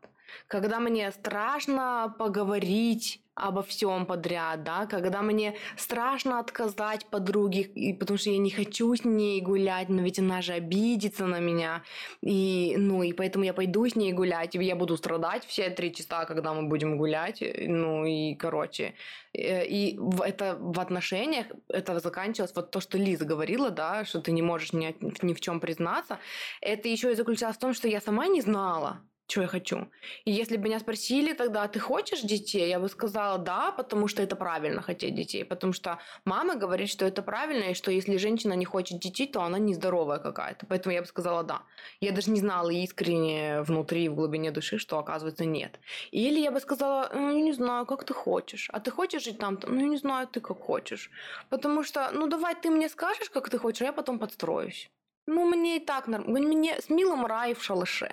Когда 0.47 0.79
мне 0.79 1.11
страшно 1.11 2.13
поговорить 2.17 3.21
обо 3.35 3.61
всем 3.63 4.05
подряд, 4.05 4.63
да, 4.63 4.85
когда 4.85 5.21
мне 5.21 5.55
страшно 5.77 6.39
отказать 6.39 7.05
подруге, 7.05 7.61
и 7.61 7.93
потому 7.93 8.17
что 8.17 8.29
я 8.29 8.37
не 8.37 8.49
хочу 8.49 8.95
с 8.95 9.03
ней 9.03 9.41
гулять, 9.41 9.89
но 9.89 10.01
ведь 10.01 10.19
она 10.19 10.41
же 10.41 10.53
обидится 10.53 11.25
на 11.25 11.39
меня, 11.39 11.83
и, 12.21 12.75
ну, 12.77 13.03
и 13.03 13.11
поэтому 13.11 13.43
я 13.43 13.53
пойду 13.53 13.85
с 13.87 13.95
ней 13.95 14.13
гулять, 14.13 14.55
и 14.55 14.63
я 14.63 14.75
буду 14.75 14.95
страдать 14.95 15.45
все 15.45 15.69
три 15.69 15.93
часа, 15.93 16.25
когда 16.25 16.53
мы 16.53 16.69
будем 16.69 16.97
гулять, 16.97 17.43
ну, 17.67 18.05
и, 18.05 18.35
короче, 18.35 18.93
э, 19.33 19.65
и 19.65 19.99
это 20.23 20.57
в 20.59 20.79
отношениях, 20.79 21.47
это 21.67 21.99
заканчивалось, 21.99 22.55
вот 22.55 22.71
то, 22.71 22.79
что 22.79 22.97
Лиза 22.97 23.25
говорила, 23.25 23.69
да, 23.69 24.05
что 24.05 24.21
ты 24.21 24.31
не 24.31 24.41
можешь 24.41 24.71
ни, 24.71 24.95
ни 25.21 25.33
в 25.33 25.41
чем 25.41 25.59
признаться, 25.59 26.19
это 26.61 26.87
еще 26.87 27.11
и 27.11 27.15
заключалось 27.15 27.57
в 27.57 27.59
том, 27.59 27.73
что 27.73 27.89
я 27.89 27.99
сама 27.99 28.27
не 28.27 28.41
знала, 28.41 29.01
что 29.27 29.41
я 29.41 29.47
хочу. 29.47 29.87
И 30.25 30.31
если 30.31 30.57
бы 30.57 30.65
меня 30.65 30.79
спросили 30.79 31.33
тогда, 31.33 31.63
«А 31.63 31.67
ты 31.67 31.79
хочешь 31.79 32.21
детей, 32.21 32.69
я 32.69 32.79
бы 32.79 32.89
сказала 32.89 33.37
да, 33.37 33.71
потому 33.71 34.07
что 34.07 34.21
это 34.21 34.35
правильно 34.35 34.81
хотеть 34.81 35.15
детей, 35.15 35.43
потому 35.43 35.73
что 35.73 35.97
мама 36.25 36.55
говорит, 36.55 36.89
что 36.89 37.05
это 37.05 37.21
правильно, 37.21 37.71
и 37.71 37.73
что 37.73 37.91
если 37.91 38.17
женщина 38.17 38.53
не 38.53 38.65
хочет 38.65 38.99
детей, 38.99 39.27
то 39.27 39.41
она 39.41 39.59
нездоровая 39.59 40.19
какая-то. 40.19 40.65
Поэтому 40.67 40.93
я 40.93 41.01
бы 41.01 41.07
сказала 41.07 41.43
да. 41.43 41.61
Я 42.01 42.11
даже 42.11 42.31
не 42.31 42.39
знала 42.39 42.69
искренне 42.69 43.61
внутри, 43.61 44.09
в 44.09 44.15
глубине 44.15 44.51
души, 44.51 44.77
что 44.77 44.99
оказывается 44.99 45.45
нет. 45.45 45.79
Или 46.11 46.39
я 46.39 46.51
бы 46.51 46.59
сказала, 46.59 47.09
ну, 47.13 47.31
не 47.43 47.53
знаю, 47.53 47.85
как 47.85 48.03
ты 48.03 48.13
хочешь. 48.13 48.69
А 48.73 48.79
ты 48.79 48.91
хочешь 48.91 49.23
жить 49.23 49.39
там? 49.39 49.59
Ну, 49.63 49.87
не 49.87 49.97
знаю, 49.97 50.27
ты 50.27 50.39
как 50.39 50.59
хочешь. 50.59 51.11
Потому 51.49 51.83
что, 51.83 52.11
ну, 52.13 52.27
давай 52.27 52.55
ты 52.55 52.69
мне 52.69 52.89
скажешь, 52.89 53.29
как 53.29 53.49
ты 53.49 53.57
хочешь, 53.57 53.81
а 53.81 53.85
я 53.85 53.93
потом 53.93 54.19
подстроюсь. 54.19 54.89
Ну, 55.27 55.45
мне 55.45 55.77
и 55.77 55.79
так 55.79 56.07
нормально. 56.07 56.39
Мне 56.39 56.79
с 56.79 56.89
милым 56.89 57.25
рай 57.25 57.55
в 57.55 57.63
шалаше. 57.63 58.11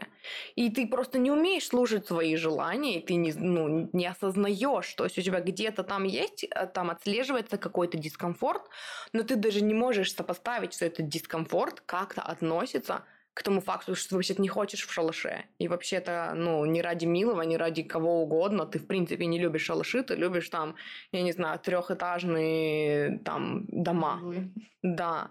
И 0.54 0.70
ты 0.70 0.86
просто 0.86 1.18
не 1.18 1.30
умеешь 1.30 1.66
слушать 1.66 2.06
свои 2.06 2.36
желания, 2.36 2.98
и 2.98 3.06
ты 3.06 3.14
не, 3.16 3.32
ну, 3.32 3.90
не 3.92 4.06
осознаешь, 4.06 4.94
то 4.94 5.04
есть 5.04 5.18
у 5.18 5.22
тебя 5.22 5.40
где-то 5.40 5.82
там 5.82 6.04
есть, 6.04 6.44
э, 6.44 6.66
там 6.66 6.90
отслеживается 6.90 7.58
какой-то 7.58 7.98
дискомфорт, 7.98 8.62
но 9.12 9.22
ты 9.24 9.36
даже 9.36 9.62
не 9.62 9.74
можешь 9.74 10.14
сопоставить, 10.14 10.72
что 10.74 10.86
этот 10.86 11.08
дискомфорт 11.08 11.82
как-то 11.84 12.22
относится 12.22 13.04
к 13.34 13.42
тому 13.42 13.60
факту, 13.60 13.94
что 13.94 14.10
ты 14.10 14.14
вообще 14.14 14.34
не 14.38 14.48
хочешь 14.48 14.86
в 14.86 14.92
шалаше. 14.92 15.44
И 15.58 15.68
вообще-то, 15.68 16.32
ну, 16.34 16.64
не 16.66 16.82
ради 16.82 17.06
милого, 17.06 17.42
не 17.42 17.56
ради 17.56 17.82
кого 17.82 18.22
угодно, 18.22 18.66
ты, 18.66 18.78
в 18.78 18.86
принципе, 18.86 19.26
не 19.26 19.38
любишь 19.38 19.64
шалаши, 19.64 20.02
ты 20.02 20.14
любишь 20.14 20.48
там, 20.48 20.76
я 21.12 21.22
не 21.22 21.32
знаю, 21.32 21.58
трехэтажные 21.58 23.18
там 23.24 23.64
дома. 23.68 24.18
Углы. 24.22 24.50
Да. 24.82 25.30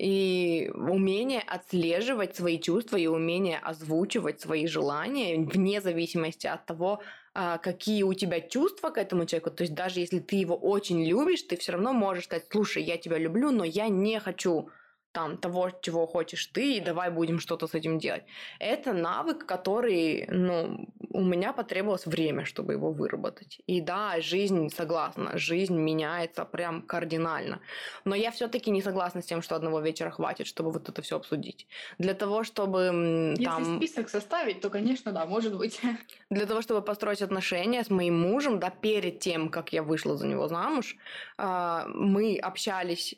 И 0.00 0.70
умение 0.72 1.42
отслеживать 1.46 2.34
свои 2.34 2.58
чувства 2.58 2.96
и 2.96 3.06
умение 3.06 3.58
озвучивать 3.58 4.40
свои 4.40 4.66
желания 4.66 5.36
вне 5.36 5.82
зависимости 5.82 6.46
от 6.46 6.64
того, 6.64 7.02
а, 7.34 7.58
какие 7.58 8.02
у 8.02 8.14
тебя 8.14 8.40
чувства 8.40 8.88
к 8.88 8.96
этому 8.96 9.26
человеку. 9.26 9.50
То 9.50 9.64
есть 9.64 9.74
даже 9.74 10.00
если 10.00 10.20
ты 10.20 10.36
его 10.36 10.56
очень 10.56 11.04
любишь, 11.04 11.42
ты 11.42 11.58
все 11.58 11.72
равно 11.72 11.92
можешь 11.92 12.24
сказать, 12.24 12.46
слушай, 12.50 12.82
я 12.82 12.96
тебя 12.96 13.18
люблю, 13.18 13.50
но 13.50 13.62
я 13.62 13.88
не 13.88 14.18
хочу 14.20 14.70
там 15.12 15.36
того, 15.36 15.70
чего 15.82 16.06
хочешь 16.06 16.46
ты, 16.46 16.76
и 16.76 16.80
давай 16.80 17.10
будем 17.10 17.40
что-то 17.40 17.66
с 17.66 17.74
этим 17.74 17.98
делать. 17.98 18.22
Это 18.58 18.92
навык, 18.92 19.44
который, 19.46 20.26
ну, 20.28 20.88
у 21.12 21.24
меня 21.24 21.52
потребовалось 21.52 22.06
время, 22.06 22.44
чтобы 22.44 22.74
его 22.74 22.92
выработать. 22.92 23.60
И 23.66 23.80
да, 23.80 24.20
жизнь, 24.20 24.68
согласна, 24.68 25.36
жизнь 25.38 25.76
меняется 25.76 26.44
прям 26.44 26.82
кардинально. 26.82 27.60
Но 28.04 28.14
я 28.14 28.30
все-таки 28.30 28.70
не 28.70 28.82
согласна 28.82 29.20
с 29.20 29.26
тем, 29.26 29.42
что 29.42 29.56
одного 29.56 29.80
вечера 29.80 30.10
хватит, 30.10 30.46
чтобы 30.46 30.70
вот 30.70 30.88
это 30.88 31.02
все 31.02 31.16
обсудить. 31.16 31.66
Для 31.98 32.14
того, 32.14 32.44
чтобы 32.44 32.78
м, 32.80 33.30
Если 33.30 33.44
там... 33.44 33.76
список 33.76 34.08
составить, 34.08 34.60
то, 34.60 34.70
конечно, 34.70 35.12
да, 35.12 35.26
может 35.26 35.56
быть. 35.56 35.80
Для 36.30 36.46
того, 36.46 36.62
чтобы 36.62 36.82
построить 36.82 37.22
отношения 37.22 37.82
с 37.82 37.90
моим 37.90 38.20
мужем, 38.20 38.60
да, 38.60 38.70
перед 38.70 39.18
тем, 39.18 39.48
как 39.48 39.72
я 39.72 39.82
вышла 39.82 40.16
за 40.16 40.26
него 40.26 40.48
замуж, 40.48 40.96
а, 41.36 41.86
мы 41.88 42.38
общались 42.38 43.16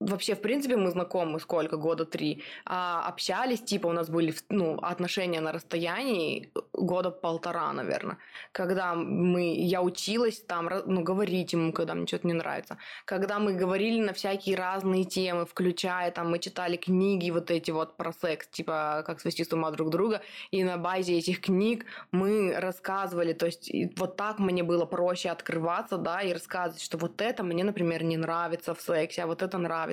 Вообще, 0.00 0.34
в 0.34 0.40
принципе, 0.40 0.76
мы 0.76 0.90
знакомы 0.90 1.38
сколько, 1.40 1.76
года 1.76 2.06
три. 2.06 2.42
А 2.64 3.06
общались, 3.06 3.60
типа, 3.60 3.86
у 3.86 3.92
нас 3.92 4.08
были 4.08 4.34
ну, 4.48 4.78
отношения 4.80 5.42
на 5.42 5.52
расстоянии 5.52 6.50
года 6.72 7.10
полтора, 7.10 7.70
наверное. 7.74 8.16
Когда 8.52 8.94
мы, 8.94 9.54
я 9.56 9.82
училась 9.82 10.40
там, 10.40 10.70
ну, 10.86 11.02
говорить 11.02 11.52
ему, 11.52 11.74
когда 11.74 11.92
мне 11.92 12.06
что-то 12.06 12.26
не 12.28 12.32
нравится. 12.32 12.78
Когда 13.04 13.38
мы 13.38 13.52
говорили 13.52 14.00
на 14.00 14.14
всякие 14.14 14.56
разные 14.56 15.04
темы, 15.04 15.44
включая, 15.44 16.10
там, 16.10 16.30
мы 16.30 16.38
читали 16.38 16.78
книги 16.78 17.28
вот 17.30 17.50
эти 17.50 17.70
вот 17.70 17.98
про 17.98 18.14
секс, 18.14 18.48
типа, 18.48 19.04
как 19.06 19.20
свести 19.20 19.44
с 19.44 19.52
ума 19.52 19.70
друг 19.70 19.90
друга. 19.90 20.22
И 20.50 20.64
на 20.64 20.78
базе 20.78 21.18
этих 21.18 21.42
книг 21.42 21.84
мы 22.10 22.54
рассказывали, 22.56 23.34
то 23.34 23.44
есть 23.44 23.70
вот 23.98 24.16
так 24.16 24.38
мне 24.38 24.62
было 24.62 24.86
проще 24.86 25.28
открываться, 25.28 25.98
да, 25.98 26.22
и 26.22 26.32
рассказывать, 26.32 26.80
что 26.80 26.96
вот 26.96 27.20
это 27.20 27.42
мне, 27.42 27.64
например, 27.64 28.02
не 28.02 28.16
нравится 28.16 28.74
в 28.74 28.80
сексе, 28.80 29.24
а 29.24 29.26
вот 29.26 29.42
это 29.42 29.58
нравится. 29.58 29.89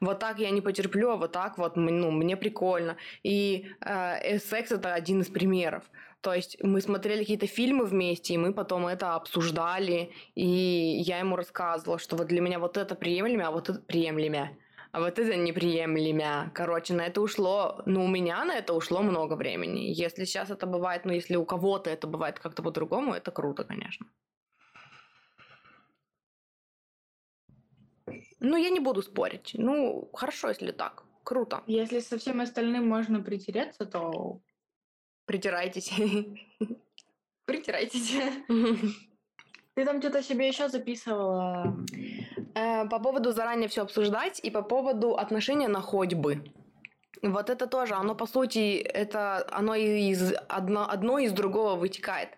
Вот 0.00 0.18
так 0.18 0.38
я 0.38 0.50
не 0.50 0.60
потерплю, 0.60 1.10
а 1.10 1.16
вот 1.16 1.32
так 1.32 1.58
вот, 1.58 1.76
ну, 1.76 2.10
мне 2.10 2.36
прикольно. 2.36 2.96
И 3.22 3.68
э, 3.80 4.18
э, 4.22 4.38
секс 4.38 4.72
это 4.72 4.94
один 4.94 5.20
из 5.20 5.28
примеров. 5.28 5.84
То 6.20 6.32
есть 6.32 6.56
мы 6.62 6.80
смотрели 6.80 7.20
какие-то 7.20 7.46
фильмы 7.46 7.84
вместе, 7.84 8.34
и 8.34 8.38
мы 8.38 8.54
потом 8.54 8.86
это 8.86 9.16
обсуждали, 9.16 10.12
и 10.36 10.46
я 11.04 11.18
ему 11.18 11.34
рассказывала, 11.36 11.98
что 11.98 12.16
вот 12.16 12.28
для 12.28 12.40
меня 12.40 12.60
вот 12.60 12.76
это 12.76 12.94
приемлемо, 12.94 13.48
а 13.48 13.50
вот 13.50 13.68
это 13.68 13.80
приемлемо. 13.80 14.50
А 14.92 15.00
вот 15.00 15.18
это 15.18 15.36
неприемлемо. 15.36 16.50
Короче, 16.54 16.94
на 16.94 17.06
это 17.06 17.22
ушло, 17.22 17.82
ну, 17.86 18.04
у 18.04 18.08
меня 18.08 18.44
на 18.44 18.54
это 18.54 18.74
ушло 18.74 19.02
много 19.02 19.34
времени. 19.34 19.90
Если 19.90 20.24
сейчас 20.26 20.50
это 20.50 20.66
бывает, 20.66 21.06
ну, 21.06 21.12
если 21.12 21.36
у 21.36 21.46
кого-то 21.46 21.90
это 21.90 22.06
бывает 22.06 22.38
как-то 22.38 22.62
по-другому, 22.62 23.14
это 23.14 23.30
круто, 23.30 23.64
конечно. 23.64 24.06
Ну, 28.42 28.56
я 28.56 28.70
не 28.70 28.80
буду 28.80 29.02
спорить. 29.02 29.52
Ну, 29.54 30.08
хорошо, 30.12 30.48
если 30.48 30.72
так. 30.72 31.04
Круто. 31.24 31.62
Если 31.66 32.00
со 32.00 32.18
всем 32.18 32.40
остальным 32.40 32.88
можно 32.88 33.20
притереться, 33.20 33.86
то 33.86 34.40
Притирайтесь. 35.24 35.92
притирайтесь. 37.44 38.16
Ты 39.74 39.84
там 39.84 40.00
что-то 40.00 40.22
себе 40.22 40.48
еще 40.48 40.68
записывала. 40.68 41.74
Э, 42.54 42.86
По 42.88 42.98
поводу 42.98 43.32
заранее 43.32 43.68
все 43.68 43.82
обсуждать 43.82 44.40
и 44.44 44.50
по 44.50 44.62
поводу 44.62 45.16
отношения 45.16 45.68
на 45.68 45.80
хоть 45.80 46.14
бы. 46.14 46.44
Вот 47.20 47.50
это 47.50 47.66
тоже, 47.66 47.94
оно 47.94 48.14
по 48.14 48.26
сути, 48.26 48.78
это 48.78 49.46
оно 49.52 49.74
из 49.74 50.34
одно, 50.48 50.88
одно 50.88 51.18
из 51.18 51.32
другого 51.32 51.76
вытекает. 51.76 52.30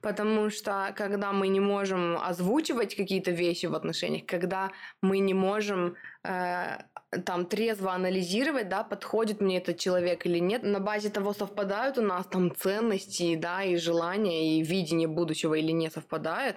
Потому 0.00 0.50
что 0.50 0.92
когда 0.96 1.32
мы 1.32 1.48
не 1.48 1.60
можем 1.60 2.18
озвучивать 2.18 2.96
какие-то 2.96 3.30
вещи 3.30 3.66
в 3.66 3.74
отношениях, 3.74 4.26
когда 4.26 4.72
мы 5.00 5.20
не 5.20 5.32
можем 5.34 5.94
э, 6.24 6.78
там 7.24 7.46
трезво 7.46 7.92
анализировать, 7.92 8.68
да, 8.68 8.84
подходит 8.84 9.40
мне 9.40 9.58
этот 9.58 9.78
человек 9.78 10.26
или 10.26 10.38
нет, 10.38 10.62
на 10.62 10.80
базе 10.80 11.08
того 11.08 11.32
совпадают 11.32 11.98
у 11.98 12.02
нас 12.02 12.26
там 12.26 12.54
ценности, 12.54 13.36
да, 13.36 13.62
и 13.62 13.76
желания, 13.76 14.58
и 14.58 14.62
видение 14.62 15.08
будущего 15.08 15.54
или 15.54 15.72
не 15.72 15.90
совпадают. 15.90 16.56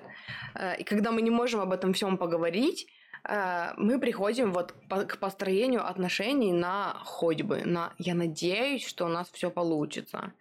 Э, 0.56 0.76
и 0.78 0.84
когда 0.84 1.12
мы 1.12 1.22
не 1.22 1.32
можем 1.32 1.62
об 1.62 1.72
этом 1.72 1.94
всем 1.94 2.18
поговорить, 2.18 2.88
мы 3.24 4.00
приходим 4.00 4.54
вот 4.54 4.74
к 4.90 5.18
построению 5.18 5.88
отношений 5.88 6.54
на 6.54 7.02
ходьбы, 7.06 7.64
на 7.66 7.94
«я 7.98 8.16
надеюсь, 8.16 8.86
что 8.88 9.06
у 9.06 9.10
нас 9.10 9.30
все 9.32 9.50
получится», 9.50 10.34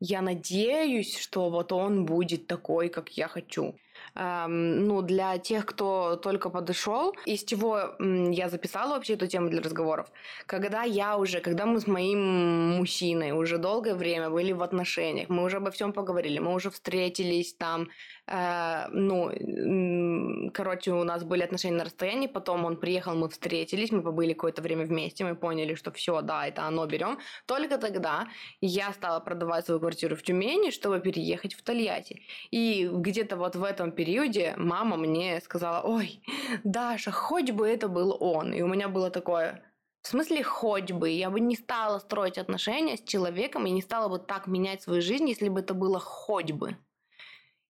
«я 0.00 0.22
надеюсь, 0.22 1.18
что 1.18 1.50
вот 1.50 1.72
он 1.72 2.04
будет 2.04 2.46
такой, 2.46 2.88
как 2.88 3.10
я 3.10 3.28
хочу» 3.28 3.74
эм, 4.14 4.86
ну, 4.86 5.02
для 5.02 5.38
тех, 5.38 5.66
кто 5.66 6.16
только 6.16 6.50
подошел, 6.50 7.14
из 7.26 7.44
чего 7.44 7.94
я 7.98 8.48
записала 8.48 8.94
вообще 8.94 9.14
эту 9.14 9.26
тему 9.26 9.48
для 9.50 9.60
разговоров, 9.60 10.06
когда 10.46 10.82
я 10.82 11.16
уже, 11.16 11.40
когда 11.40 11.66
мы 11.66 11.80
с 11.80 11.86
моим 11.86 12.76
мужчиной 12.76 13.32
уже 13.32 13.58
долгое 13.58 13.94
время 13.94 14.30
были 14.30 14.52
в 14.52 14.62
отношениях, 14.62 15.28
мы 15.28 15.44
уже 15.44 15.58
обо 15.58 15.70
всем 15.70 15.92
поговорили, 15.92 16.38
мы 16.38 16.54
уже 16.54 16.70
встретились 16.70 17.54
там, 17.54 17.88
э, 18.26 18.86
ну, 18.90 20.50
короче, 20.52 20.92
у 20.92 21.04
нас 21.04 21.24
были 21.24 21.42
отношения 21.42 21.76
на 21.76 21.84
расстоянии, 21.84 22.26
потом 22.26 22.64
он 22.64 22.76
приехал, 22.76 23.14
мы 23.14 23.28
встретились, 23.28 23.92
мы 23.92 24.02
побыли 24.02 24.32
какое-то 24.32 24.62
время 24.62 24.84
вместе, 24.84 25.24
мы 25.24 25.36
поняли, 25.36 25.74
что 25.74 25.90
все, 25.92 26.20
да, 26.22 26.46
это 26.46 26.62
оно 26.64 26.86
берем. 26.86 27.18
Только 27.46 27.78
тогда 27.78 28.28
я 28.60 28.92
стала 28.92 29.20
продавать 29.20 29.66
свою 29.66 29.80
квартиру 29.80 30.16
в 30.16 30.22
Тюмени, 30.22 30.70
чтобы 30.70 31.00
переехать 31.00 31.54
в 31.54 31.62
Тольятти. 31.62 32.22
И 32.50 32.88
где-то 32.92 33.36
вот 33.36 33.56
в 33.56 33.64
этом 33.64 33.92
периоде 33.92 34.54
мама 34.56 34.96
мне 34.96 35.40
сказала, 35.40 35.82
ой, 35.86 36.22
Даша, 36.64 37.10
хоть 37.10 37.50
бы 37.50 37.68
это 37.68 37.88
был 37.88 38.16
он. 38.20 38.52
И 38.52 38.62
у 38.62 38.68
меня 38.68 38.88
было 38.88 39.10
такое, 39.10 39.62
в 40.04 40.08
смысле, 40.08 40.42
хоть 40.42 40.92
бы. 40.92 41.08
Я 41.08 41.30
бы 41.30 41.40
не 41.40 41.56
стала 41.56 41.98
строить 41.98 42.36
отношения 42.36 42.98
с 42.98 43.02
человеком 43.02 43.66
и 43.66 43.70
не 43.70 43.80
стала 43.80 44.08
бы 44.08 44.18
так 44.18 44.46
менять 44.46 44.82
свою 44.82 45.00
жизнь, 45.00 45.26
если 45.28 45.48
бы 45.48 45.60
это 45.60 45.72
было 45.72 45.98
хоть 45.98 46.52
бы. 46.52 46.76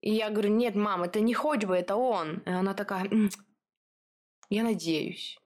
И 0.00 0.12
я 0.12 0.30
говорю, 0.30 0.50
нет, 0.50 0.74
мам, 0.74 1.02
это 1.02 1.20
не 1.20 1.34
хоть 1.34 1.64
бы, 1.64 1.76
это 1.76 1.96
он. 1.96 2.38
И 2.46 2.50
она 2.50 2.74
такая, 2.74 3.10
я 4.50 4.62
надеюсь. 4.62 5.38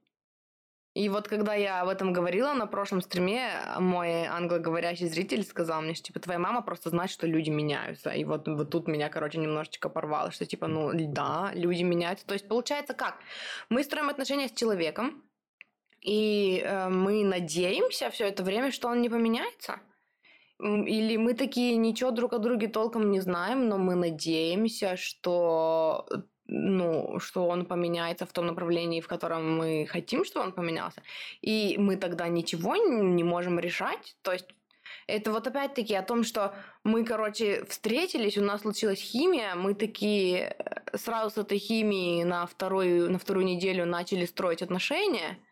И 0.95 1.09
вот 1.09 1.27
когда 1.27 1.55
я 1.55 1.81
об 1.81 1.89
этом 1.89 2.13
говорила 2.13 2.53
на 2.53 2.67
прошлом 2.67 3.01
стриме, 3.01 3.49
мой 3.79 4.27
англоговорящий 4.27 5.09
зритель 5.09 5.43
сказал 5.43 5.81
мне, 5.81 5.95
что 5.95 6.09
типа 6.09 6.21
твоя 6.21 6.39
мама 6.39 6.61
просто 6.61 6.91
знает, 6.91 7.11
что 7.11 7.27
люди 7.27 7.49
меняются. 7.49 8.11
И 8.11 8.25
вот, 8.25 8.47
вот 8.47 8.71
тут 8.71 8.89
меня, 8.89 9.09
короче, 9.09 9.39
немножечко 9.39 9.89
порвало, 9.89 10.31
что 10.33 10.45
типа, 10.45 10.67
ну 10.67 10.91
да, 10.93 11.51
люди 11.55 11.83
меняются. 11.83 12.27
То 12.27 12.35
есть 12.35 12.47
получается 12.47 12.93
как? 12.93 13.19
Мы 13.71 13.85
строим 13.85 14.11
отношения 14.11 14.49
с 14.49 14.53
человеком, 14.53 15.23
и 16.03 16.61
э, 16.63 16.89
мы 16.91 17.25
надеемся 17.25 18.11
все 18.11 18.27
это 18.27 18.43
время, 18.43 18.71
что 18.71 18.89
он 18.89 19.01
не 19.01 19.09
поменяется. 19.09 19.81
Или 20.63 21.17
мы 21.17 21.35
такие 21.35 21.77
ничего 21.77 22.13
друг 22.13 22.33
о 22.33 22.39
друге 22.39 22.69
толком 22.69 23.11
не 23.11 23.21
знаем, 23.21 23.69
но 23.69 23.79
мы 23.79 23.97
надеемся, 23.97 24.97
что 24.97 26.07
ну, 26.47 27.19
что 27.19 27.49
он 27.49 27.67
поменяется 27.67 28.27
в 28.27 28.33
том 28.33 28.47
направлении, 28.47 29.01
в 29.01 29.09
котором 29.09 29.57
мы 29.59 29.87
хотим, 29.87 30.25
чтобы 30.25 30.47
он 30.47 30.53
поменялся. 30.53 31.03
И 31.41 31.77
мы 31.79 31.97
тогда 31.97 32.29
ничего 32.29 32.77
не 32.77 33.25
можем 33.25 33.59
решать. 33.59 34.17
То 34.23 34.33
есть 34.33 34.47
это 35.07 35.33
вот 35.33 35.47
опять-таки 35.47 35.95
о 35.95 36.03
том, 36.03 36.23
что 36.23 36.55
мы, 36.85 37.05
короче, 37.05 37.65
встретились, 37.65 38.39
у 38.39 38.43
нас 38.43 38.61
случилась 38.61 39.01
химия, 39.01 39.55
мы 39.55 39.75
такие 39.75 40.57
э, 40.59 40.97
сразу 40.97 41.31
с 41.31 41.39
этой 41.39 41.59
химией 41.59 42.25
на 42.25 42.47
вторую, 42.47 43.11
на 43.11 43.19
вторую 43.19 43.47
неделю 43.47 43.85
начали 43.87 44.27
строить 44.27 44.63
отношения– 44.63 45.39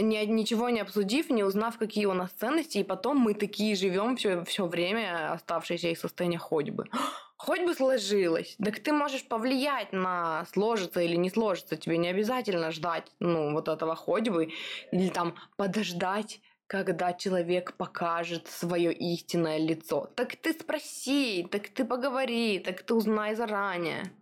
ни, 0.00 0.24
ничего 0.26 0.70
не 0.70 0.80
обсудив, 0.80 1.30
не 1.30 1.44
узнав, 1.44 1.78
какие 1.78 2.06
у 2.06 2.14
нас 2.14 2.30
ценности, 2.32 2.78
и 2.78 2.84
потом 2.84 3.18
мы 3.18 3.34
такие 3.34 3.74
живем 3.74 4.16
все, 4.16 4.44
все 4.44 4.66
время, 4.66 5.32
оставшееся 5.32 5.88
из 5.88 6.00
состояния 6.00 6.38
ходьбы. 6.38 6.86
Хоть 7.36 7.62
бы 7.62 7.74
сложилось. 7.74 8.56
Так 8.64 8.78
ты 8.78 8.92
можешь 8.92 9.26
повлиять 9.26 9.92
на 9.92 10.46
сложится 10.52 11.00
или 11.00 11.16
не 11.16 11.28
сложится. 11.28 11.76
Тебе 11.76 11.98
не 11.98 12.08
обязательно 12.08 12.70
ждать, 12.70 13.10
ну, 13.18 13.52
вот 13.52 13.66
этого 13.66 13.96
ходьбы. 13.96 14.52
Или 14.92 15.08
там 15.08 15.34
подождать, 15.56 16.40
когда 16.68 17.12
человек 17.12 17.74
покажет 17.76 18.46
свое 18.46 18.92
истинное 18.92 19.58
лицо. 19.58 20.08
Так 20.14 20.36
ты 20.36 20.52
спроси, 20.52 21.44
так 21.50 21.68
ты 21.68 21.84
поговори, 21.84 22.60
так 22.60 22.82
ты 22.82 22.94
узнай 22.94 23.34
заранее 23.34 24.12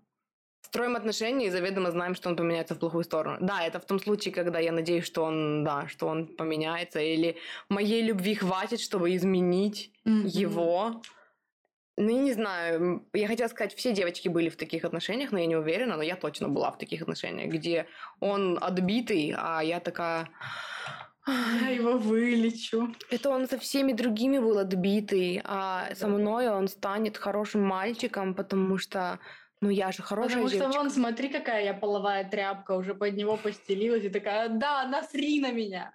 строим 0.71 0.95
отношения 0.95 1.47
и 1.47 1.51
заведомо 1.51 1.91
знаем, 1.91 2.15
что 2.15 2.29
он 2.29 2.37
поменяется 2.37 2.75
в 2.75 2.79
плохую 2.79 3.03
сторону. 3.03 3.39
Да, 3.41 3.67
это 3.67 3.81
в 3.81 3.85
том 3.85 3.99
случае, 3.99 4.33
когда 4.33 4.61
я 4.61 4.73
надеюсь, 4.73 5.05
что 5.05 5.25
он, 5.25 5.65
да, 5.65 5.89
что 5.89 6.07
он 6.07 6.27
поменяется, 6.27 7.01
или 7.01 7.37
моей 7.69 8.03
любви 8.03 8.35
хватит, 8.35 8.81
чтобы 8.81 9.17
изменить 9.17 9.93
mm-hmm. 10.07 10.29
его. 10.29 11.03
Ну, 11.97 12.09
я 12.09 12.23
не 12.23 12.33
знаю, 12.33 13.05
я 13.13 13.27
хотела 13.27 13.49
сказать, 13.49 13.75
все 13.75 13.93
девочки 13.93 14.29
были 14.29 14.49
в 14.49 14.57
таких 14.57 14.85
отношениях, 14.85 15.33
но 15.33 15.39
я 15.39 15.47
не 15.47 15.57
уверена, 15.57 15.97
но 15.97 16.03
я 16.03 16.17
точно 16.17 16.49
была 16.49 16.71
в 16.71 16.79
таких 16.79 17.03
отношениях, 17.03 17.53
где 17.53 17.87
он 18.21 18.57
отбитый, 18.61 19.35
а 19.37 19.61
я 19.63 19.81
такая... 19.81 20.29
Я 21.27 21.69
его 21.69 21.99
вылечу. 21.99 22.95
Это 23.11 23.31
он 23.31 23.49
со 23.49 23.59
всеми 23.59 23.93
другими 23.93 24.39
был 24.39 24.59
отбитый, 24.59 25.43
а 25.45 25.95
со 25.95 26.07
мной 26.09 26.49
он 26.49 26.69
станет 26.69 27.19
хорошим 27.19 27.63
мальчиком, 27.63 28.35
потому 28.35 28.79
что 28.79 29.19
ну 29.61 29.69
я 29.69 29.93
же 29.93 30.03
хорошая 30.03 30.43
Потому 30.43 30.49
девочка. 30.49 30.73
что 30.73 30.79
вон, 30.81 30.91
смотри, 30.91 31.29
какая 31.29 31.65
я 31.65 31.75
половая 31.75 32.29
тряпка, 32.29 32.73
уже 32.73 32.95
под 32.95 33.15
него 33.15 33.37
постелилась 33.37 34.05
и 34.05 34.09
такая, 34.09 34.49
да, 34.49 34.87
насри 34.87 35.41
на 35.41 35.53
меня. 35.53 35.93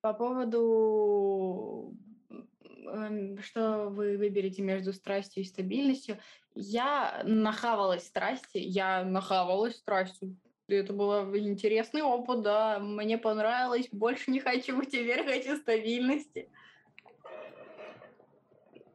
По 0.00 0.14
поводу, 0.14 1.96
эм, 2.30 3.42
что 3.42 3.88
вы 3.88 4.16
выберете 4.16 4.62
между 4.62 4.92
страстью 4.92 5.42
и 5.42 5.46
стабильностью, 5.46 6.18
я 6.54 7.22
нахавалась 7.24 8.06
страсти, 8.06 8.58
я 8.58 9.04
нахавалась 9.04 9.76
страстью. 9.76 10.36
Это 10.68 10.92
был 10.92 11.36
интересный 11.36 12.02
опыт, 12.02 12.42
да, 12.42 12.78
мне 12.78 13.18
понравилось, 13.18 13.88
больше 13.90 14.30
не 14.30 14.38
хочу, 14.38 14.80
теперь 14.84 15.24
хочу 15.24 15.56
стабильности. 15.56 16.48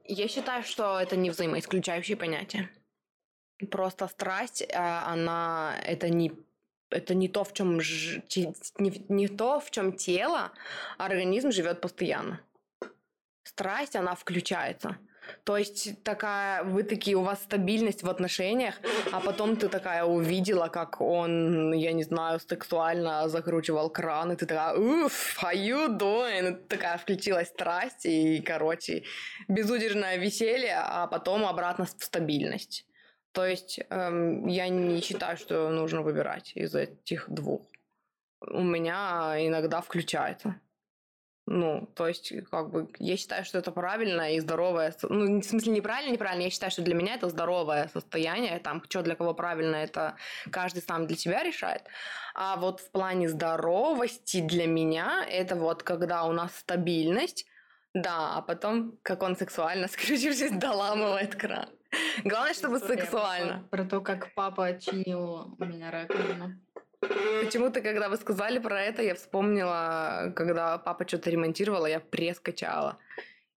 Я 0.07 0.27
считаю, 0.29 0.63
что 0.63 0.99
это 0.99 1.17
не 1.17 1.29
взаимоисключающие 1.29 2.15
понятия. 2.15 2.69
Просто 3.71 4.07
страсть, 4.07 4.67
а, 4.73 5.13
она 5.13 5.75
это 5.83 6.09
не 6.09 6.31
это 6.89 7.15
не 7.15 7.27
то, 7.27 7.43
в 7.43 7.53
чем 7.53 7.81
ж... 7.81 8.21
не, 8.79 9.03
не 9.09 9.27
то, 9.27 9.59
в 9.59 9.71
чем 9.71 9.93
тело, 9.93 10.51
организм 10.97 11.51
живет 11.51 11.81
постоянно. 11.81 12.39
Страсть, 13.43 13.95
она 13.95 14.15
включается. 14.15 14.97
То 15.43 15.57
есть 15.57 16.03
такая, 16.03 16.63
вы 16.63 16.83
такие, 16.83 17.17
у 17.17 17.23
вас 17.23 17.43
стабильность 17.43 18.03
в 18.03 18.09
отношениях, 18.09 18.75
а 19.11 19.19
потом 19.19 19.55
ты 19.55 19.69
такая 19.69 20.03
увидела, 20.05 20.67
как 20.67 21.01
он, 21.01 21.73
я 21.73 21.93
не 21.93 22.03
знаю, 22.03 22.39
сексуально 22.39 23.27
закручивал 23.27 23.89
кран, 23.89 24.31
и 24.31 24.35
ты 24.35 24.45
такая, 24.45 24.75
уф, 24.75 25.37
how 25.41 25.53
you 25.53 25.97
doing? 25.97 26.67
Такая 26.67 26.97
включилась 26.97 27.47
страсть, 27.47 28.05
и, 28.05 28.39
короче, 28.41 29.03
безудержное 29.47 30.17
веселье, 30.17 30.77
а 30.77 31.07
потом 31.07 31.45
обратно 31.45 31.85
в 31.85 32.03
стабильность. 32.03 32.85
То 33.35 33.45
есть 33.45 33.81
эм, 33.89 34.47
я 34.47 34.69
не 34.69 35.01
считаю, 35.01 35.35
что 35.37 35.69
нужно 35.69 36.01
выбирать 36.01 36.53
из 36.55 36.73
этих 36.73 37.29
двух. 37.29 37.61
У 38.39 38.61
меня 38.61 39.35
иногда 39.39 39.81
включается. 39.81 40.55
Ну, 41.47 41.87
то 41.95 42.07
есть, 42.07 42.33
как 42.49 42.71
бы, 42.71 42.87
я 42.97 43.17
считаю, 43.17 43.45
что 43.45 43.59
это 43.59 43.71
правильное 43.71 44.31
и 44.31 44.39
здоровое, 44.39 44.95
ну, 45.03 45.41
в 45.41 45.43
смысле, 45.43 45.73
неправильно, 45.73 46.13
неправильно, 46.13 46.43
я 46.43 46.49
считаю, 46.49 46.71
что 46.71 46.81
для 46.81 46.95
меня 46.95 47.15
это 47.15 47.29
здоровое 47.29 47.87
состояние, 47.93 48.57
там, 48.59 48.81
что 48.89 49.03
для 49.03 49.15
кого 49.15 49.35
правильно, 49.35 49.75
это 49.75 50.15
каждый 50.49 50.81
сам 50.81 51.05
для 51.05 51.17
себя 51.17 51.43
решает. 51.43 51.83
А 52.33 52.55
вот 52.55 52.79
в 52.79 52.89
плане 52.89 53.29
здоровости 53.29 54.41
для 54.41 54.65
меня, 54.65 55.23
это 55.29 55.55
вот 55.55 55.83
когда 55.83 56.23
у 56.23 56.31
нас 56.31 56.55
стабильность, 56.55 57.45
да, 57.93 58.37
а 58.37 58.41
потом, 58.41 58.97
как 59.03 59.21
он 59.21 59.35
сексуально, 59.35 59.87
скрючившись, 59.89 60.51
доламывает 60.51 61.35
кран. 61.35 61.69
Главное, 62.23 62.53
чтобы 62.53 62.79
сексуально. 62.79 63.67
Про 63.71 63.85
то, 63.85 64.01
как 64.01 64.33
папа 64.33 64.65
отчинил 64.65 65.55
у 65.57 65.65
меня 65.65 65.91
раковину. 65.91 66.59
Почему-то, 66.99 67.81
когда 67.81 68.09
вы 68.09 68.17
сказали 68.17 68.59
про 68.59 68.81
это, 68.81 69.01
я 69.03 69.13
вспомнила, 69.15 70.33
когда 70.35 70.77
папа 70.77 71.07
что-то 71.07 71.29
ремонтировал, 71.29 71.85
я 71.85 71.99
пресс 71.99 72.39
качала. 72.39 72.97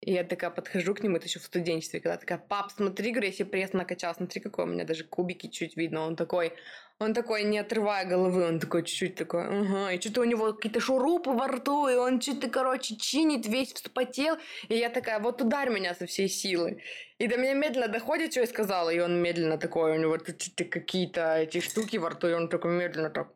И 0.00 0.12
я 0.12 0.24
такая 0.24 0.50
подхожу 0.50 0.94
к 0.94 1.02
нему, 1.02 1.16
это 1.16 1.26
еще 1.26 1.38
в 1.38 1.44
студенчестве, 1.44 2.00
когда 2.00 2.16
такая, 2.16 2.38
пап, 2.38 2.70
смотри, 2.70 3.12
говорю, 3.12 3.28
я 3.28 3.32
себе 3.32 3.46
пресс 3.46 3.72
накачал, 3.72 4.14
смотри, 4.14 4.40
какой 4.40 4.64
у 4.64 4.68
меня 4.68 4.84
даже 4.84 5.04
кубики 5.04 5.48
чуть 5.48 5.76
видно. 5.76 6.02
Он 6.02 6.16
такой, 6.16 6.52
он 6.98 7.12
такой, 7.12 7.44
не 7.44 7.58
отрывая 7.58 8.06
головы, 8.06 8.46
он 8.46 8.58
такой 8.58 8.82
чуть-чуть 8.82 9.16
такой, 9.16 9.44
ага, 9.44 9.92
и 9.92 10.00
что-то 10.00 10.22
у 10.22 10.24
него 10.24 10.52
какие-то 10.52 10.80
шурупы 10.80 11.30
во 11.30 11.46
рту, 11.46 11.88
и 11.88 11.94
он 11.94 12.20
что-то, 12.20 12.48
короче, 12.48 12.96
чинит, 12.96 13.46
весь 13.46 13.72
вспотел, 13.74 14.38
и 14.68 14.76
я 14.76 14.88
такая, 14.88 15.20
вот 15.20 15.42
ударь 15.42 15.70
меня 15.70 15.94
со 15.94 16.06
всей 16.06 16.28
силы. 16.28 16.80
И 17.18 17.26
до 17.26 17.36
меня 17.36 17.54
медленно 17.54 17.88
доходит, 17.88 18.32
что 18.32 18.40
я 18.40 18.46
сказала, 18.46 18.90
и 18.90 18.98
он 18.98 19.20
медленно 19.22 19.58
такой, 19.58 19.92
у 19.92 20.00
него 20.00 20.16
тут 20.18 20.40
что-то 20.40 20.64
какие-то 20.64 21.36
эти 21.36 21.60
штуки 21.60 21.98
во 21.98 22.10
рту, 22.10 22.28
и 22.28 22.32
он 22.32 22.48
такой 22.48 22.72
медленно 22.72 23.10
так. 23.10 23.28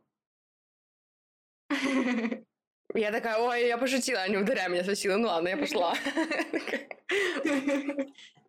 Я 2.95 3.13
такая, 3.13 3.39
ой, 3.39 3.69
я 3.69 3.79
пошутила, 3.79 4.29
не 4.29 4.37
ударяй 4.37 4.69
меня 4.69 4.83
со 4.83 4.97
силы. 4.97 5.17
Ну 5.19 5.29
ладно, 5.29 5.49
я 5.49 5.57
пошла. 5.57 5.95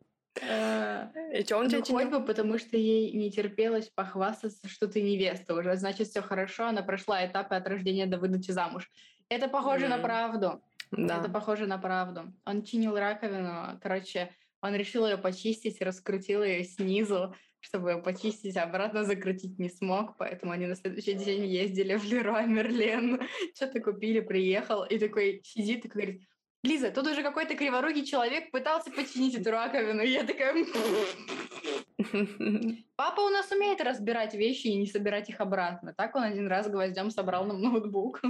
Э, 0.42 1.08
И 1.34 1.54
он 1.54 1.68
Ну, 1.68 1.84
хоть 1.84 2.10
бы, 2.10 2.26
потому 2.26 2.58
что 2.58 2.78
ей 2.78 3.12
не 3.14 3.32
терпелось 3.32 3.89
похвастаться, 3.89 4.68
что 4.68 4.88
ты 4.88 5.02
невеста 5.02 5.54
уже. 5.54 5.76
Значит, 5.76 6.08
все 6.08 6.22
хорошо, 6.22 6.68
она 6.68 6.82
прошла 6.82 7.26
этапы 7.26 7.56
от 7.56 7.68
рождения 7.68 8.06
до 8.08 8.18
выдачи 8.18 8.52
замуж. 8.52 8.89
Это 9.30 9.48
похоже 9.48 9.88
на 9.88 9.98
правду. 9.98 10.62
Это 10.92 11.22
Да. 11.22 11.30
похоже 11.30 11.68
на 11.68 11.78
правду. 11.78 12.34
Он 12.46 12.64
чинил 12.64 12.98
раковину, 12.98 13.80
короче, 13.82 14.30
он 14.62 14.76
решил 14.76 15.08
ее 15.08 15.18
почистить, 15.18 15.82
раскрутил 15.82 16.44
ее 16.44 16.64
снизу, 16.66 17.34
чтобы 17.62 17.92
ее 17.92 17.98
почистить, 17.98 18.58
а 18.58 18.64
обратно 18.64 19.04
закрутить 19.04 19.58
не 19.60 19.70
смог, 19.70 20.18
поэтому 20.18 20.52
они 20.52 20.66
на 20.66 20.76
следующий 20.76 21.14
день 21.14 21.46
ездили 21.46 21.96
в 21.96 22.04
Леруа 22.04 22.42
Мерлен, 22.46 23.22
что-то 23.56 23.80
купили, 23.80 24.20
приехал, 24.20 24.84
и 24.84 24.98
такой 25.00 25.42
сидит 25.46 25.86
и 25.86 25.88
говорит, 25.88 26.24
Лиза, 26.64 26.91
тут 26.91 27.07
уже 27.07 27.24
какой-то 27.24 27.55
криворукий 27.55 28.05
человек 28.05 28.51
пытался 28.51 28.91
починить 28.91 29.36
эту 29.36 29.51
раковину. 29.51 30.03
И 30.03 30.12
я 30.12 30.24
такая... 30.24 30.53
Папа 32.95 33.22
у 33.22 33.30
нас 33.30 33.51
умеет 33.51 33.82
разбирать 33.82 34.36
вещи 34.36 34.68
и 34.68 34.78
не 34.78 34.86
собирать 34.86 35.30
их 35.30 35.41
обратно. 35.41 35.93
Так 35.93 36.16
он 36.16 36.24
один 36.24 36.47
раз 36.47 36.70
гвоздем 36.70 37.09
собрал 37.09 37.45
нам 37.45 37.62
ноутбук. 37.62 38.22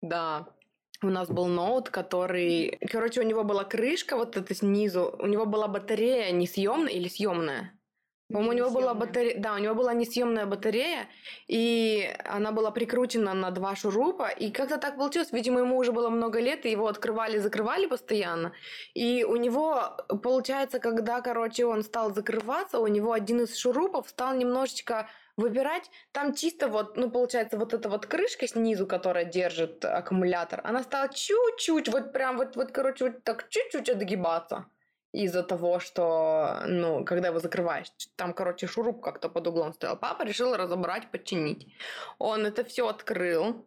Да. 0.00 0.46
У 1.02 1.08
нас 1.08 1.28
был 1.28 1.46
ноут, 1.46 1.90
который... 1.90 2.78
Короче, 2.90 3.20
у 3.20 3.24
него 3.24 3.44
была 3.44 3.64
крышка 3.64 4.16
вот 4.16 4.36
эта 4.36 4.54
снизу. 4.54 5.16
У 5.18 5.26
него 5.26 5.46
была 5.46 5.66
батарея 5.66 6.30
несъемная 6.32 6.92
или 6.92 7.08
съемная. 7.08 7.77
По-моему, 8.30 8.50
у 8.50 8.52
него 8.52 8.70
была 8.70 8.92
батарея, 8.92 9.38
да, 9.38 9.54
у 9.54 9.58
него 9.58 9.74
была 9.74 9.94
несъемная 9.94 10.44
батарея, 10.44 11.08
и 11.46 12.14
она 12.26 12.52
была 12.52 12.70
прикручена 12.70 13.32
на 13.32 13.50
два 13.50 13.74
шурупа, 13.74 14.28
и 14.28 14.50
как-то 14.50 14.76
так 14.76 14.98
получилось, 14.98 15.32
видимо, 15.32 15.60
ему 15.60 15.78
уже 15.78 15.92
было 15.92 16.10
много 16.10 16.38
лет, 16.38 16.66
и 16.66 16.70
его 16.70 16.88
открывали, 16.88 17.38
закрывали 17.38 17.86
постоянно, 17.86 18.52
и 18.92 19.24
у 19.24 19.36
него, 19.36 19.96
получается, 20.22 20.78
когда, 20.78 21.22
короче, 21.22 21.64
он 21.64 21.82
стал 21.82 22.12
закрываться, 22.12 22.80
у 22.80 22.86
него 22.86 23.12
один 23.12 23.40
из 23.40 23.56
шурупов 23.56 24.10
стал 24.10 24.34
немножечко 24.34 25.08
выбирать, 25.38 25.90
там 26.12 26.34
чисто 26.34 26.68
вот, 26.68 26.98
ну, 26.98 27.10
получается, 27.10 27.56
вот 27.56 27.72
эта 27.72 27.88
вот 27.88 28.04
крышка 28.04 28.46
снизу, 28.46 28.86
которая 28.86 29.24
держит 29.24 29.82
аккумулятор, 29.86 30.60
она 30.64 30.82
стала 30.82 31.08
чуть-чуть, 31.08 31.88
вот 31.88 32.12
прям 32.12 32.36
вот, 32.36 32.56
вот, 32.56 32.72
короче, 32.72 33.06
вот 33.06 33.24
так 33.24 33.48
чуть-чуть 33.48 33.88
отгибаться 33.88 34.66
из-за 35.12 35.42
того, 35.42 35.80
что, 35.80 36.62
ну, 36.66 37.04
когда 37.04 37.28
его 37.28 37.38
закрываешь, 37.38 37.90
там, 38.16 38.34
короче, 38.34 38.66
шуруп 38.66 39.02
как-то 39.02 39.28
под 39.28 39.46
углом 39.46 39.72
стоял. 39.72 39.96
Папа 39.96 40.22
решил 40.24 40.56
разобрать, 40.56 41.10
починить. 41.10 41.66
Он 42.18 42.44
это 42.46 42.64
все 42.64 42.88
открыл, 42.88 43.66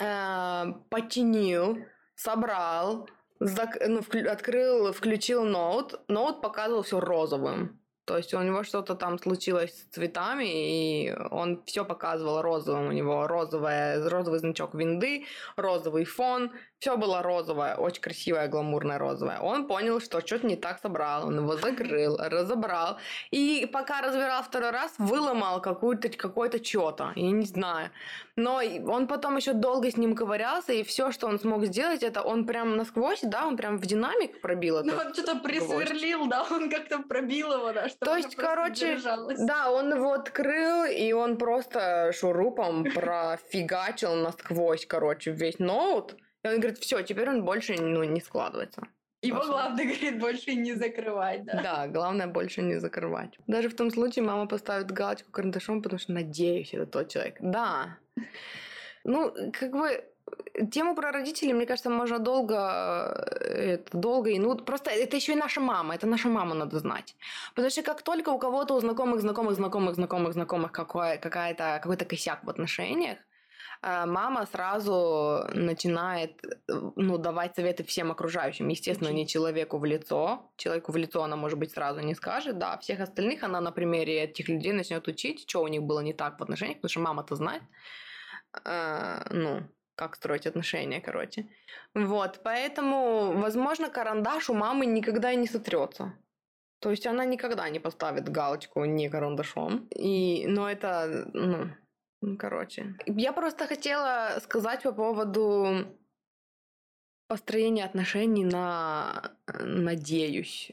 э, 0.00 0.64
починил, 0.90 1.78
собрал, 2.14 3.08
зак- 3.40 3.84
ну, 3.86 4.00
вклю- 4.00 4.28
открыл, 4.28 4.92
включил 4.92 5.44
ноут. 5.44 6.00
Ноут 6.08 6.40
показывал 6.40 6.82
все 6.82 7.00
розовым. 7.00 7.80
То 8.04 8.16
есть 8.18 8.34
у 8.34 8.42
него 8.42 8.64
что-то 8.64 8.94
там 8.94 9.18
случилось 9.18 9.72
с 9.72 9.94
цветами, 9.94 10.44
и 10.46 11.14
он 11.30 11.62
все 11.64 11.84
показывал 11.84 12.42
розовым. 12.42 12.88
У 12.88 12.92
него 12.92 13.26
розовая, 13.26 14.08
розовый 14.08 14.40
значок 14.40 14.74
винды, 14.74 15.24
розовый 15.56 16.04
фон. 16.04 16.50
Все 16.80 16.98
было 16.98 17.22
розовое, 17.22 17.76
очень 17.76 18.02
красивое, 18.02 18.46
гламурное 18.48 18.98
розовое. 18.98 19.38
Он 19.40 19.66
понял, 19.66 20.00
что 20.00 20.20
что-то 20.20 20.46
не 20.46 20.56
так 20.56 20.80
собрал. 20.80 21.26
Он 21.26 21.38
его 21.38 21.56
закрыл, 21.56 22.16
разобрал. 22.20 22.98
И 23.30 23.66
пока 23.72 24.02
разбирал 24.02 24.42
второй 24.42 24.70
раз, 24.70 24.92
выломал 24.98 25.62
какую-то, 25.62 26.10
какое-то 26.10 26.62
что-то. 26.62 27.12
Я 27.16 27.30
не 27.30 27.46
знаю. 27.46 27.90
Но 28.36 28.60
он 28.86 29.06
потом 29.06 29.36
еще 29.36 29.52
долго 29.54 29.90
с 29.90 29.96
ним 29.96 30.14
ковырялся, 30.14 30.72
и 30.72 30.82
все, 30.82 31.10
что 31.12 31.26
он 31.28 31.38
смог 31.38 31.64
сделать, 31.64 32.02
это 32.02 32.20
он 32.20 32.44
прям 32.44 32.76
насквозь, 32.76 33.20
да, 33.22 33.46
он 33.46 33.56
прям 33.56 33.78
в 33.78 33.86
динамик 33.86 34.40
пробил 34.40 34.82
Ну, 34.84 34.92
это. 34.92 35.06
он 35.06 35.14
что-то 35.14 35.36
присверлил, 35.36 36.26
да, 36.26 36.44
он 36.50 36.68
как-то 36.68 36.98
пробил 36.98 37.52
его, 37.52 37.72
да, 37.72 37.88
чтобы 37.94 38.10
То 38.10 38.16
есть, 38.16 38.36
короче, 38.36 38.94
держалось. 38.94 39.40
Да, 39.40 39.70
он 39.70 39.92
его 39.94 40.12
открыл, 40.12 40.84
и 40.84 41.12
он 41.12 41.36
просто 41.36 42.12
шурупом 42.12 42.84
профигачил 42.84 44.14
насквозь, 44.14 44.86
короче, 44.86 45.32
весь 45.32 45.58
ноут. 45.58 46.16
И 46.42 46.48
он 46.48 46.60
говорит, 46.60 46.78
все, 46.78 47.02
теперь 47.02 47.28
он 47.30 47.44
больше 47.44 47.74
ну, 47.80 48.04
не 48.04 48.20
складывается. 48.20 48.82
Его 49.22 49.38
Пошел. 49.38 49.52
главное, 49.52 49.84
говорит, 49.84 50.18
больше 50.20 50.54
не 50.54 50.74
закрывать, 50.74 51.44
да. 51.44 51.62
Да, 51.62 51.86
главное 51.88 52.26
больше 52.26 52.60
не 52.60 52.78
закрывать. 52.78 53.38
Даже 53.46 53.70
в 53.70 53.74
том 53.74 53.90
случае 53.90 54.24
мама 54.24 54.46
поставит 54.46 54.90
галочку 54.90 55.30
карандашом, 55.30 55.82
потому 55.82 55.98
что 55.98 56.12
надеюсь, 56.12 56.74
это 56.74 56.84
тот 56.86 57.08
человек. 57.08 57.36
Да. 57.40 57.98
Ну, 59.04 59.34
как 59.52 59.70
бы 59.70 60.04
тему 60.70 60.94
про 60.94 61.12
родителей, 61.12 61.52
мне 61.52 61.66
кажется, 61.66 61.90
можно 61.90 62.18
долго, 62.18 62.54
э, 63.40 63.74
это, 63.74 63.98
долго 63.98 64.30
и 64.30 64.38
ну 64.38 64.56
просто 64.56 64.90
это 64.90 65.16
еще 65.16 65.32
и 65.32 65.36
наша 65.36 65.60
мама, 65.60 65.94
это 65.94 66.06
наша 66.06 66.28
мама 66.28 66.54
надо 66.54 66.78
знать, 66.78 67.16
потому 67.54 67.70
что 67.70 67.82
как 67.82 68.02
только 68.02 68.30
у 68.30 68.38
кого-то 68.38 68.74
у 68.74 68.80
знакомых, 68.80 69.20
знакомых, 69.20 69.54
знакомых, 69.54 69.94
знакомых, 69.94 70.32
знакомых 70.32 70.72
какой, 70.72 71.18
какая-то 71.18 71.80
какой-то 71.82 72.04
косяк 72.04 72.44
в 72.44 72.50
отношениях, 72.50 73.18
э, 73.82 74.06
мама 74.06 74.46
сразу 74.46 75.44
начинает 75.54 76.40
ну, 76.96 77.18
давать 77.18 77.56
советы 77.56 77.82
всем 77.84 78.10
окружающим. 78.10 78.68
Естественно, 78.68 79.12
не 79.12 79.26
человеку 79.26 79.78
в 79.78 79.84
лицо. 79.84 80.50
Человеку 80.56 80.92
в 80.92 80.96
лицо 80.96 81.22
она, 81.22 81.36
может 81.36 81.58
быть, 81.58 81.72
сразу 81.72 82.00
не 82.00 82.14
скажет. 82.14 82.58
Да, 82.58 82.78
всех 82.78 83.00
остальных 83.00 83.42
она 83.42 83.60
на 83.60 83.72
примере 83.72 84.24
этих 84.24 84.48
людей 84.48 84.72
начнет 84.72 85.08
учить, 85.08 85.48
что 85.48 85.62
у 85.62 85.68
них 85.68 85.82
было 85.82 86.00
не 86.00 86.12
так 86.12 86.38
в 86.38 86.42
отношениях, 86.42 86.78
потому 86.78 86.90
что 86.90 87.00
мама-то 87.00 87.36
знает. 87.36 87.62
Э, 88.64 89.22
ну, 89.30 89.62
как 89.96 90.16
строить 90.16 90.46
отношения, 90.46 91.00
короче. 91.00 91.48
Вот, 91.94 92.40
поэтому, 92.42 93.32
возможно, 93.40 93.90
карандаш 93.90 94.50
у 94.50 94.54
мамы 94.54 94.86
никогда 94.86 95.32
и 95.32 95.36
не 95.36 95.46
сотрется. 95.46 96.12
То 96.80 96.90
есть 96.90 97.06
она 97.06 97.24
никогда 97.24 97.68
не 97.70 97.80
поставит 97.80 98.28
галочку 98.28 98.84
не 98.84 99.08
карандашом. 99.08 99.88
И, 99.94 100.46
но 100.46 100.70
это, 100.70 101.30
ну, 101.32 101.70
ну, 102.20 102.36
короче. 102.36 102.94
Я 103.06 103.32
просто 103.32 103.66
хотела 103.66 104.38
сказать 104.42 104.82
по 104.82 104.92
поводу 104.92 105.86
построения 107.26 107.84
отношений 107.84 108.44
на 108.44 109.36
«надеюсь». 109.60 110.72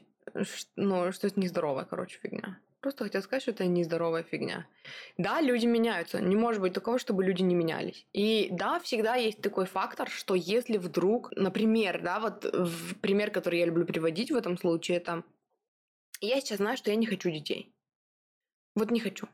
Ну, 0.76 1.12
что 1.12 1.28
это 1.28 1.40
нездоровая, 1.40 1.86
короче, 1.86 2.20
фигня. 2.20 2.60
Просто 2.82 3.04
хотела 3.04 3.22
сказать, 3.22 3.44
что 3.44 3.52
это 3.52 3.66
нездоровая 3.66 4.24
фигня. 4.24 4.66
Да, 5.18 5.40
люди 5.40 5.68
меняются. 5.68 6.20
Не 6.20 6.36
может 6.36 6.62
быть 6.62 6.74
такого, 6.74 6.98
чтобы 6.98 7.24
люди 7.24 7.44
не 7.44 7.54
менялись. 7.54 8.08
И 8.12 8.50
да, 8.52 8.80
всегда 8.80 9.16
есть 9.16 9.42
такой 9.42 9.66
фактор, 9.66 10.10
что 10.10 10.34
если 10.34 10.78
вдруг, 10.78 11.32
например, 11.36 12.02
да, 12.02 12.20
вот 12.20 12.42
пример, 13.02 13.30
который 13.30 13.60
я 13.60 13.66
люблю 13.66 13.86
приводить 13.86 14.32
в 14.32 14.36
этом 14.36 14.58
случае, 14.58 14.98
это 14.98 15.24
я 16.22 16.42
сейчас 16.42 16.58
знаю, 16.58 16.76
что 16.76 16.90
я 16.90 16.96
не 16.96 17.06
хочу 17.06 17.30
детей. 17.30 17.72
Вот 18.76 18.90
не 18.90 19.00
хочу. 19.00 19.28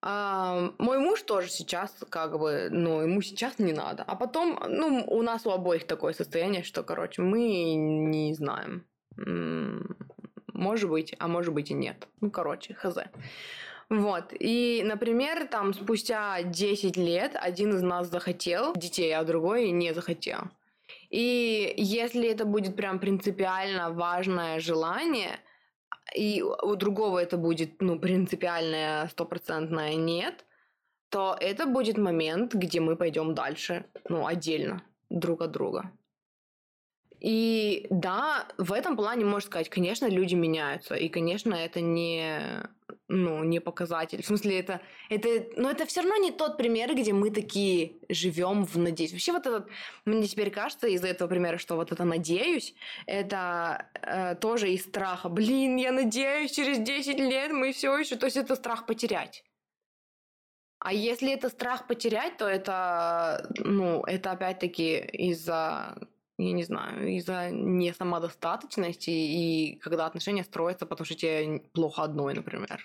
А, 0.00 0.72
мой 0.78 0.98
муж 0.98 1.22
тоже 1.22 1.48
сейчас, 1.48 1.92
как 2.08 2.38
бы, 2.38 2.68
ну, 2.70 3.00
ему 3.00 3.20
сейчас 3.22 3.58
не 3.58 3.72
надо. 3.72 4.04
А 4.04 4.14
потом, 4.14 4.58
ну, 4.68 5.04
у 5.04 5.22
нас 5.22 5.46
у 5.46 5.50
обоих 5.50 5.86
такое 5.86 6.12
состояние, 6.12 6.62
что, 6.62 6.84
короче, 6.84 7.22
мы 7.22 7.74
не 7.74 8.34
знаем. 8.34 8.86
Может 10.58 10.90
быть, 10.90 11.14
а 11.20 11.28
может 11.28 11.54
быть 11.54 11.70
и 11.70 11.74
нет. 11.74 12.08
Ну, 12.20 12.30
короче, 12.30 12.74
хз. 12.74 12.98
Вот. 13.88 14.32
И, 14.40 14.82
например, 14.84 15.46
там 15.46 15.72
спустя 15.72 16.42
10 16.42 16.96
лет 16.96 17.36
один 17.36 17.76
из 17.76 17.82
нас 17.82 18.10
захотел 18.10 18.74
детей, 18.74 19.14
а 19.14 19.22
другой 19.22 19.70
не 19.70 19.94
захотел. 19.94 20.40
И 21.10 21.74
если 21.76 22.28
это 22.28 22.44
будет 22.44 22.74
прям 22.74 22.98
принципиально 22.98 23.92
важное 23.92 24.58
желание, 24.58 25.38
и 26.16 26.42
у 26.42 26.74
другого 26.74 27.20
это 27.20 27.36
будет, 27.36 27.80
ну, 27.80 27.98
принципиальное, 28.00 29.06
стопроцентное 29.08 29.94
нет, 29.94 30.44
то 31.08 31.36
это 31.40 31.66
будет 31.66 31.98
момент, 31.98 32.54
где 32.54 32.80
мы 32.80 32.96
пойдем 32.96 33.34
дальше, 33.34 33.84
ну, 34.08 34.26
отдельно, 34.26 34.82
друг 35.08 35.40
от 35.42 35.52
друга. 35.52 35.92
И 37.20 37.86
да, 37.90 38.46
в 38.58 38.72
этом 38.72 38.96
плане 38.96 39.24
можно 39.24 39.46
сказать, 39.46 39.68
конечно, 39.68 40.06
люди 40.06 40.34
меняются, 40.34 40.94
и, 40.94 41.08
конечно, 41.08 41.54
это 41.54 41.80
не, 41.80 42.62
ну, 43.08 43.42
не 43.42 43.60
показатель. 43.60 44.22
В 44.22 44.26
смысле, 44.26 44.60
это, 44.60 44.80
это, 45.10 45.28
но 45.56 45.70
это 45.70 45.84
все 45.86 46.02
равно 46.02 46.16
не 46.16 46.30
тот 46.30 46.56
пример, 46.56 46.94
где 46.94 47.12
мы 47.12 47.30
такие 47.30 47.96
живем 48.08 48.64
в 48.64 48.78
надеюсь. 48.78 49.12
Вообще 49.12 49.32
вот 49.32 49.46
этот, 49.46 49.66
мне 50.04 50.28
теперь 50.28 50.50
кажется 50.50 50.86
из-за 50.86 51.08
этого 51.08 51.28
примера, 51.28 51.58
что 51.58 51.74
вот 51.74 51.90
это 51.90 52.04
надеюсь, 52.04 52.74
это 53.06 53.90
э, 53.94 54.36
тоже 54.36 54.70
из 54.70 54.84
страха. 54.84 55.28
Блин, 55.28 55.76
я 55.76 55.90
надеюсь, 55.90 56.52
через 56.52 56.78
10 56.78 57.18
лет 57.18 57.50
мы 57.50 57.72
все 57.72 57.96
еще, 57.98 58.16
то 58.16 58.26
есть 58.26 58.36
это 58.36 58.54
страх 58.54 58.86
потерять. 58.86 59.44
А 60.78 60.92
если 60.92 61.32
это 61.32 61.48
страх 61.48 61.88
потерять, 61.88 62.36
то 62.36 62.46
это, 62.46 63.50
ну, 63.58 64.04
это 64.04 64.30
опять-таки 64.30 64.98
из-за 64.98 65.96
я 66.38 66.52
не 66.52 66.62
знаю, 66.62 67.08
из-за 67.08 67.50
не 67.50 67.92
самодостаточности 67.92 69.10
и 69.10 69.78
когда 69.80 70.06
отношения 70.06 70.44
строятся, 70.44 70.86
потому 70.86 71.04
что 71.04 71.14
тебе 71.14 71.60
плохо 71.72 72.04
одной, 72.04 72.34
например. 72.34 72.80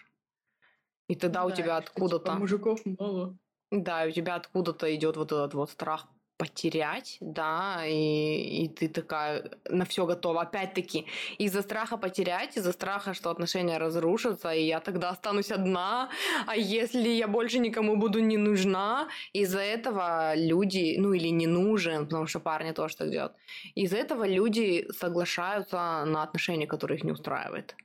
И 1.08 1.16
тогда 1.16 1.42
да, 1.42 1.46
у 1.46 1.52
тебя 1.52 1.78
откуда-то... 1.78 2.26
Типа, 2.26 2.40
мужиков 2.40 2.82
мало. 2.86 3.38
Да, 3.72 4.06
у 4.08 4.12
тебя 4.12 4.36
откуда-то 4.36 4.94
идет 4.96 5.18
вот 5.18 5.32
этот 5.32 5.54
вот 5.54 5.70
страх 5.70 6.08
потерять, 6.38 7.18
да, 7.22 7.86
и, 7.86 8.64
и 8.64 8.68
ты 8.68 8.90
такая 8.90 9.52
на 9.70 9.86
все 9.86 10.06
готова. 10.06 10.42
Опять-таки, 10.42 11.06
из-за 11.38 11.62
страха 11.62 11.98
потерять, 11.98 12.58
из-за 12.58 12.74
страха, 12.74 13.14
что 13.14 13.30
отношения 13.30 13.78
разрушатся, 13.78 14.52
и 14.52 14.66
я 14.66 14.80
тогда 14.80 15.10
останусь 15.10 15.52
одна, 15.52 16.10
а 16.48 16.56
если 16.56 17.10
я 17.10 17.28
больше 17.28 17.60
никому 17.60 17.96
буду 17.96 18.20
не 18.20 18.38
нужна, 18.38 19.08
из-за 19.34 19.60
этого 19.60 20.36
люди, 20.36 20.96
ну 20.98 21.14
или 21.14 21.30
не 21.30 21.48
нужен, 21.48 22.06
потому 22.06 22.28
что 22.28 22.40
парни 22.40 22.72
тоже 22.72 22.98
так 22.98 23.12
делают, 23.12 23.34
из-за 23.76 23.98
этого 23.98 24.28
люди 24.28 24.88
соглашаются 24.92 26.04
на 26.06 26.24
отношения, 26.24 26.68
которые 26.68 26.98
их 26.98 27.04
не 27.04 27.12
устраивают. 27.12 27.76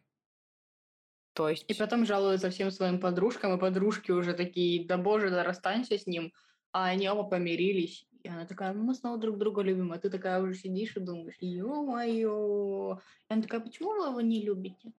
То 1.35 1.49
есть... 1.49 1.65
И 1.69 1.75
потом 1.75 2.05
жалуются 2.05 2.51
всем 2.51 2.73
своим 2.73 2.99
подружкам, 2.99 3.55
и 3.55 3.61
подружки 3.61 4.11
уже 4.11 4.33
такие, 4.33 4.85
да 4.87 4.97
боже, 4.97 5.31
да 5.31 5.45
расстанься 5.45 5.97
с 5.97 6.07
ним, 6.07 6.33
а 6.73 6.87
они 6.87 7.09
оба 7.09 7.23
помирились, 7.23 8.08
и 8.29 8.31
она 8.31 8.45
такая, 8.45 8.75
мы 8.75 8.95
снова 8.95 9.17
друг 9.17 9.39
друга 9.39 9.63
любим, 9.63 9.91
а 9.93 9.99
ты 9.99 10.11
такая 10.11 10.43
уже 10.43 10.55
сидишь 10.55 10.97
и 10.97 11.01
думаешь, 11.01 11.39
ё-моё. 11.41 13.01
И 13.29 13.33
она 13.33 13.43
такая, 13.43 13.61
почему 13.61 13.91
вы 13.93 14.09
его 14.09 14.21
не 14.21 14.43
любите? 14.45 14.93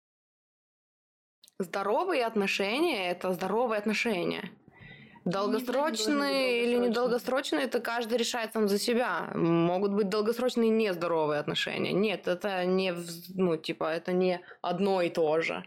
Здоровые 1.60 2.26
отношения– 2.26 3.12
это 3.12 3.32
здоровые 3.34 3.78
отношения. 3.78 4.50
Долгосрочные 5.30 6.64
или 6.64 6.78
недолгосрочные, 6.78 7.64
это 7.64 7.80
каждый 7.80 8.18
решает 8.18 8.54
сам 8.54 8.68
за 8.68 8.80
себя. 8.80 9.30
Могут 9.36 9.92
быть 9.92 10.10
долгосрочные 10.10 10.70
нездоровые 10.70 11.40
отношения. 11.40 11.94
Нет, 11.94 12.28
это 12.28 12.66
не, 12.66 12.94
ну, 13.36 13.58
типа, 13.58 13.86
это 13.86 14.12
не 14.12 14.42
одно 14.62 15.02
и 15.02 15.10
то 15.10 15.42
же. 15.42 15.64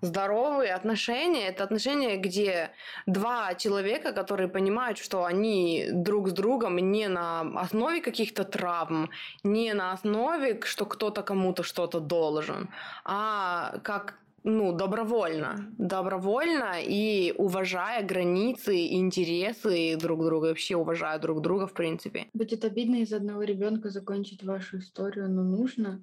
Здоровые 0.00 0.74
отношения– 0.74 1.48
это 1.48 1.64
отношения, 1.64 2.16
где 2.16 2.70
два 3.06 3.54
человека, 3.54 4.12
которые 4.12 4.48
понимают, 4.48 4.98
что 4.98 5.24
они 5.24 5.88
друг 5.92 6.28
с 6.28 6.32
другом 6.32 6.76
не 6.78 7.08
на 7.08 7.40
основе 7.60 8.00
каких-то 8.00 8.44
травм, 8.44 9.10
не 9.44 9.74
на 9.74 9.92
основе, 9.92 10.60
что 10.64 10.86
кто-то 10.86 11.22
кому-то 11.22 11.62
что-то 11.62 12.00
должен, 12.00 12.68
а 13.04 13.78
как 13.82 14.14
ну, 14.44 14.72
добровольно. 14.72 15.72
Добровольно 15.78 16.80
и 16.80 17.32
уважая 17.36 18.02
границы 18.04 18.86
интересы 18.94 19.96
друг 19.96 20.24
друга, 20.24 20.46
вообще 20.46 20.76
уважая 20.76 21.18
друг 21.18 21.40
друга, 21.40 21.66
в 21.66 21.72
принципе. 21.72 22.28
Будет 22.32 22.64
обидно 22.64 22.96
из 22.96 23.12
одного 23.12 23.42
ребенка 23.42 23.90
закончить 23.90 24.44
вашу 24.44 24.78
историю, 24.78 25.28
но 25.28 25.42
нужно. 25.42 26.02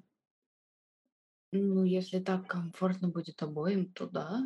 Ну, 1.52 1.84
если 1.84 2.20
так 2.20 2.46
комфортно 2.46 3.08
будет 3.08 3.42
обоим, 3.42 3.86
то 3.86 4.06
да. 4.06 4.42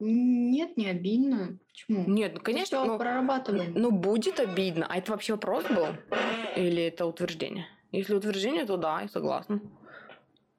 Нет, 0.00 0.76
не 0.76 0.86
обидно. 0.86 1.58
Почему? 1.68 2.04
Нет, 2.06 2.34
ну, 2.34 2.40
конечно, 2.40 2.84
но, 2.84 2.98
прорабатываем. 2.98 3.72
Ну, 3.74 3.90
будет 3.90 4.40
обидно. 4.40 4.86
А 4.88 4.98
это 4.98 5.12
вообще 5.12 5.34
вопрос 5.34 5.64
был? 5.64 5.86
Или 6.56 6.84
это 6.84 7.06
утверждение? 7.06 7.66
Если 7.92 8.14
утверждение, 8.14 8.64
то 8.64 8.76
да, 8.76 9.02
я 9.02 9.08
согласна. 9.08 9.60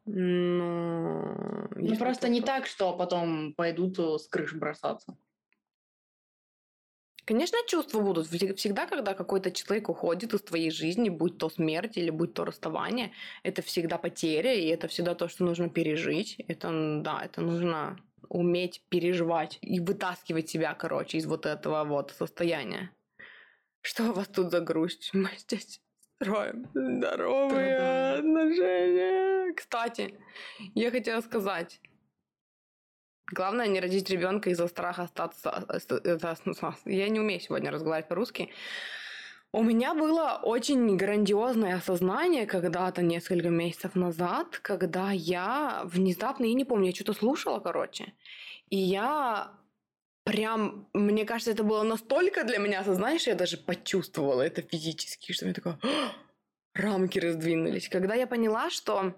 Но... 0.05 1.67
Ну, 1.75 1.97
просто 1.97 2.29
не 2.29 2.41
так, 2.41 2.67
что 2.67 2.95
потом 2.95 3.53
пойдут 3.53 3.97
э, 3.99 4.17
с 4.17 4.27
крыш 4.27 4.53
бросаться. 4.53 5.17
Конечно, 7.25 7.57
чувства 7.67 8.01
будут. 8.01 8.27
Всегда, 8.27 8.85
когда 8.85 9.15
какой-то 9.15 9.51
человек 9.51 9.89
уходит 9.89 10.35
из 10.35 10.41
твоей 10.41 10.69
жизни, 10.69 11.09
будь 11.09 11.39
то 11.39 11.49
смерть 11.49 11.97
или 11.97 12.11
будь 12.11 12.35
то 12.35 12.45
расставание, 12.45 13.11
это 13.41 13.63
всегда 13.63 13.97
потеря, 13.97 14.53
и 14.53 14.67
это 14.67 14.87
всегда 14.87 15.15
то, 15.15 15.27
что 15.27 15.43
нужно 15.43 15.69
пережить. 15.69 16.35
Это, 16.47 17.01
да, 17.01 17.21
это 17.25 17.41
нужно 17.41 17.97
уметь 18.29 18.83
переживать 18.89 19.57
и 19.61 19.79
вытаскивать 19.79 20.49
себя, 20.49 20.75
короче, 20.75 21.17
из 21.17 21.25
вот 21.25 21.47
этого 21.47 21.83
вот 21.83 22.11
состояния. 22.11 22.91
Что 23.81 24.03
у 24.03 24.13
вас 24.13 24.27
тут 24.27 24.51
за 24.51 24.61
грусть? 24.61 25.09
Мы 25.13 25.29
здесь 25.37 25.81
строим 26.17 26.67
здоровые 26.75 28.17
отношения. 28.17 29.24
Кстати, 29.55 30.19
я 30.75 30.91
хотела 30.91 31.21
сказать, 31.21 31.79
Главное 33.31 33.67
не 33.67 33.79
родить 33.79 34.09
ребенка 34.11 34.51
из-за 34.51 34.67
страха 34.67 35.03
остаться. 35.03 35.65
Я 36.85 37.09
не 37.09 37.19
умею 37.19 37.41
сегодня 37.41 37.71
разговаривать 37.71 38.07
по-русски. 38.07 38.51
У 39.51 39.63
меня 39.63 39.93
было 39.93 40.39
очень 40.43 40.97
грандиозное 40.97 41.77
осознание 41.77 42.45
когда-то, 42.45 43.01
несколько 43.01 43.49
месяцев 43.49 43.95
назад, 43.95 44.59
когда 44.61 45.11
я 45.11 45.81
внезапно, 45.85 46.45
я 46.45 46.53
не 46.53 46.65
помню, 46.65 46.87
я 46.87 46.93
что-то 46.93 47.13
слушала, 47.13 47.59
короче, 47.59 48.13
и 48.69 48.75
я 48.75 49.53
прям, 50.25 50.89
мне 50.93 51.23
кажется, 51.23 51.51
это 51.51 51.63
было 51.63 51.83
настолько 51.83 52.43
для 52.43 52.57
меня 52.57 52.81
осознание, 52.81 53.17
что 53.17 53.29
я 53.29 53.37
даже 53.37 53.57
почувствовала 53.57 54.41
это 54.41 54.61
физически, 54.61 55.31
что 55.31 55.45
мне 55.45 55.53
такое, 55.53 55.79
рамки 56.73 57.17
раздвинулись. 57.19 57.87
Когда 57.87 58.13
я 58.13 58.27
поняла, 58.27 58.69
что 58.69 59.13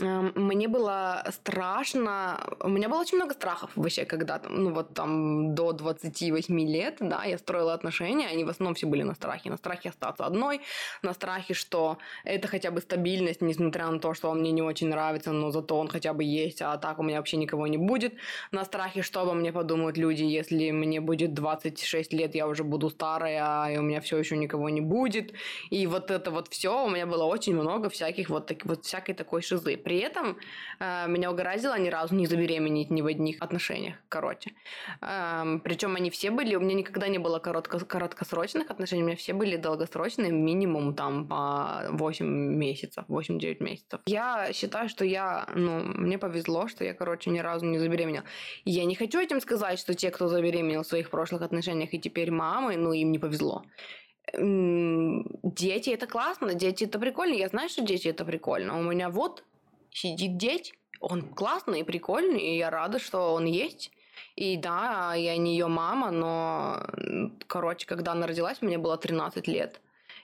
мне 0.00 0.68
было 0.68 1.24
страшно, 1.30 2.40
у 2.60 2.68
меня 2.68 2.88
было 2.88 3.00
очень 3.00 3.16
много 3.16 3.34
страхов 3.34 3.70
вообще 3.76 4.04
когда-то, 4.04 4.48
ну 4.48 4.72
вот 4.72 4.94
там 4.94 5.54
до 5.54 5.72
28 5.72 6.60
лет, 6.60 6.96
да, 7.00 7.24
я 7.24 7.38
строила 7.38 7.74
отношения, 7.74 8.28
они 8.28 8.44
в 8.44 8.48
основном 8.48 8.74
все 8.74 8.86
были 8.86 9.02
на 9.02 9.14
страхе, 9.14 9.50
на 9.50 9.56
страхе 9.56 9.90
остаться 9.90 10.24
одной, 10.24 10.60
на 11.02 11.12
страхе, 11.12 11.54
что 11.54 11.98
это 12.24 12.48
хотя 12.48 12.70
бы 12.70 12.80
стабильность, 12.80 13.42
несмотря 13.42 13.90
на 13.90 13.98
то, 13.98 14.14
что 14.14 14.30
он 14.30 14.40
мне 14.40 14.52
не 14.52 14.62
очень 14.62 14.88
нравится, 14.88 15.32
но 15.32 15.50
зато 15.50 15.78
он 15.78 15.88
хотя 15.88 16.12
бы 16.12 16.24
есть, 16.24 16.62
а 16.62 16.76
так 16.78 16.98
у 16.98 17.02
меня 17.02 17.18
вообще 17.18 17.36
никого 17.36 17.66
не 17.66 17.78
будет, 17.78 18.14
на 18.52 18.64
страхе, 18.64 19.02
что 19.02 19.20
обо 19.20 19.34
мне 19.34 19.52
подумают 19.52 19.96
люди, 19.96 20.22
если 20.22 20.70
мне 20.70 21.00
будет 21.00 21.34
26 21.34 22.12
лет, 22.12 22.34
я 22.34 22.46
уже 22.46 22.64
буду 22.64 22.90
старая, 22.90 23.74
и 23.74 23.78
у 23.78 23.82
меня 23.82 24.00
все 24.00 24.18
еще 24.18 24.36
никого 24.36 24.68
не 24.70 24.80
будет, 24.80 25.32
и 25.70 25.86
вот 25.86 26.10
это 26.10 26.30
вот 26.30 26.48
все, 26.48 26.84
у 26.84 26.88
меня 26.88 27.06
было 27.06 27.24
очень 27.24 27.54
много 27.54 27.90
всяких 27.90 28.30
вот, 28.30 28.46
так, 28.46 28.64
вот 28.64 28.84
всякой 28.84 29.14
такой 29.14 29.42
шизы 29.42 29.76
при 29.90 29.98
этом 29.98 30.36
э, 30.78 31.08
меня 31.08 31.32
угораздило 31.32 31.76
ни 31.76 31.88
разу 31.88 32.14
не 32.14 32.26
забеременеть 32.26 32.90
ни 32.90 33.02
в 33.02 33.06
одних 33.06 33.42
отношениях, 33.42 33.96
короче. 34.08 34.52
Э, 35.02 35.58
причем 35.64 35.96
они 35.96 36.10
все 36.10 36.30
были, 36.30 36.54
у 36.54 36.60
меня 36.60 36.74
никогда 36.74 37.08
не 37.08 37.18
было 37.18 37.40
коротко, 37.40 37.84
короткосрочных 37.84 38.70
отношений, 38.70 39.02
у 39.02 39.06
меня 39.06 39.16
все 39.16 39.32
были 39.32 39.56
долгосрочные, 39.56 40.30
минимум 40.30 40.94
там 40.94 41.26
по 41.26 41.86
8 41.90 42.24
месяцев, 42.24 43.04
8-9 43.08 43.64
месяцев. 43.64 44.00
Я 44.06 44.52
считаю, 44.52 44.88
что 44.88 45.04
я, 45.04 45.48
ну, 45.56 45.80
мне 45.80 46.18
повезло, 46.18 46.68
что 46.68 46.84
я, 46.84 46.94
короче, 46.94 47.30
ни 47.30 47.40
разу 47.40 47.66
не 47.66 47.78
забеременела. 47.80 48.24
я 48.64 48.84
не 48.84 48.94
хочу 48.94 49.18
этим 49.18 49.40
сказать, 49.40 49.80
что 49.80 49.94
те, 49.94 50.10
кто 50.12 50.28
забеременел 50.28 50.82
в 50.82 50.86
своих 50.86 51.10
прошлых 51.10 51.42
отношениях 51.42 51.92
и 51.94 51.98
теперь 51.98 52.30
мамы, 52.30 52.76
ну, 52.76 52.92
им 52.92 53.10
не 53.10 53.18
повезло 53.18 53.64
дети 54.32 55.90
это 55.90 56.06
классно, 56.06 56.54
дети 56.54 56.84
это 56.84 56.98
прикольно. 56.98 57.34
Я 57.34 57.48
знаю, 57.48 57.68
что 57.68 57.82
дети 57.82 58.08
это 58.08 58.24
прикольно. 58.24 58.78
У 58.78 58.82
меня 58.82 59.08
вот 59.08 59.44
сидит 59.92 60.36
деть. 60.36 60.74
Он 61.00 61.22
классный, 61.22 61.84
прикольный, 61.84 62.40
и 62.40 62.58
я 62.58 62.70
рада, 62.70 62.98
что 62.98 63.32
он 63.32 63.46
есть. 63.46 63.90
И 64.36 64.56
да, 64.56 65.14
я 65.14 65.36
не 65.36 65.52
ее 65.52 65.66
мама, 65.66 66.10
но, 66.10 66.86
короче, 67.46 67.86
когда 67.86 68.12
она 68.12 68.26
родилась, 68.26 68.62
мне 68.62 68.78
было 68.78 68.96
13 68.96 69.46
лет. 69.48 69.80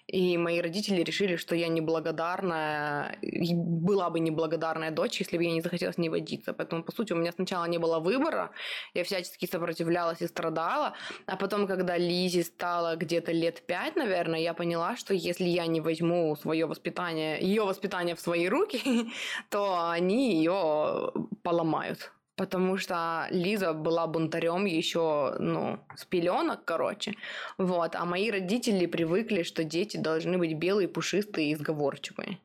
И 0.07 0.39
мои 0.39 0.61
родители 0.61 1.03
решили, 1.03 1.35
что 1.35 1.57
я 1.57 1.67
неблагодарная, 1.67 3.19
была 3.23 4.09
бы 4.09 4.21
неблагодарная 4.21 4.93
дочь, 4.93 5.19
если 5.19 5.37
бы 5.37 5.43
я 5.43 5.53
не 5.53 5.61
захотела 5.61 5.93
с 5.93 5.99
ней 5.99 6.09
водиться. 6.09 6.53
Поэтому, 6.53 6.85
по 6.85 6.93
сути, 6.93 7.13
у 7.13 7.17
меня 7.17 7.33
сначала 7.33 7.65
не 7.65 7.79
было 7.79 7.99
выбора, 7.99 8.53
я 8.95 9.03
всячески 9.03 9.47
сопротивлялась 9.47 10.23
и 10.23 10.29
страдала. 10.29 10.95
А 11.27 11.37
потом, 11.37 11.67
когда 11.67 11.99
Лизе 11.99 12.45
стало 12.45 12.95
где-то 12.95 13.33
лет 13.33 13.67
пять, 13.67 13.97
наверное, 13.97 14.39
я 14.39 14.55
поняла, 14.55 14.97
что 14.97 15.13
если 15.13 15.45
я 15.45 15.67
не 15.67 15.81
возьму 15.81 16.37
свое 16.37 16.67
воспитание, 16.67 17.41
ее 17.41 17.65
воспитание 17.65 18.15
в 18.15 18.21
свои 18.21 18.49
руки, 18.49 19.11
то 19.51 19.91
они 19.91 20.37
ее 20.37 21.13
поломают 21.43 22.13
потому 22.37 22.77
что 22.77 23.27
Лиза 23.31 23.73
была 23.73 24.07
бунтарем 24.07 24.67
еще, 24.67 25.35
ну, 25.39 25.79
с 25.97 26.05
пеленок, 26.05 26.65
короче. 26.65 27.15
Вот, 27.59 27.95
а 27.97 28.05
мои 28.05 28.31
родители 28.31 28.87
привыкли, 28.87 29.43
что 29.43 29.65
дети 29.65 29.97
должны 29.97 30.39
быть 30.39 30.55
белые, 30.55 30.89
пушистые 30.89 31.51
и 31.51 31.57
сговорчивые. 31.57 32.39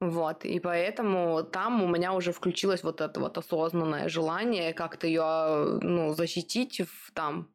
Вот, 0.00 0.44
и 0.44 0.60
поэтому 0.60 1.42
там 1.42 1.82
у 1.82 1.88
меня 1.88 2.12
уже 2.12 2.32
включилось 2.32 2.84
вот 2.84 3.00
это 3.00 3.20
вот 3.20 3.36
осознанное 3.36 4.08
желание 4.08 4.72
как-то 4.72 5.06
ее, 5.06 5.78
ну, 5.82 6.14
защитить 6.14 6.80
в, 6.80 7.12
там, 7.12 7.48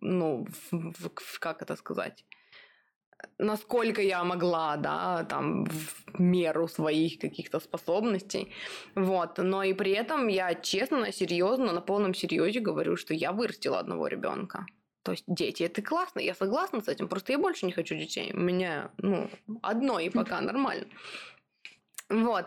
ну, 0.00 0.46
в, 0.70 0.92
в, 1.16 1.38
как 1.38 1.62
это 1.62 1.76
сказать, 1.76 2.24
насколько 3.38 4.02
я 4.02 4.24
могла, 4.24 4.76
да, 4.76 5.24
там, 5.24 5.64
в 5.64 6.20
меру 6.20 6.68
своих 6.68 7.18
каких-то 7.18 7.60
способностей, 7.60 8.52
вот, 8.94 9.38
но 9.38 9.62
и 9.62 9.74
при 9.74 9.92
этом 9.92 10.28
я 10.28 10.54
честно, 10.54 11.12
серьезно, 11.12 11.72
на 11.72 11.80
полном 11.80 12.14
серьезе 12.14 12.60
говорю, 12.60 12.96
что 12.96 13.14
я 13.14 13.32
вырастила 13.32 13.78
одного 13.78 14.08
ребенка. 14.08 14.66
То 15.02 15.12
есть 15.12 15.24
дети, 15.26 15.62
это 15.62 15.82
классно, 15.82 16.20
я 16.20 16.34
согласна 16.34 16.80
с 16.82 16.88
этим, 16.88 17.08
просто 17.08 17.32
я 17.32 17.38
больше 17.38 17.66
не 17.66 17.72
хочу 17.72 17.94
детей. 17.94 18.32
У 18.34 18.40
меня, 18.40 18.90
ну, 18.98 19.30
одно 19.62 19.98
и 19.98 20.10
пока 20.10 20.40
нормально. 20.40 20.86
Вот. 22.10 22.46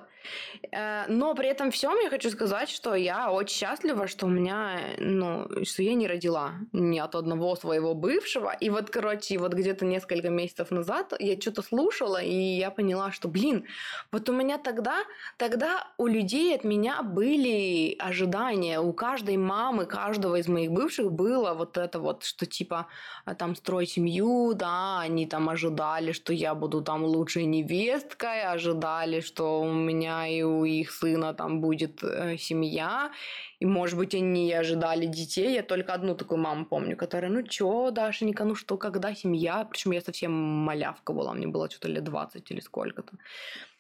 Э, 0.72 1.06
но 1.08 1.34
при 1.36 1.48
этом 1.48 1.72
всем 1.72 1.98
я 2.00 2.10
хочу 2.10 2.30
сказать, 2.30 2.70
что 2.70 2.96
я 2.96 3.32
очень 3.32 3.58
счастлива, 3.58 4.08
что 4.08 4.26
у 4.26 4.30
меня, 4.30 4.80
ну, 4.98 5.48
что 5.64 5.84
я 5.84 5.94
не 5.94 6.08
родила 6.08 6.54
ни 6.72 7.00
от 7.00 7.16
одного 7.16 7.56
своего 7.56 7.94
бывшего. 7.94 8.52
И 8.52 8.70
вот, 8.70 8.90
короче, 8.90 9.38
вот 9.38 9.54
где-то 9.54 9.86
несколько 9.86 10.30
месяцев 10.30 10.72
назад 10.72 11.14
я 11.20 11.40
что-то 11.40 11.62
слушала, 11.62 12.22
и 12.22 12.34
я 12.34 12.72
поняла, 12.72 13.12
что, 13.12 13.28
блин, 13.28 13.66
вот 14.12 14.30
у 14.30 14.34
меня 14.34 14.58
тогда, 14.58 15.04
тогда 15.38 15.88
у 15.98 16.08
людей 16.08 16.56
от 16.56 16.64
меня 16.64 17.04
были 17.04 17.96
ожидания. 18.00 18.80
У 18.80 18.94
каждой 18.94 19.38
мамы, 19.38 19.86
каждого 19.86 20.36
из 20.38 20.48
моих 20.48 20.72
бывших 20.72 21.12
было 21.12 21.54
вот 21.54 21.78
это 21.78 22.00
вот, 22.00 22.24
что 22.24 22.46
типа 22.46 22.88
а, 23.26 23.36
там 23.36 23.56
строить 23.56 23.92
семью, 23.92 24.54
да, 24.54 25.00
они 25.00 25.26
там 25.26 25.50
ожидали, 25.50 26.12
что 26.12 26.34
я 26.34 26.56
буду 26.56 26.82
там 26.82 27.04
лучшей 27.04 27.46
невесткой, 27.46 28.44
ожидали, 28.44 29.22
что 29.22 29.62
у 29.62 29.72
меня 29.72 30.13
и 30.28 30.44
у 30.44 30.66
их 30.66 30.92
сына 30.92 31.34
там 31.34 31.62
будет 31.62 32.04
э, 32.04 32.38
семья, 32.38 33.12
и, 33.60 33.66
может 33.66 33.98
быть, 33.98 34.16
они 34.16 34.46
не 34.46 34.54
ожидали 34.54 35.06
детей. 35.06 35.54
Я 35.54 35.64
только 35.64 35.94
одну 35.94 36.16
такую 36.16 36.40
маму 36.42 36.66
помню, 36.66 36.98
которая, 36.98 37.32
ну 37.32 37.44
чё, 37.44 37.92
Дашенька, 37.92 38.44
ну 38.46 38.56
что, 38.56 38.78
когда 38.78 39.16
семья? 39.16 39.66
Причем 39.72 39.92
я 39.92 40.02
совсем 40.02 40.32
малявка 40.32 41.14
была, 41.14 41.34
мне 41.34 41.48
было 41.48 41.70
что-то 41.70 41.88
лет 41.88 42.04
20 42.04 42.52
или 42.52 42.62
сколько-то. 42.62 43.14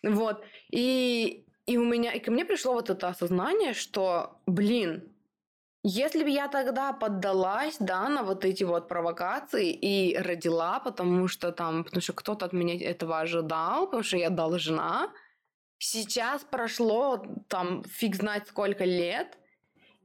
Вот. 0.04 0.44
И, 0.72 1.44
и 1.66 1.78
у 1.78 1.86
меня, 1.86 2.12
и 2.12 2.20
ко 2.20 2.32
мне 2.32 2.46
пришло 2.46 2.74
вот 2.74 2.90
это 2.90 3.08
осознание, 3.08 3.74
что, 3.74 4.38
блин, 4.48 5.04
если 5.86 6.24
бы 6.24 6.30
я 6.30 6.48
тогда 6.48 6.94
поддалась, 6.94 7.76
да, 7.80 8.08
на 8.08 8.24
вот 8.24 8.46
эти 8.46 8.64
вот 8.64 8.88
провокации 8.88 9.72
и 9.72 10.18
родила, 10.18 10.80
потому 10.80 11.28
что 11.28 11.52
там, 11.52 11.84
потому 11.84 12.02
что 12.02 12.14
кто-то 12.14 12.46
от 12.46 12.54
меня 12.54 12.76
этого 12.92 13.20
ожидал, 13.20 13.86
потому 13.86 14.04
что 14.04 14.18
я 14.18 14.30
должна, 14.30 15.12
Сейчас 15.86 16.46
прошло 16.46 17.22
там 17.50 17.84
фиг 17.84 18.16
знать 18.16 18.48
сколько 18.48 18.86
лет, 18.86 19.38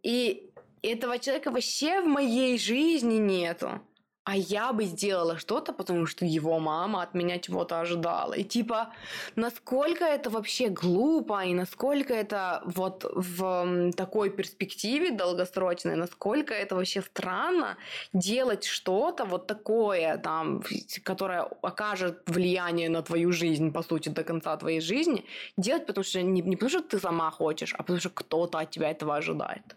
и 0.03 0.51
этого 0.83 1.20
человека 1.20 1.53
вообще 1.53 2.01
в 2.01 2.07
моей 2.07 2.59
жизни 2.59 3.14
нету 3.14 3.81
а 4.29 4.37
я 4.37 4.72
бы 4.72 4.85
сделала 4.85 5.39
что-то, 5.39 5.72
потому 5.72 6.07
что 6.07 6.26
его 6.26 6.59
мама 6.59 7.03
от 7.03 7.14
меня 7.14 7.39
чего-то 7.39 7.81
ожидала. 7.81 8.35
И 8.35 8.45
типа, 8.45 8.89
насколько 9.37 10.05
это 10.05 10.29
вообще 10.29 10.68
глупо, 10.68 11.45
и 11.45 11.55
насколько 11.55 12.12
это 12.12 12.61
вот 12.66 13.11
в 13.14 13.91
такой 13.93 14.29
перспективе 14.31 15.12
долгосрочной, 15.12 15.97
насколько 15.97 16.53
это 16.53 16.74
вообще 16.74 17.01
странно 17.01 17.76
делать 18.12 18.64
что-то 18.64 19.24
вот 19.24 19.47
такое, 19.47 20.18
там, 20.18 20.62
которое 21.05 21.49
окажет 21.62 22.22
влияние 22.26 22.91
на 22.91 23.01
твою 23.01 23.33
жизнь, 23.33 23.72
по 23.72 23.83
сути, 23.83 24.11
до 24.11 24.24
конца 24.24 24.57
твоей 24.59 24.81
жизни, 24.81 25.24
делать, 25.57 25.87
потому 25.87 26.05
что 26.05 26.20
не, 26.20 26.43
не 26.43 26.57
потому 26.57 26.68
что 26.68 26.83
ты 26.83 26.99
сама 26.99 27.31
хочешь, 27.31 27.74
а 27.74 27.79
потому 27.79 28.01
что 28.01 28.11
кто-то 28.11 28.59
от 28.59 28.70
тебя 28.70 28.91
этого 28.91 29.16
ожидает. 29.16 29.74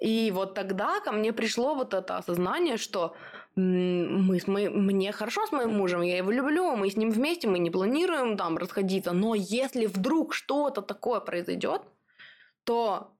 И 0.00 0.30
вот 0.34 0.54
тогда 0.54 1.00
ко 1.00 1.12
мне 1.12 1.32
пришло 1.32 1.74
вот 1.74 1.92
это 1.92 2.16
осознание, 2.16 2.78
что 2.78 3.14
мы 3.56 4.40
моим, 4.46 4.86
мне 4.86 5.12
хорошо 5.12 5.46
с 5.46 5.52
моим 5.52 5.76
мужем, 5.76 6.02
я 6.02 6.16
его 6.16 6.30
люблю, 6.30 6.76
мы 6.76 6.90
с 6.90 6.96
ним 6.96 7.10
вместе, 7.10 7.48
мы 7.48 7.58
не 7.58 7.70
планируем 7.70 8.36
там 8.36 8.56
расходиться, 8.56 9.12
но 9.12 9.34
если 9.34 9.86
вдруг 9.86 10.34
что-то 10.34 10.82
такое 10.82 11.20
произойдет, 11.20 11.82
то 12.64 13.12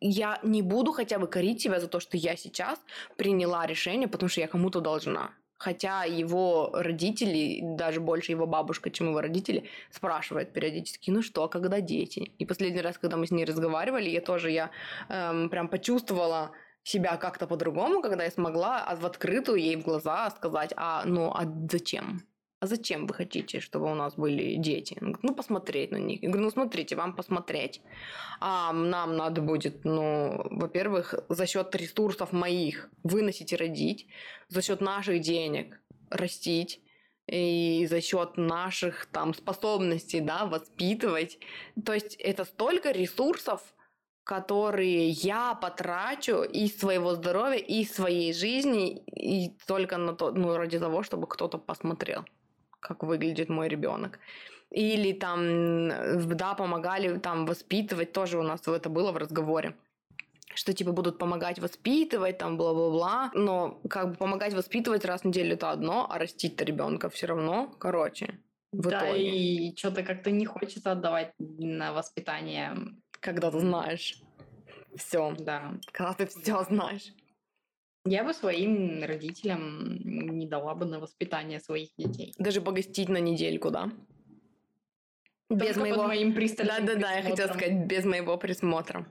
я 0.00 0.38
не 0.42 0.62
буду 0.62 0.92
хотя 0.92 1.18
бы 1.18 1.26
корить 1.26 1.62
себя 1.62 1.80
за 1.80 1.88
то, 1.88 2.00
что 2.00 2.16
я 2.16 2.36
сейчас 2.36 2.78
приняла 3.16 3.66
решение, 3.66 4.08
потому 4.08 4.28
что 4.28 4.40
я 4.40 4.48
кому-то 4.48 4.80
должна. 4.80 5.30
Хотя 5.58 6.04
его 6.04 6.70
родители, 6.74 7.60
даже 7.62 8.00
больше 8.00 8.32
его 8.32 8.46
бабушка, 8.46 8.90
чем 8.90 9.08
его 9.08 9.22
родители, 9.22 9.64
спрашивают 9.90 10.52
периодически, 10.52 11.10
ну 11.10 11.22
что, 11.22 11.44
а 11.44 11.48
когда 11.48 11.80
дети? 11.80 12.32
И 12.38 12.44
последний 12.44 12.82
раз, 12.82 12.98
когда 12.98 13.16
мы 13.16 13.26
с 13.26 13.30
ней 13.30 13.46
разговаривали, 13.46 14.10
я 14.10 14.20
тоже, 14.20 14.50
я 14.50 14.70
эм, 15.08 15.48
прям 15.48 15.68
почувствовала, 15.68 16.50
себя 16.86 17.16
как-то 17.16 17.46
по-другому, 17.46 18.00
когда 18.00 18.24
я 18.24 18.30
смогла 18.30 18.94
в 18.94 19.04
открытую 19.04 19.58
ей 19.58 19.76
в 19.76 19.82
глаза 19.82 20.30
сказать, 20.30 20.72
а 20.76 21.02
ну 21.04 21.32
а 21.34 21.44
зачем? 21.70 22.22
А 22.60 22.66
зачем 22.66 23.06
вы 23.06 23.14
хотите, 23.14 23.60
чтобы 23.60 23.90
у 23.92 23.94
нас 23.94 24.14
были 24.14 24.56
дети? 24.56 24.96
ну, 25.00 25.34
посмотреть 25.34 25.90
на 25.90 25.98
них. 25.98 26.22
Я 26.22 26.28
говорю, 26.28 26.44
ну, 26.44 26.50
смотрите, 26.50 26.96
вам 26.96 27.14
посмотреть. 27.14 27.82
А 28.40 28.72
нам 28.72 29.16
надо 29.16 29.42
будет, 29.42 29.84
ну, 29.84 30.46
во-первых, 30.50 31.14
за 31.28 31.46
счет 31.46 31.74
ресурсов 31.74 32.32
моих 32.32 32.88
выносить 33.02 33.52
и 33.52 33.56
родить, 33.56 34.06
за 34.48 34.62
счет 34.62 34.80
наших 34.80 35.20
денег 35.20 35.78
растить, 36.08 36.80
и 37.26 37.86
за 37.90 38.00
счет 38.00 38.36
наших 38.36 39.06
там 39.06 39.34
способностей, 39.34 40.20
да, 40.20 40.46
воспитывать. 40.46 41.38
То 41.84 41.92
есть 41.92 42.14
это 42.14 42.44
столько 42.44 42.92
ресурсов, 42.92 43.60
которые 44.26 45.10
я 45.10 45.54
потрачу 45.54 46.42
из 46.42 46.76
своего 46.76 47.14
здоровья, 47.14 47.58
из 47.58 47.92
своей 47.92 48.32
жизни, 48.32 48.98
и 49.14 49.56
только 49.66 49.98
на 49.98 50.14
то, 50.14 50.32
ну, 50.32 50.56
ради 50.56 50.80
того, 50.80 51.04
чтобы 51.04 51.28
кто-то 51.28 51.58
посмотрел, 51.58 52.24
как 52.80 53.04
выглядит 53.04 53.48
мой 53.48 53.68
ребенок. 53.68 54.18
Или 54.70 55.12
там, 55.12 55.88
да, 56.36 56.54
помогали 56.54 57.18
там 57.18 57.46
воспитывать, 57.46 58.12
тоже 58.12 58.38
у 58.38 58.42
нас 58.42 58.66
это 58.66 58.88
было 58.88 59.12
в 59.12 59.16
разговоре 59.16 59.74
что 60.54 60.72
типа 60.72 60.92
будут 60.92 61.18
помогать 61.18 61.58
воспитывать, 61.58 62.38
там 62.38 62.56
бла-бла-бла. 62.56 63.30
Но 63.34 63.78
как 63.90 64.10
бы 64.10 64.14
помогать 64.16 64.54
воспитывать 64.54 65.04
раз 65.04 65.20
в 65.20 65.24
неделю 65.26 65.52
это 65.52 65.70
одно, 65.70 66.06
а 66.10 66.18
растить-то 66.18 66.64
ребенка 66.64 67.10
все 67.10 67.26
равно, 67.26 67.74
короче. 67.78 68.38
В 68.72 68.88
да, 68.88 69.10
итоге. 69.10 69.68
и 69.68 69.76
что-то 69.76 70.02
как-то 70.02 70.30
не 70.30 70.46
хочется 70.46 70.92
отдавать 70.92 71.32
на 71.38 71.92
воспитание 71.92 72.74
когда 73.26 73.50
ты 73.50 73.58
знаешь 73.58 74.22
все. 74.96 75.34
Да. 75.38 75.74
Когда 75.92 76.12
ты 76.14 76.26
все 76.26 76.62
знаешь. 76.62 77.12
Я 78.04 78.22
бы 78.22 78.32
своим 78.32 79.02
родителям 79.02 79.98
не 80.38 80.46
дала 80.46 80.74
бы 80.74 80.86
на 80.86 81.00
воспитание 81.00 81.58
своих 81.58 81.90
детей. 81.98 82.34
Даже 82.38 82.60
погостить 82.60 83.08
на 83.08 83.18
недельку, 83.18 83.70
да? 83.70 83.90
Без 85.50 85.74
Только 85.74 85.80
моего... 85.80 85.96
под 85.96 86.06
моим 86.06 86.34
пристальным 86.34 86.86
Да-да-да, 86.86 87.12
я 87.14 87.22
хотела 87.22 87.48
сказать, 87.48 87.86
без 87.86 88.04
моего 88.04 88.36
присмотра. 88.36 89.06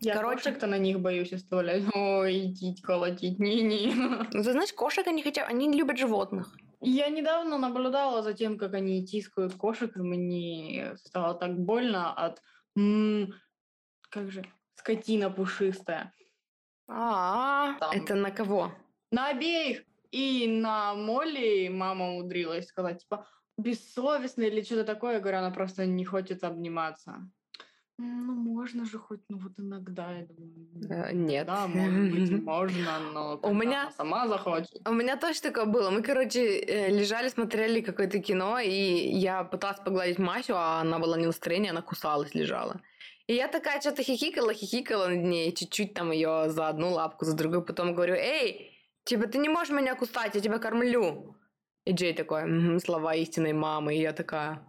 Я 0.00 0.14
Короче... 0.14 0.36
кошек-то 0.36 0.66
на 0.66 0.78
них 0.78 1.00
боюсь 1.00 1.32
оставлять. 1.32 1.82
Ой, 1.94 2.46
идти 2.46 2.74
колотить, 2.82 3.38
не-не. 3.38 3.92
Ну, 4.32 4.42
ты 4.42 4.52
знаешь, 4.52 4.72
кошек 4.72 5.06
они 5.06 5.22
хотят, 5.22 5.48
они 5.50 5.70
любят 5.70 5.98
животных. 5.98 6.56
Я 6.80 7.08
недавно 7.10 7.58
наблюдала 7.58 8.22
за 8.22 8.32
тем, 8.32 8.56
как 8.56 8.74
они 8.74 9.04
тискают 9.04 9.54
кошек, 9.54 9.94
и 9.96 10.00
мне 10.00 10.92
стало 10.96 11.34
так 11.34 11.58
больно 11.58 12.14
от 12.14 12.40
М, 12.78 13.34
как 14.08 14.30
же, 14.30 14.44
скотина 14.76 15.30
пушистая. 15.30 16.12
А, 16.86 17.76
это 17.92 18.14
на 18.14 18.30
кого? 18.30 18.72
На 19.10 19.28
обеих. 19.28 19.82
И 20.12 20.46
на 20.46 20.94
Молли 20.94 21.68
мама 21.68 22.12
умудрилась 22.12 22.68
сказать, 22.68 23.02
типа, 23.02 23.26
бессовестно 23.58 24.42
или 24.42 24.62
что-то 24.62 24.84
такое. 24.84 25.14
Я 25.14 25.20
говорю, 25.20 25.38
она 25.38 25.50
просто 25.50 25.86
не 25.86 26.04
хочет 26.04 26.44
обниматься. 26.44 27.28
Ну, 28.00 28.32
можно 28.32 28.84
же 28.84 28.98
хоть, 28.98 29.20
ну, 29.28 29.38
вот 29.38 29.52
иногда, 29.58 30.12
я 30.12 30.26
думаю. 30.26 31.08
Э, 31.08 31.12
нет. 31.12 31.46
Да, 31.46 31.66
может 31.66 32.12
быть, 32.12 32.42
можно, 32.44 33.00
но 33.12 33.40
у 33.42 33.52
меня 33.52 33.90
сама 33.96 34.28
захочет. 34.28 34.88
У 34.88 34.92
меня 34.92 35.16
тоже 35.16 35.40
такое 35.40 35.64
было. 35.64 35.90
Мы, 35.90 36.02
короче, 36.02 36.60
э, 36.60 36.90
лежали, 36.90 37.28
смотрели 37.28 37.80
какое-то 37.80 38.20
кино, 38.20 38.60
и 38.60 38.70
я 38.70 39.42
пыталась 39.42 39.80
погладить 39.80 40.18
Масю, 40.18 40.54
а 40.54 40.80
она 40.80 41.00
была 41.00 41.18
не 41.18 41.26
настроение, 41.26 41.72
она 41.72 41.82
кусалась, 41.82 42.34
лежала. 42.34 42.80
И 43.26 43.34
я 43.34 43.48
такая 43.48 43.80
что-то 43.80 44.04
хихикала, 44.04 44.54
хихикала 44.54 45.08
над 45.08 45.24
ней, 45.24 45.52
чуть-чуть 45.52 45.92
там 45.94 46.12
ее 46.12 46.50
за 46.50 46.68
одну 46.68 46.92
лапку, 46.92 47.24
за 47.24 47.36
другую, 47.36 47.64
потом 47.64 47.94
говорю, 47.94 48.14
эй, 48.14 48.78
типа, 49.04 49.26
ты 49.26 49.38
не 49.38 49.48
можешь 49.48 49.74
меня 49.74 49.96
кусать, 49.96 50.36
я 50.36 50.40
тебя 50.40 50.58
кормлю. 50.58 51.36
И 51.84 51.92
Джей 51.92 52.14
такой, 52.14 52.80
слова 52.80 53.14
истинной 53.16 53.54
мамы, 53.54 53.96
и 53.96 54.00
я 54.00 54.12
такая, 54.12 54.62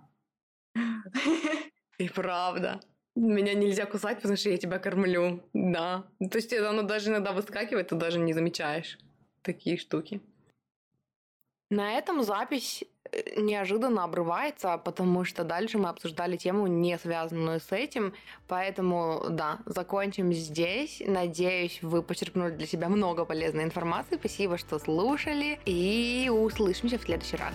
и 1.99 2.09
правда 2.09 2.79
меня 3.19 3.53
нельзя 3.53 3.85
кусать, 3.85 4.17
потому 4.17 4.37
что 4.37 4.49
я 4.49 4.57
тебя 4.57 4.79
кормлю. 4.79 5.43
Да. 5.53 6.05
То 6.19 6.37
есть 6.37 6.53
оно 6.53 6.83
даже 6.83 7.09
иногда 7.09 7.31
выскакивает, 7.31 7.89
ты 7.89 7.95
даже 7.95 8.19
не 8.19 8.33
замечаешь 8.33 8.97
такие 9.41 9.77
штуки. 9.77 10.21
На 11.71 11.93
этом 11.93 12.23
запись 12.23 12.83
э, 13.11 13.39
неожиданно 13.39 14.03
обрывается, 14.03 14.77
потому 14.77 15.23
что 15.23 15.43
дальше 15.43 15.77
мы 15.77 15.89
обсуждали 15.89 16.35
тему, 16.35 16.65
не 16.65 16.97
связанную 16.97 17.59
с 17.59 17.71
этим. 17.71 18.13
Поэтому, 18.47 19.25
да, 19.29 19.59
закончим 19.65 20.33
здесь. 20.33 21.01
Надеюсь, 21.05 21.83
вы 21.83 22.01
почерпнули 22.01 22.55
для 22.55 22.65
себя 22.65 22.89
много 22.89 23.23
полезной 23.23 23.63
информации. 23.63 24.15
Спасибо, 24.15 24.57
что 24.57 24.79
слушали. 24.79 25.59
И 25.65 26.31
услышимся 26.33 26.97
в 26.97 27.03
следующий 27.03 27.37
раз. 27.37 27.53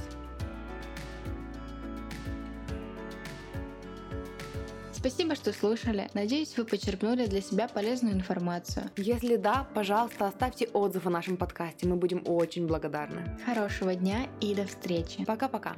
Спасибо, 5.05 5.34
что 5.34 5.52
слушали. 5.52 6.09
Надеюсь, 6.14 6.57
вы 6.57 6.64
почерпнули 6.64 7.26
для 7.26 7.42
себя 7.42 7.68
полезную 7.68 8.14
информацию. 8.14 8.90
Если 8.96 9.36
да, 9.36 9.68
пожалуйста, 9.74 10.26
оставьте 10.26 10.66
отзыв 10.72 11.07
о 11.07 11.11
нашем 11.11 11.36
подкасте. 11.36 11.86
Мы 11.86 11.96
будем 11.96 12.22
очень 12.24 12.66
благодарны. 12.66 13.38
Хорошего 13.44 13.94
дня 13.94 14.26
и 14.40 14.55
до 14.55 14.66
встречи. 14.66 15.22
Пока-пока. 15.26 15.76